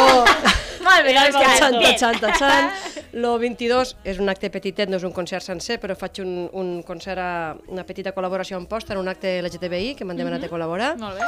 Molt 0.82 1.06
bé, 1.06 1.14
doncs 1.14 1.36
que 1.38 1.46
Tachan, 1.46 1.78
bien. 1.78 1.94
tachan, 1.96 2.20
tachan. 2.20 2.72
Lo 3.14 3.38
22 3.40 3.96
és 4.08 4.20
un 4.24 4.30
acte 4.32 4.48
petitet, 4.50 4.88
no 4.90 4.96
és 4.96 5.04
un 5.04 5.12
concert 5.12 5.44
sencer, 5.44 5.80
però 5.84 5.98
faig 6.00 6.22
un, 6.24 6.48
un 6.56 6.70
concert, 6.88 7.20
a, 7.20 7.56
una 7.68 7.84
petita 7.84 8.14
col·laboració 8.16 8.56
amb 8.56 8.70
Posta 8.72 8.94
en 8.96 9.02
un 9.02 9.10
acte 9.12 9.42
LGTBI 9.44 9.96
que 10.00 10.06
m'han 10.08 10.16
demanat 10.20 10.40
de 10.46 10.50
col·laborar. 10.52 10.94
Molt 11.02 11.20
bé. 11.20 11.28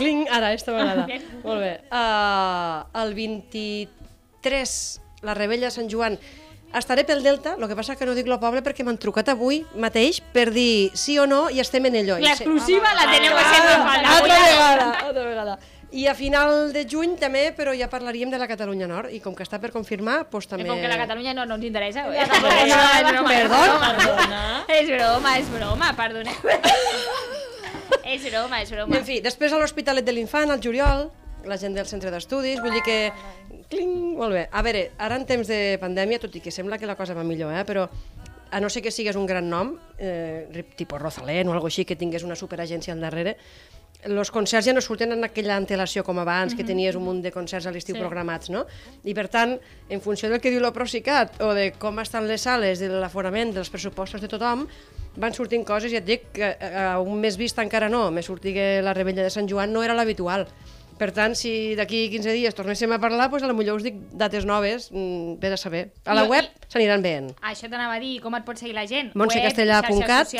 Cling, 0.00 0.24
ara, 0.32 0.50
esta 0.56 0.72
m'agrada. 0.74 1.04
Bien. 1.06 1.22
Molt 1.46 1.60
bé. 1.62 1.74
Uh, 1.92 2.82
el 3.04 3.14
23, 3.14 5.00
la 5.22 5.34
rebella 5.38 5.68
de 5.68 5.74
Sant 5.76 5.90
Joan, 5.92 6.18
estaré 6.74 7.04
pel 7.06 7.22
Delta, 7.22 7.54
el 7.60 7.68
que 7.68 7.76
passa 7.78 7.94
que 8.00 8.06
no 8.08 8.14
dic 8.16 8.26
lo 8.26 8.38
poble 8.42 8.62
perquè 8.64 8.82
m'han 8.82 8.96
trucat 8.98 9.28
avui 9.28 9.60
mateix 9.78 10.22
per 10.32 10.48
dir 10.54 10.90
sí 10.96 11.18
o 11.20 11.26
no 11.28 11.44
i 11.52 11.60
estem 11.60 11.84
en 11.90 11.98
ello. 12.00 12.16
L'exclusiva 12.18 12.94
la 12.96 13.06
tenim 13.12 13.30
que 13.36 13.44
ser 13.44 13.60
Ah, 13.62 13.84
falta. 13.84 14.16
altra 14.16 14.38
vegada, 14.48 14.90
altra 15.06 15.24
vegada. 15.28 15.58
I 15.92 16.06
a 16.08 16.14
final 16.16 16.72
de 16.72 16.86
juny 16.88 17.18
també, 17.20 17.50
però 17.52 17.74
ja 17.76 17.90
parlaríem 17.92 18.30
de 18.32 18.38
la 18.40 18.46
Catalunya 18.48 18.86
Nord, 18.88 19.12
i 19.12 19.18
com 19.20 19.34
que 19.36 19.44
està 19.44 19.58
per 19.60 19.68
confirmar, 19.74 20.22
doncs 20.32 20.48
també... 20.48 20.64
Com 20.70 20.80
que 20.80 20.88
la 20.88 20.96
Catalunya 20.96 21.34
no, 21.36 21.44
no 21.44 21.58
ens 21.60 21.66
interessa. 21.68 22.06
Ja, 22.16 22.24
Perdona, 22.32 22.78
perdona. 23.28 23.90
Perdona. 23.98 24.44
És 24.72 24.88
broma, 24.88 25.34
és 25.36 25.50
broma, 25.52 25.90
perdoneu. 25.98 26.38
és 28.14 28.24
broma, 28.24 28.62
és 28.64 28.72
broma. 28.72 28.96
En 28.96 29.04
fi, 29.04 29.20
després 29.20 29.52
a 29.52 29.60
l'Hospitalet 29.60 30.08
de 30.08 30.16
l'Infant, 30.16 30.54
al 30.54 30.64
juliol, 30.64 31.10
la 31.44 31.60
gent 31.60 31.76
del 31.76 31.88
centre 31.90 32.12
d'estudis, 32.14 32.64
vull 32.64 32.72
dir 32.78 32.84
que... 32.88 32.98
Cling, 33.72 33.92
molt 34.16 34.36
bé. 34.36 34.46
A 34.48 34.64
veure, 34.64 34.86
ara 35.00 35.20
en 35.20 35.28
temps 35.28 35.48
de 35.48 35.76
pandèmia, 35.80 36.20
tot 36.20 36.32
i 36.36 36.42
que 36.44 36.52
sembla 36.52 36.80
que 36.80 36.88
la 36.88 36.96
cosa 36.96 37.16
va 37.16 37.24
millor, 37.24 37.52
eh, 37.56 37.62
però 37.68 37.86
a 38.52 38.60
no 38.60 38.68
ser 38.68 38.82
que 38.84 38.92
sigues 38.92 39.16
un 39.16 39.28
gran 39.28 39.48
nom, 39.48 39.76
eh, 39.96 40.64
tipus 40.76 41.00
Rosalén 41.00 41.48
o 41.48 41.54
algo 41.56 41.68
així, 41.68 41.86
que 41.88 41.96
tingués 41.96 42.24
una 42.24 42.36
superagència 42.36 42.92
al 42.92 43.00
darrere, 43.00 43.38
els 44.02 44.30
concerts 44.34 44.66
ja 44.66 44.72
no 44.74 44.80
surten 44.82 45.12
en 45.14 45.22
aquella 45.24 45.54
antelació 45.56 46.02
com 46.02 46.18
abans, 46.18 46.54
que 46.58 46.64
tenies 46.66 46.96
un 46.98 47.04
munt 47.04 47.20
de 47.22 47.30
concerts 47.30 47.66
a 47.66 47.70
l'estiu 47.70 47.94
Sí. 47.94 48.00
programats, 48.00 48.50
no? 48.50 48.66
I 49.04 49.14
per 49.14 49.28
tant, 49.28 49.58
en 49.88 50.00
funció 50.00 50.28
del 50.28 50.40
que 50.40 50.50
diu 50.50 50.60
la 50.60 50.72
Procicat 50.72 51.40
o 51.42 51.52
de 51.54 51.72
com 51.78 51.98
estan 52.00 52.26
les 52.26 52.40
sales, 52.42 52.80
de 52.80 52.88
l'aforament, 52.88 53.54
dels 53.54 53.70
pressupostos 53.70 54.20
de 54.20 54.28
tothom, 54.28 54.66
van 55.16 55.34
sortint 55.34 55.64
coses, 55.64 55.92
ja 55.92 55.98
et 55.98 56.04
dic, 56.06 56.22
que 56.32 56.56
a 56.58 56.98
un 57.00 57.20
mes 57.20 57.36
vist 57.36 57.58
encara 57.58 57.88
no, 57.88 58.10
me 58.10 58.22
sortigué 58.22 58.80
la 58.82 58.94
rebella 58.94 59.22
de 59.22 59.30
Sant 59.30 59.48
Joan, 59.48 59.72
no 59.72 59.82
era 59.82 59.94
l'habitual. 59.94 60.48
Per 61.02 61.10
tant, 61.10 61.32
si 61.34 61.74
d'aquí 61.74 62.04
15 62.12 62.30
dies 62.36 62.54
tornéssim 62.54 62.92
a 62.94 62.98
parlar, 63.02 63.26
doncs 63.32 63.42
a 63.42 63.48
lo 63.50 63.56
millor 63.58 63.80
us 63.80 63.82
dic 63.82 63.96
dates 64.14 64.44
noves, 64.46 64.84
mm, 64.92 65.40
vés 65.42 65.52
a 65.56 65.56
saber. 65.58 65.88
A 66.06 66.14
la 66.14 66.22
Jo- 66.22 66.30
web 66.30 66.44
i- 66.46 66.70
s'aniran 66.70 67.02
veient. 67.02 67.32
Això 67.42 67.66
t'anava 67.68 67.96
a 67.96 67.98
dir, 67.98 68.20
com 68.22 68.36
et 68.38 68.44
pot 68.46 68.56
seguir 68.56 68.72
la 68.76 68.86
gent? 68.86 69.10
montsecastellà.cat. 69.18 70.30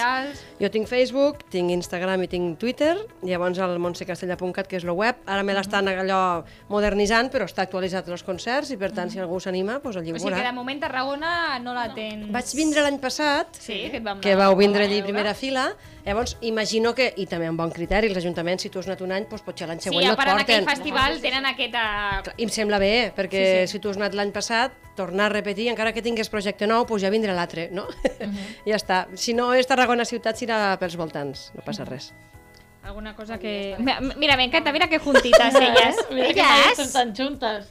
Jo 0.61 0.71
tinc 0.71 0.87
Facebook, 0.87 1.43
tinc 1.51 1.71
Instagram 1.75 2.23
i 2.23 2.29
tinc 2.29 2.59
Twitter, 2.63 2.95
llavors 3.27 3.59
el 3.59 3.79
montsecastellà.cat, 3.83 4.69
que 4.69 4.77
és 4.79 4.85
la 4.87 4.93
web, 4.95 5.17
ara 5.27 5.43
me 5.43 5.53
l'estan 5.57 5.89
allò 5.89 6.45
modernitzant, 6.69 7.33
però 7.33 7.45
està 7.51 7.63
actualitzat 7.67 8.07
els 8.09 8.23
concerts 8.23 8.71
i 8.71 8.77
per 8.77 8.93
tant, 8.93 9.11
si 9.11 9.19
algú 9.19 9.41
s'anima, 9.41 9.81
doncs 9.83 9.97
allí 9.97 10.13
O 10.13 10.15
ho 10.15 10.19
sigui 10.21 10.31
que 10.31 10.37
de 10.37 10.43
veurà. 10.45 10.55
moment 10.55 10.81
Tarragona 10.81 11.59
no 11.59 11.75
la 11.75 11.89
tens... 11.93 12.31
Vaig 12.31 12.55
vindre 12.55 12.83
l'any 12.87 13.01
passat, 13.03 13.57
Sí, 13.59 13.89
que 13.91 13.99
vam 14.01 14.21
que 14.21 14.37
vau 14.39 14.55
vindre 14.57 14.85
allí 14.85 15.03
primera 15.03 15.35
fila, 15.35 15.73
llavors 16.05 16.37
imagino 16.43 16.95
que, 16.95 17.13
i 17.17 17.27
també 17.31 17.47
amb 17.47 17.61
bon 17.61 17.71
criteri, 17.71 18.09
els 18.11 18.19
ajuntaments, 18.19 18.63
si 18.65 18.71
tu 18.71 18.81
has 18.81 18.89
anat 18.89 19.01
un 19.07 19.13
any, 19.15 19.27
doncs 19.31 19.45
potser 19.47 19.69
l'any 19.69 19.79
Sí, 19.81 19.89
següent 19.91 20.07
a 20.07 20.09
no 20.09 20.15
et 20.15 20.19
part 20.21 20.33
en 20.33 20.41
aquell 20.43 20.65
porten. 20.65 20.77
festival 20.77 21.21
tenen 21.23 21.47
aquesta... 21.47 21.83
I 22.37 22.47
em 22.49 22.51
sembla 22.51 22.79
bé, 22.83 23.13
perquè 23.17 23.43
Sí, 23.43 23.61
sí. 23.67 23.73
si 23.77 23.79
tu 23.85 23.91
has 23.93 24.01
anat 24.01 24.15
l'any 24.19 24.33
passat, 24.35 24.75
tornar 24.99 25.27
a 25.31 25.35
repetir, 25.35 25.69
encara 25.71 25.93
que 25.95 26.03
tingués 26.03 26.29
projecte 26.33 26.67
nou, 26.67 26.85
doncs 26.87 27.03
ja 27.07 27.11
vindrà 27.15 27.35
l'altre, 27.37 27.69
no? 27.73 27.87
ja 28.69 28.77
està. 28.77 29.05
Si 29.15 29.33
no 29.35 29.53
és 29.55 29.67
Tarragona 29.71 30.05
ciutat, 30.05 30.37
serà 30.41 30.77
pels 30.81 30.97
voltants, 30.99 31.51
no 31.55 31.63
passa 31.65 31.85
res. 31.89 32.13
Alguna 32.83 33.15
cosa 33.15 33.39
que... 33.39 33.77
Mira, 33.79 34.37
me 34.37 34.45
encanta, 34.49 34.73
mira 34.73 34.89
qué 34.89 34.99
juntitas 34.99 35.55
ellas. 35.55 35.97
Mira 36.11 36.33
que 36.35 36.41
ellas. 36.43 36.93
tan 36.93 37.15
juntes. 37.15 37.71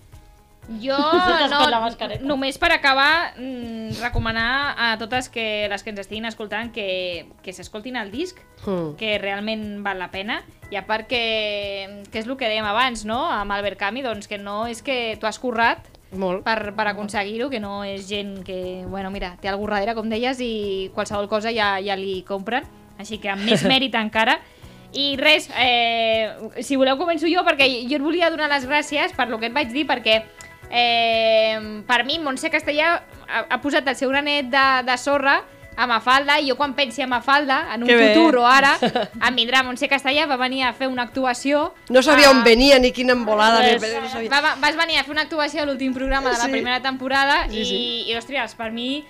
Jo 0.82 0.98
no, 1.50 1.58
per 1.60 1.70
la 1.72 1.80
mascareta. 1.82 2.24
només 2.24 2.58
per 2.62 2.72
acabar, 2.72 3.34
mm, 3.38 3.98
recomanar 4.02 4.76
a 4.78 4.98
totes 5.02 5.28
que 5.30 5.68
les 5.70 5.84
que 5.84 5.90
ens 5.90 6.00
estiguin 6.04 6.26
escoltant 6.30 6.72
que, 6.72 7.26
que 7.44 7.54
s'escoltin 7.54 7.96
el 7.98 8.12
disc, 8.12 8.38
Mm. 8.62 8.94
que 8.96 9.18
realment 9.18 9.82
val 9.82 9.98
la 9.98 10.12
pena, 10.12 10.44
i 10.70 10.76
a 10.78 10.84
part 10.86 11.08
que, 11.10 12.04
que 12.12 12.20
és 12.22 12.28
el 12.28 12.38
que 12.38 12.46
dèiem 12.46 12.66
abans, 12.70 13.06
no?, 13.10 13.26
amb 13.26 13.52
Albert 13.52 13.80
Camus, 13.80 14.04
doncs 14.06 14.28
que 14.30 14.38
no 14.38 14.68
és 14.70 14.84
que 14.86 15.18
tu 15.20 15.26
has 15.26 15.40
currat 15.42 15.80
Molt. 16.14 16.44
per, 16.46 16.76
per 16.78 16.86
aconseguir-ho, 16.92 17.50
que 17.50 17.60
no 17.60 17.84
és 17.84 18.06
gent 18.08 18.44
que, 18.46 18.86
bueno, 18.86 19.10
mira, 19.10 19.34
té 19.42 19.50
algú 19.50 19.66
darrere, 19.66 19.96
com 19.98 20.10
deies, 20.14 20.38
i 20.46 20.92
qualsevol 20.94 21.28
cosa 21.28 21.50
ja, 21.52 21.80
ja 21.82 21.96
li 21.98 22.22
compren, 22.28 22.70
així 23.00 23.18
que 23.18 23.34
amb 23.34 23.42
més 23.50 23.66
mèrit 23.72 23.96
encara. 23.98 24.38
I 24.94 25.16
res, 25.18 25.50
eh, 25.58 26.30
si 26.62 26.76
voleu 26.76 26.98
començo 27.00 27.26
jo, 27.32 27.42
perquè 27.48 27.66
jo 27.90 27.96
et 27.98 28.04
volia 28.04 28.30
donar 28.30 28.50
les 28.52 28.68
gràcies 28.70 29.14
per 29.18 29.30
lo 29.32 29.40
que 29.40 29.48
et 29.48 29.54
vaig 29.56 29.72
dir, 29.74 29.88
perquè 29.88 30.22
eh, 30.72 31.84
per 31.88 32.04
mi 32.06 32.20
Montse 32.20 32.50
Castellà 32.50 32.94
ha, 33.28 33.46
ha 33.50 33.62
posat 33.62 33.88
el 33.88 33.96
seu 33.96 34.10
granet 34.10 34.46
de, 34.52 34.66
de 34.88 34.98
sorra 34.98 35.42
a 35.78 35.86
Mafalda, 35.88 36.36
i 36.44 36.50
jo 36.50 36.58
quan 36.60 36.74
pensi 36.76 37.02
a 37.02 37.08
Mafalda, 37.08 37.62
en 37.74 37.84
un 37.84 37.88
Que 37.88 37.96
bé. 37.96 38.10
futur 38.14 38.42
o 38.42 38.46
ara, 38.46 38.74
em 38.82 39.36
vindrà 39.40 39.64
Montse 39.64 39.88
Castellà, 39.88 40.26
va 40.28 40.36
venir 40.38 40.66
a 40.68 40.74
fer 40.74 40.90
una 40.92 41.04
actuació... 41.08 41.74
No 41.90 42.04
sabia 42.04 42.28
a- 42.28 42.32
on 42.36 42.44
venia 42.44 42.78
ni 42.80 42.92
quina 42.92 43.14
embolada. 43.14 43.62
Res. 43.64 43.82
no 44.02 44.10
sabia. 44.10 44.30
va, 44.30 44.42
va, 44.42 44.56
vas 44.60 44.76
venir 44.76 45.00
a 45.00 45.04
fer 45.08 45.12
una 45.16 45.24
actuació 45.24 45.64
a 45.64 45.66
l'últim 45.66 45.94
programa 45.96 46.30
de 46.34 46.38
la 46.38 46.46
Sí. 46.50 46.52
primera 46.52 46.82
temporada 46.82 47.48
Sí, 47.50 47.62
i, 47.62 47.66
sí. 47.66 47.80
i, 48.12 48.16
ostres, 48.20 48.54
per 48.60 48.72
mi 48.72 49.06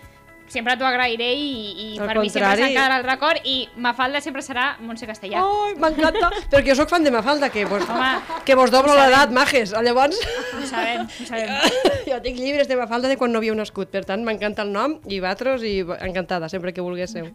sempre 0.52 0.76
t'ho 0.78 0.86
agrairé 0.86 1.30
i, 1.34 1.50
i 1.96 2.00
Al 2.00 2.08
per 2.08 2.20
mi 2.20 2.30
sempre 2.30 2.50
contrari. 2.50 2.62
se'n 2.66 2.76
quedarà 2.76 2.98
el 3.00 3.06
record 3.08 3.40
i 3.48 3.56
Mafalda 3.78 4.22
sempre 4.22 4.42
serà 4.46 4.76
Montse 4.80 5.08
Castellà. 5.08 5.42
Ai, 5.42 5.76
m'encanta. 5.80 6.30
Perquè 6.52 6.70
jo 6.74 6.76
sóc 6.82 6.90
fan 6.92 7.04
de 7.08 7.12
Mafalda, 7.16 7.50
que 7.50 7.64
vos, 7.66 7.88
Home. 7.90 8.12
que 8.46 8.56
vos 8.56 8.72
doblo 8.72 8.94
l'edat, 8.98 9.32
majes. 9.32 9.72
Llavors, 9.82 10.20
Ho 10.62 10.66
sabem, 10.68 11.08
ho 11.08 11.26
sabem. 11.26 11.50
jo 12.12 12.20
tinc 12.22 12.38
llibres 12.40 12.68
de 12.68 12.76
Mafalda 12.76 13.08
de 13.08 13.18
quan 13.18 13.32
no 13.32 13.40
havia 13.40 13.56
nascut. 13.56 13.90
Per 13.92 14.04
tant, 14.06 14.24
m'encanta 14.28 14.62
el 14.68 14.72
nom 14.76 14.98
i 15.08 15.20
vosaltres 15.24 15.64
i 15.64 15.80
encantada, 16.02 16.50
sempre 16.50 16.74
que 16.74 16.82
vulguéssiu. 16.84 17.32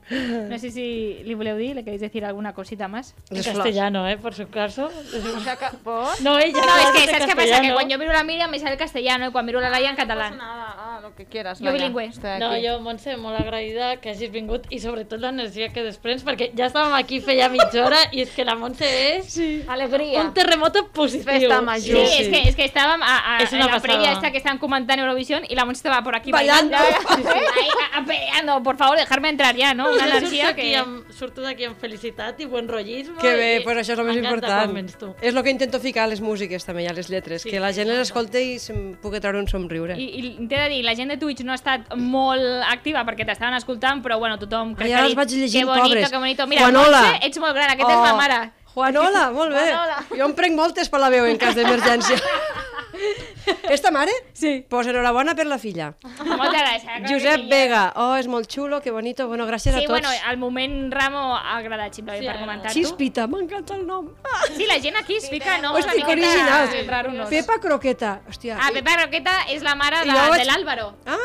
No 0.51 0.59
sé 0.59 0.71
si 0.71 0.87
li 1.25 1.35
voleu 1.35 1.57
dir, 1.57 1.75
le 1.77 1.83
queréis 1.85 2.01
decir 2.05 2.25
alguna 2.25 2.53
cosita 2.55 2.89
más. 2.89 3.14
En 3.31 3.43
castellano, 3.43 4.07
¿eh? 4.09 4.17
Por 4.19 4.35
su 4.35 4.49
caso. 4.49 4.87
O 4.87 5.41
sea 5.41 5.57
que, 5.57 5.77
¿por? 5.83 6.21
No, 6.23 6.39
ella. 6.39 6.61
No, 6.67 6.77
és 6.83 6.91
que 6.93 7.07
saps 7.11 7.27
què 7.31 7.37
passa? 7.39 7.61
Que 7.62 7.73
quan 7.73 7.89
jo 7.91 7.99
miro 7.99 8.12
la 8.12 8.23
Míriam 8.27 8.51
me 8.51 8.59
sale 8.59 8.75
el 8.75 8.79
castellano 8.81 9.29
i 9.29 9.33
quan 9.33 9.47
miro 9.47 9.61
la 9.61 9.71
Laia 9.71 9.91
en 9.91 9.97
No 9.97 10.03
català. 10.03 10.29
pasa 10.31 10.37
nada, 10.37 10.75
ah, 10.77 10.99
lo 11.03 11.14
que 11.14 11.25
quieras. 11.27 11.61
Jo 11.62 11.73
bilingüe. 11.73 12.11
No, 12.41 12.51
jo, 12.62 12.81
Montse, 12.83 13.05
molt 13.14 13.38
agraïda 13.38 14.00
que 14.02 14.11
hagis 14.11 14.32
vingut 14.34 14.64
i 14.74 14.80
sobretot 14.82 15.20
l'energia 15.22 15.68
que 15.70 15.84
desprens, 15.86 16.24
perquè 16.26 16.48
ja 16.59 16.66
estàvem 16.66 16.94
aquí 16.98 17.20
feia 17.22 17.46
mitja 17.52 17.84
hora 17.86 18.00
i 18.11 18.22
és 18.24 18.30
que 18.34 18.44
la 18.44 18.57
Montse 18.59 18.88
és 18.88 19.30
sí. 19.36 19.62
Alegría. 19.68 20.22
un 20.24 20.32
terremoto 20.34 20.88
positiu. 20.90 21.24
Festa 21.24 21.59
Sí, 21.61 21.64
major. 21.64 22.07
sí, 22.07 22.22
és, 22.22 22.28
que, 22.28 22.40
és 22.48 22.57
que 22.57 22.64
estàvem 22.66 23.02
a, 23.02 23.36
a, 23.36 23.38
És 23.44 23.52
una 23.52 23.66
en 23.66 23.70
la 23.70 23.80
prèvia 23.80 24.12
esta 24.12 24.32
que 24.32 24.38
estaban 24.38 24.59
comentando 24.59 25.04
Eurovisión 25.04 25.42
y 25.48 25.54
la 25.54 25.64
Monse 25.64 25.78
estaba 25.78 26.02
por 26.02 26.16
aquí 26.16 26.32
Bailando. 26.32 26.76
bailando. 26.76 27.30
A- 27.94 27.98
a- 28.00 28.04
peleando, 28.04 28.62
por 28.62 28.76
favor, 28.76 28.96
dejarme 28.98 29.28
entrar 29.28 29.54
ya, 29.54 29.74
¿no? 29.74 29.90
Una 29.92 30.07
energia 30.07 30.46
surto, 30.48 30.61
aquí 30.61 30.70
que... 30.70 30.76
amb, 30.76 31.11
surto 31.11 31.40
d'aquí 31.42 31.64
amb 31.64 31.76
felicitat 31.78 32.40
i 32.40 32.46
buen 32.46 32.68
rotllisme. 32.68 33.16
Que 33.20 33.34
bé, 33.36 33.50
i 33.61 33.64
pues 33.64 33.76
això 33.78 33.92
és 33.94 33.98
el 33.98 34.07
més 34.07 34.16
important. 34.16 34.76
És 35.20 35.34
el 35.34 35.42
que 35.42 35.50
intento 35.50 35.80
ficar 35.80 36.04
a 36.04 36.07
les 36.09 36.20
músiques 36.20 36.64
també 36.64 36.84
i 36.84 36.86
a 36.88 36.92
les 36.96 37.09
lletres, 37.11 37.42
Sí, 37.42 37.50
que 37.50 37.61
la 37.61 37.72
sí, 37.72 37.80
gent 37.80 37.88
les 37.88 37.98
sí. 37.98 38.02
escolti 38.11 38.38
i 38.54 38.59
se'n 38.62 38.96
pugui 39.02 39.20
treure 39.20 39.38
un 39.38 39.48
somriure. 39.48 39.96
I, 39.98 40.07
i 40.20 40.48
t'he 40.48 40.57
de 40.61 40.68
dir, 40.70 40.82
la 40.84 40.94
gent 40.94 41.11
de 41.12 41.16
Twitch 41.20 41.42
no 41.44 41.52
ha 41.52 41.59
estat 41.59 41.92
molt 41.96 42.62
activa 42.70 42.95
perquè 43.05 43.26
t'estaven 43.28 43.59
escoltant, 43.59 44.01
però 44.05 44.18
bueno, 44.22 44.38
tothom... 44.40 44.74
crec 44.78 44.88
Ai, 44.88 44.94
que 44.94 45.03
els 45.03 45.12
dit, 45.12 45.18
vaig 45.20 45.34
llegint, 45.34 45.66
que 45.66 45.70
bonito, 45.72 45.88
pobres. 45.88 46.11
Que 46.11 46.22
bonito, 46.22 46.47
Mira, 46.47 46.62
Juanola. 46.64 47.03
Montse, 47.03 47.26
ets 47.28 47.42
molt 47.42 47.59
gran, 47.59 47.74
aquesta 47.74 47.92
és 47.92 48.05
la 48.07 48.16
mare. 48.16 48.40
Juanola, 48.72 49.30
molt 49.36 49.57
bé. 49.57 49.68
Juanola. 49.68 50.03
Jo 50.16 50.30
em 50.30 50.36
prenc 50.38 50.57
moltes 50.57 50.92
per 50.92 51.01
la 51.03 51.11
veu 51.12 51.28
en 51.28 51.40
cas 51.40 51.59
d'emergència. 51.59 52.20
Esta 53.70 53.90
mare? 53.90 54.12
Sí. 54.32 54.64
Pues 54.68 54.86
enhorabona 54.86 55.34
per 55.34 55.47
la 55.47 55.59
filla. 55.59 55.94
Moltes 56.03 56.61
gràcies. 56.61 57.09
Josep 57.11 57.40
sí. 57.42 57.49
Vega, 57.51 57.92
oh, 57.97 58.14
és 58.16 58.26
molt 58.28 58.49
xulo, 58.51 58.80
que 58.82 58.90
bonito. 58.90 59.26
Bueno, 59.28 59.47
gràcies 59.47 59.74
Sí, 59.74 59.84
a 59.84 59.86
tots. 59.86 59.90
bueno, 59.90 60.09
al 60.26 60.36
moment 60.38 60.92
Ramo 60.92 61.36
ha 61.36 61.57
agradat 61.59 61.94
simplement 61.94 62.22
Sí, 62.22 62.26
per 62.26 62.36
ha 62.36 62.40
comentar-t'ho. 62.40 62.72
Xispita, 62.78 63.26
m'encanta 63.26 63.74
el 63.76 63.86
nom. 63.86 64.09
Ah, 64.24 64.42
Sí, 64.57 64.66
la 64.66 64.80
gent 64.80 64.97
aquí 64.97 65.16
es 65.16 65.28
fica 65.30 65.59
noms 65.59 65.78
Hosti, 65.78 65.97
una 65.99 66.07
que 66.07 66.16
miqueta 66.16 66.32
originals. 66.62 66.86
rarunos. 66.86 67.28
Pepa 67.30 67.59
Croqueta. 67.61 68.20
Hòstia. 68.28 68.59
Ah, 68.61 68.70
Pepa 68.72 68.97
Roqueta 69.05 69.42
és 69.49 69.62
la 69.62 69.74
mare 69.74 70.05
de, 70.05 70.11
vaig- 70.12 70.38
de 70.38 70.44
l'Àlvaro. 70.51 70.92
Ah, 71.07 71.16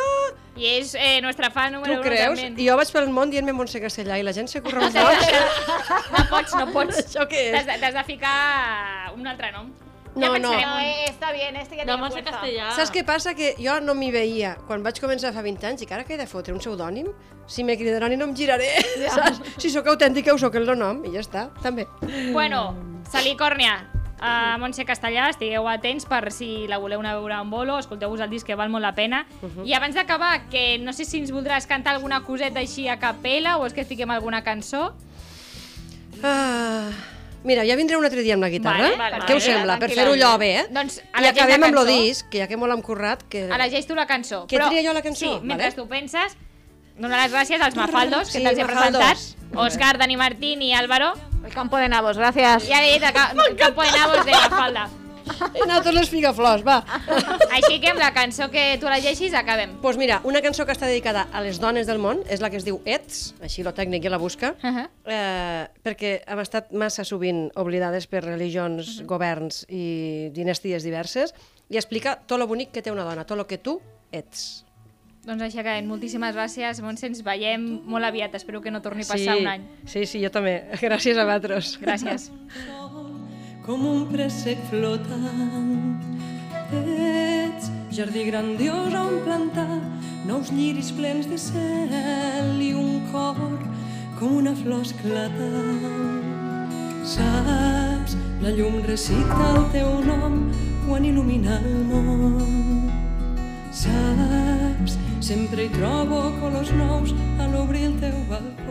I 0.58 0.66
és 0.80 0.96
eh, 0.96 1.22
nostra 1.22 1.50
fan 1.50 1.72
tu 1.72 1.80
número 1.80 1.94
uno 1.94 2.02
creus? 2.04 2.40
també. 2.40 2.62
I 2.62 2.68
jo 2.68 2.76
vaig 2.76 2.90
pel 2.92 3.08
món 3.10 3.30
dient-me 3.32 3.54
Montse 3.54 3.80
Castellà 3.82 4.18
i 4.20 4.24
la 4.24 4.34
gent 4.34 4.48
se 4.50 4.60
dos. 4.60 4.74
de- 4.94 5.00
no 6.18 6.26
pots, 6.30 6.54
no 6.56 6.68
pots. 6.74 6.98
Això 7.06 7.26
què 7.28 7.46
és? 7.54 7.66
T'has 7.66 7.80
de, 7.82 7.92
de 7.98 8.04
ficar 8.04 9.14
un 9.16 9.26
altre 9.28 9.52
nom. 9.54 9.72
No, 10.16 10.28
no. 10.28 10.34
pensarem. 10.52 10.68
No, 10.70 10.80
eh, 10.80 11.06
está 11.08 11.32
bien, 11.32 11.56
este 11.56 11.76
que 11.78 11.86
No, 11.86 11.94
en 11.94 12.12
fuerza. 12.12 12.32
castellà. 12.32 12.72
Saps 12.76 12.92
què 12.92 13.06
passa? 13.06 13.34
Que 13.34 13.56
jo 13.58 13.80
no 13.82 13.94
m'hi 13.96 14.12
veia 14.12 14.58
quan 14.68 14.84
vaig 14.84 15.00
començar 15.00 15.32
fa 15.34 15.42
20 15.42 15.66
anys 15.68 15.82
i 15.82 15.86
que 15.86 15.94
ara 15.94 16.04
que 16.04 16.16
he 16.16 16.18
de 16.18 16.28
fotre 16.28 16.54
un 16.54 16.60
pseudònim, 16.60 17.08
si 17.48 17.64
me 17.64 17.78
cridaran 17.78 18.12
i 18.12 18.18
no 18.18 18.26
em 18.26 18.36
giraré, 18.36 18.70
saps? 19.16 19.40
Si 19.58 19.70
sóc 19.70 19.88
autèntica 19.88 20.34
ho 20.34 20.38
sóc 20.38 20.56
el 20.56 20.68
nom 20.78 21.04
i 21.06 21.14
ja 21.16 21.20
està, 21.24 21.50
també. 21.64 21.88
Bueno, 22.34 22.76
Salicòrnia, 23.12 23.88
a 24.20 24.58
Montse 24.62 24.84
Castellà, 24.86 25.30
estigueu 25.32 25.66
atents 25.68 26.06
per 26.06 26.32
si 26.32 26.68
la 26.68 26.78
voleu 26.78 27.00
anar 27.00 27.16
a 27.16 27.20
veure 27.20 27.40
en 27.42 27.50
bolo, 27.50 27.80
escolteu-vos 27.80 28.20
el 28.22 28.30
disc 28.30 28.46
que 28.46 28.56
val 28.56 28.70
molt 28.70 28.84
la 28.84 28.94
pena. 28.94 29.26
I 29.66 29.74
abans 29.74 29.96
d'acabar, 29.96 30.50
que 30.50 30.78
no 30.78 30.94
sé 30.94 31.06
si 31.06 31.18
ens 31.24 31.32
voldràs 31.32 31.66
cantar 31.68 31.96
alguna 31.96 32.22
coseta 32.24 32.60
així 32.60 32.88
a 32.88 33.00
capella 33.00 33.58
o 33.58 33.66
és 33.66 33.74
que 33.74 33.84
fiquem 33.86 34.12
alguna 34.12 34.44
cançó. 34.44 34.92
Ah, 36.24 36.92
mira, 37.44 37.66
ja 37.66 37.76
vindré 37.76 37.98
un 37.98 38.06
altre 38.06 38.22
dia 38.22 38.36
amb 38.38 38.46
la 38.46 38.50
guitarra. 38.50 38.92
Vale, 38.92 38.98
vale, 38.98 39.26
Què 39.26 39.36
us 39.38 39.46
vale, 39.46 39.58
sembla? 39.58 39.80
Per 39.82 39.90
fer-ho 39.92 40.14
allò 40.14 40.38
bé, 40.42 40.52
eh? 40.60 40.68
Doncs 40.72 41.02
I 41.02 41.28
acabem 41.32 41.64
amb 41.68 41.76
lo 41.76 41.86
disc, 41.86 42.30
que 42.30 42.44
ja 42.44 42.48
que 42.48 42.58
molt 42.58 42.74
hem 42.76 42.82
currat, 42.86 43.26
que... 43.30 43.48
Elegeix 43.50 43.88
tu 43.90 43.98
la 43.98 44.06
cançó. 44.06 44.46
Que 44.48 44.60
tria 44.62 44.86
jo 44.86 44.94
la 44.94 45.02
cançó? 45.02 45.26
Sí, 45.26 45.34
mentre 45.42 45.72
Vale. 45.72 45.76
tu 45.76 45.88
penses, 45.90 46.38
donar 46.98 47.24
les 47.24 47.34
gràcies 47.34 47.62
als 47.62 47.76
Mafaldos 47.76 48.30
que 48.32 48.40
Sí, 48.40 48.46
te'ls 48.46 48.60
he 48.62 48.66
presentat. 48.70 49.28
Òscar, 49.56 49.98
Dani 49.98 50.18
Martín 50.18 50.62
i 50.62 50.74
Álvaro. 50.74 51.14
El 51.44 51.54
campo 51.54 51.78
de 51.78 51.90
nabos, 51.90 52.18
gracias. 52.18 52.68
Ja 52.70 52.84
he 52.86 52.94
dit 52.94 53.04
el 53.04 53.14
campo 53.58 53.82
de 53.82 53.92
nabos 53.92 54.26
de 54.26 54.32
Mafalda. 54.32 54.90
He 55.54 55.64
anat 55.66 55.88
a 55.88 55.92
les 55.96 56.10
figaflors, 56.10 56.64
va. 56.66 56.80
Així 57.52 57.80
que 57.82 57.90
amb 57.92 58.00
la 58.00 58.12
cançó 58.16 58.50
que 58.52 58.78
tu 58.82 58.88
elegeixis 58.90 59.34
acabem. 59.38 59.72
Doncs 59.76 59.82
pues 59.82 59.98
mira, 59.98 60.22
una 60.24 60.42
cançó 60.42 60.66
que 60.66 60.72
està 60.76 60.88
dedicada 60.88 61.28
a 61.32 61.42
les 61.42 61.60
dones 61.60 61.88
del 61.88 62.00
món 62.00 62.24
és 62.30 62.42
la 62.42 62.50
que 62.50 62.58
es 62.58 62.66
diu 62.68 62.82
Ets, 62.86 63.34
així 63.42 63.64
lo 63.64 63.74
tècnic 63.78 64.04
ja 64.04 64.10
la 64.14 64.18
busca, 64.22 64.56
Uh 64.62 64.70
-huh. 64.70 64.88
eh, 65.06 65.68
perquè 65.84 66.22
hem 66.28 66.40
estat 66.40 66.72
massa 66.72 67.04
sovint 67.04 67.52
oblidades 67.56 68.08
per 68.08 68.24
religions, 68.24 69.02
governs 69.06 69.66
i 69.70 70.30
dinasties 70.32 70.84
diverses, 70.84 71.34
i 71.70 71.78
explica 71.78 72.18
tot 72.26 72.40
lo 72.40 72.48
bonic 72.48 72.72
que 72.72 72.82
té 72.82 72.92
una 72.92 73.04
dona, 73.04 73.24
tot 73.26 73.38
lo 73.38 73.48
que 73.48 73.58
tu 73.58 73.82
ets. 74.12 74.66
Doncs 75.24 75.44
així 75.44 75.60
acabem. 75.60 75.86
Moltíssimes 75.86 76.34
gràcies, 76.36 76.82
Montse. 76.82 77.06
Ens 77.06 77.22
veiem 77.24 77.82
molt 77.86 78.04
aviat. 78.06 78.34
Espero 78.34 78.60
que 78.60 78.72
no 78.72 78.82
torni 78.82 79.04
a 79.04 79.08
passar 79.08 79.38
un 79.38 79.46
any. 79.48 79.62
Sí, 79.86 80.08
sí, 80.08 80.20
jo 80.24 80.32
també. 80.32 80.64
Gràcies 80.82 81.16
a 81.16 81.24
vosaltres. 81.26 81.78
Gràcies. 81.80 82.32
com 83.66 83.86
un 83.86 84.06
préssec 84.10 84.58
flotant. 84.70 86.00
Ets 86.74 87.70
jardí 87.92 88.24
grandiós 88.26 88.94
on 88.96 89.20
plantar 89.26 89.78
nous 90.26 90.52
lliris 90.52 90.92
plens 90.92 91.28
de 91.28 91.38
cel 91.38 92.62
i 92.62 92.72
un 92.74 93.02
cor 93.12 93.38
com 94.18 94.38
una 94.40 94.56
flor 94.56 94.82
esclatant. 94.82 96.26
Saps, 97.06 98.18
la 98.42 98.52
llum 98.58 98.82
recita 98.88 99.38
el 99.52 99.70
teu 99.76 99.94
nom 100.06 100.42
quan 100.88 101.06
il·lumina 101.06 101.60
el 101.62 101.86
món. 101.92 102.90
Saps, 103.84 104.98
sempre 105.22 105.68
hi 105.68 105.74
trobo 105.78 106.30
colors 106.42 106.74
nous 106.74 107.16
a 107.38 107.50
l'obrir 107.54 107.88
el 107.92 107.98
teu 108.02 108.18
balcó. 108.30 108.71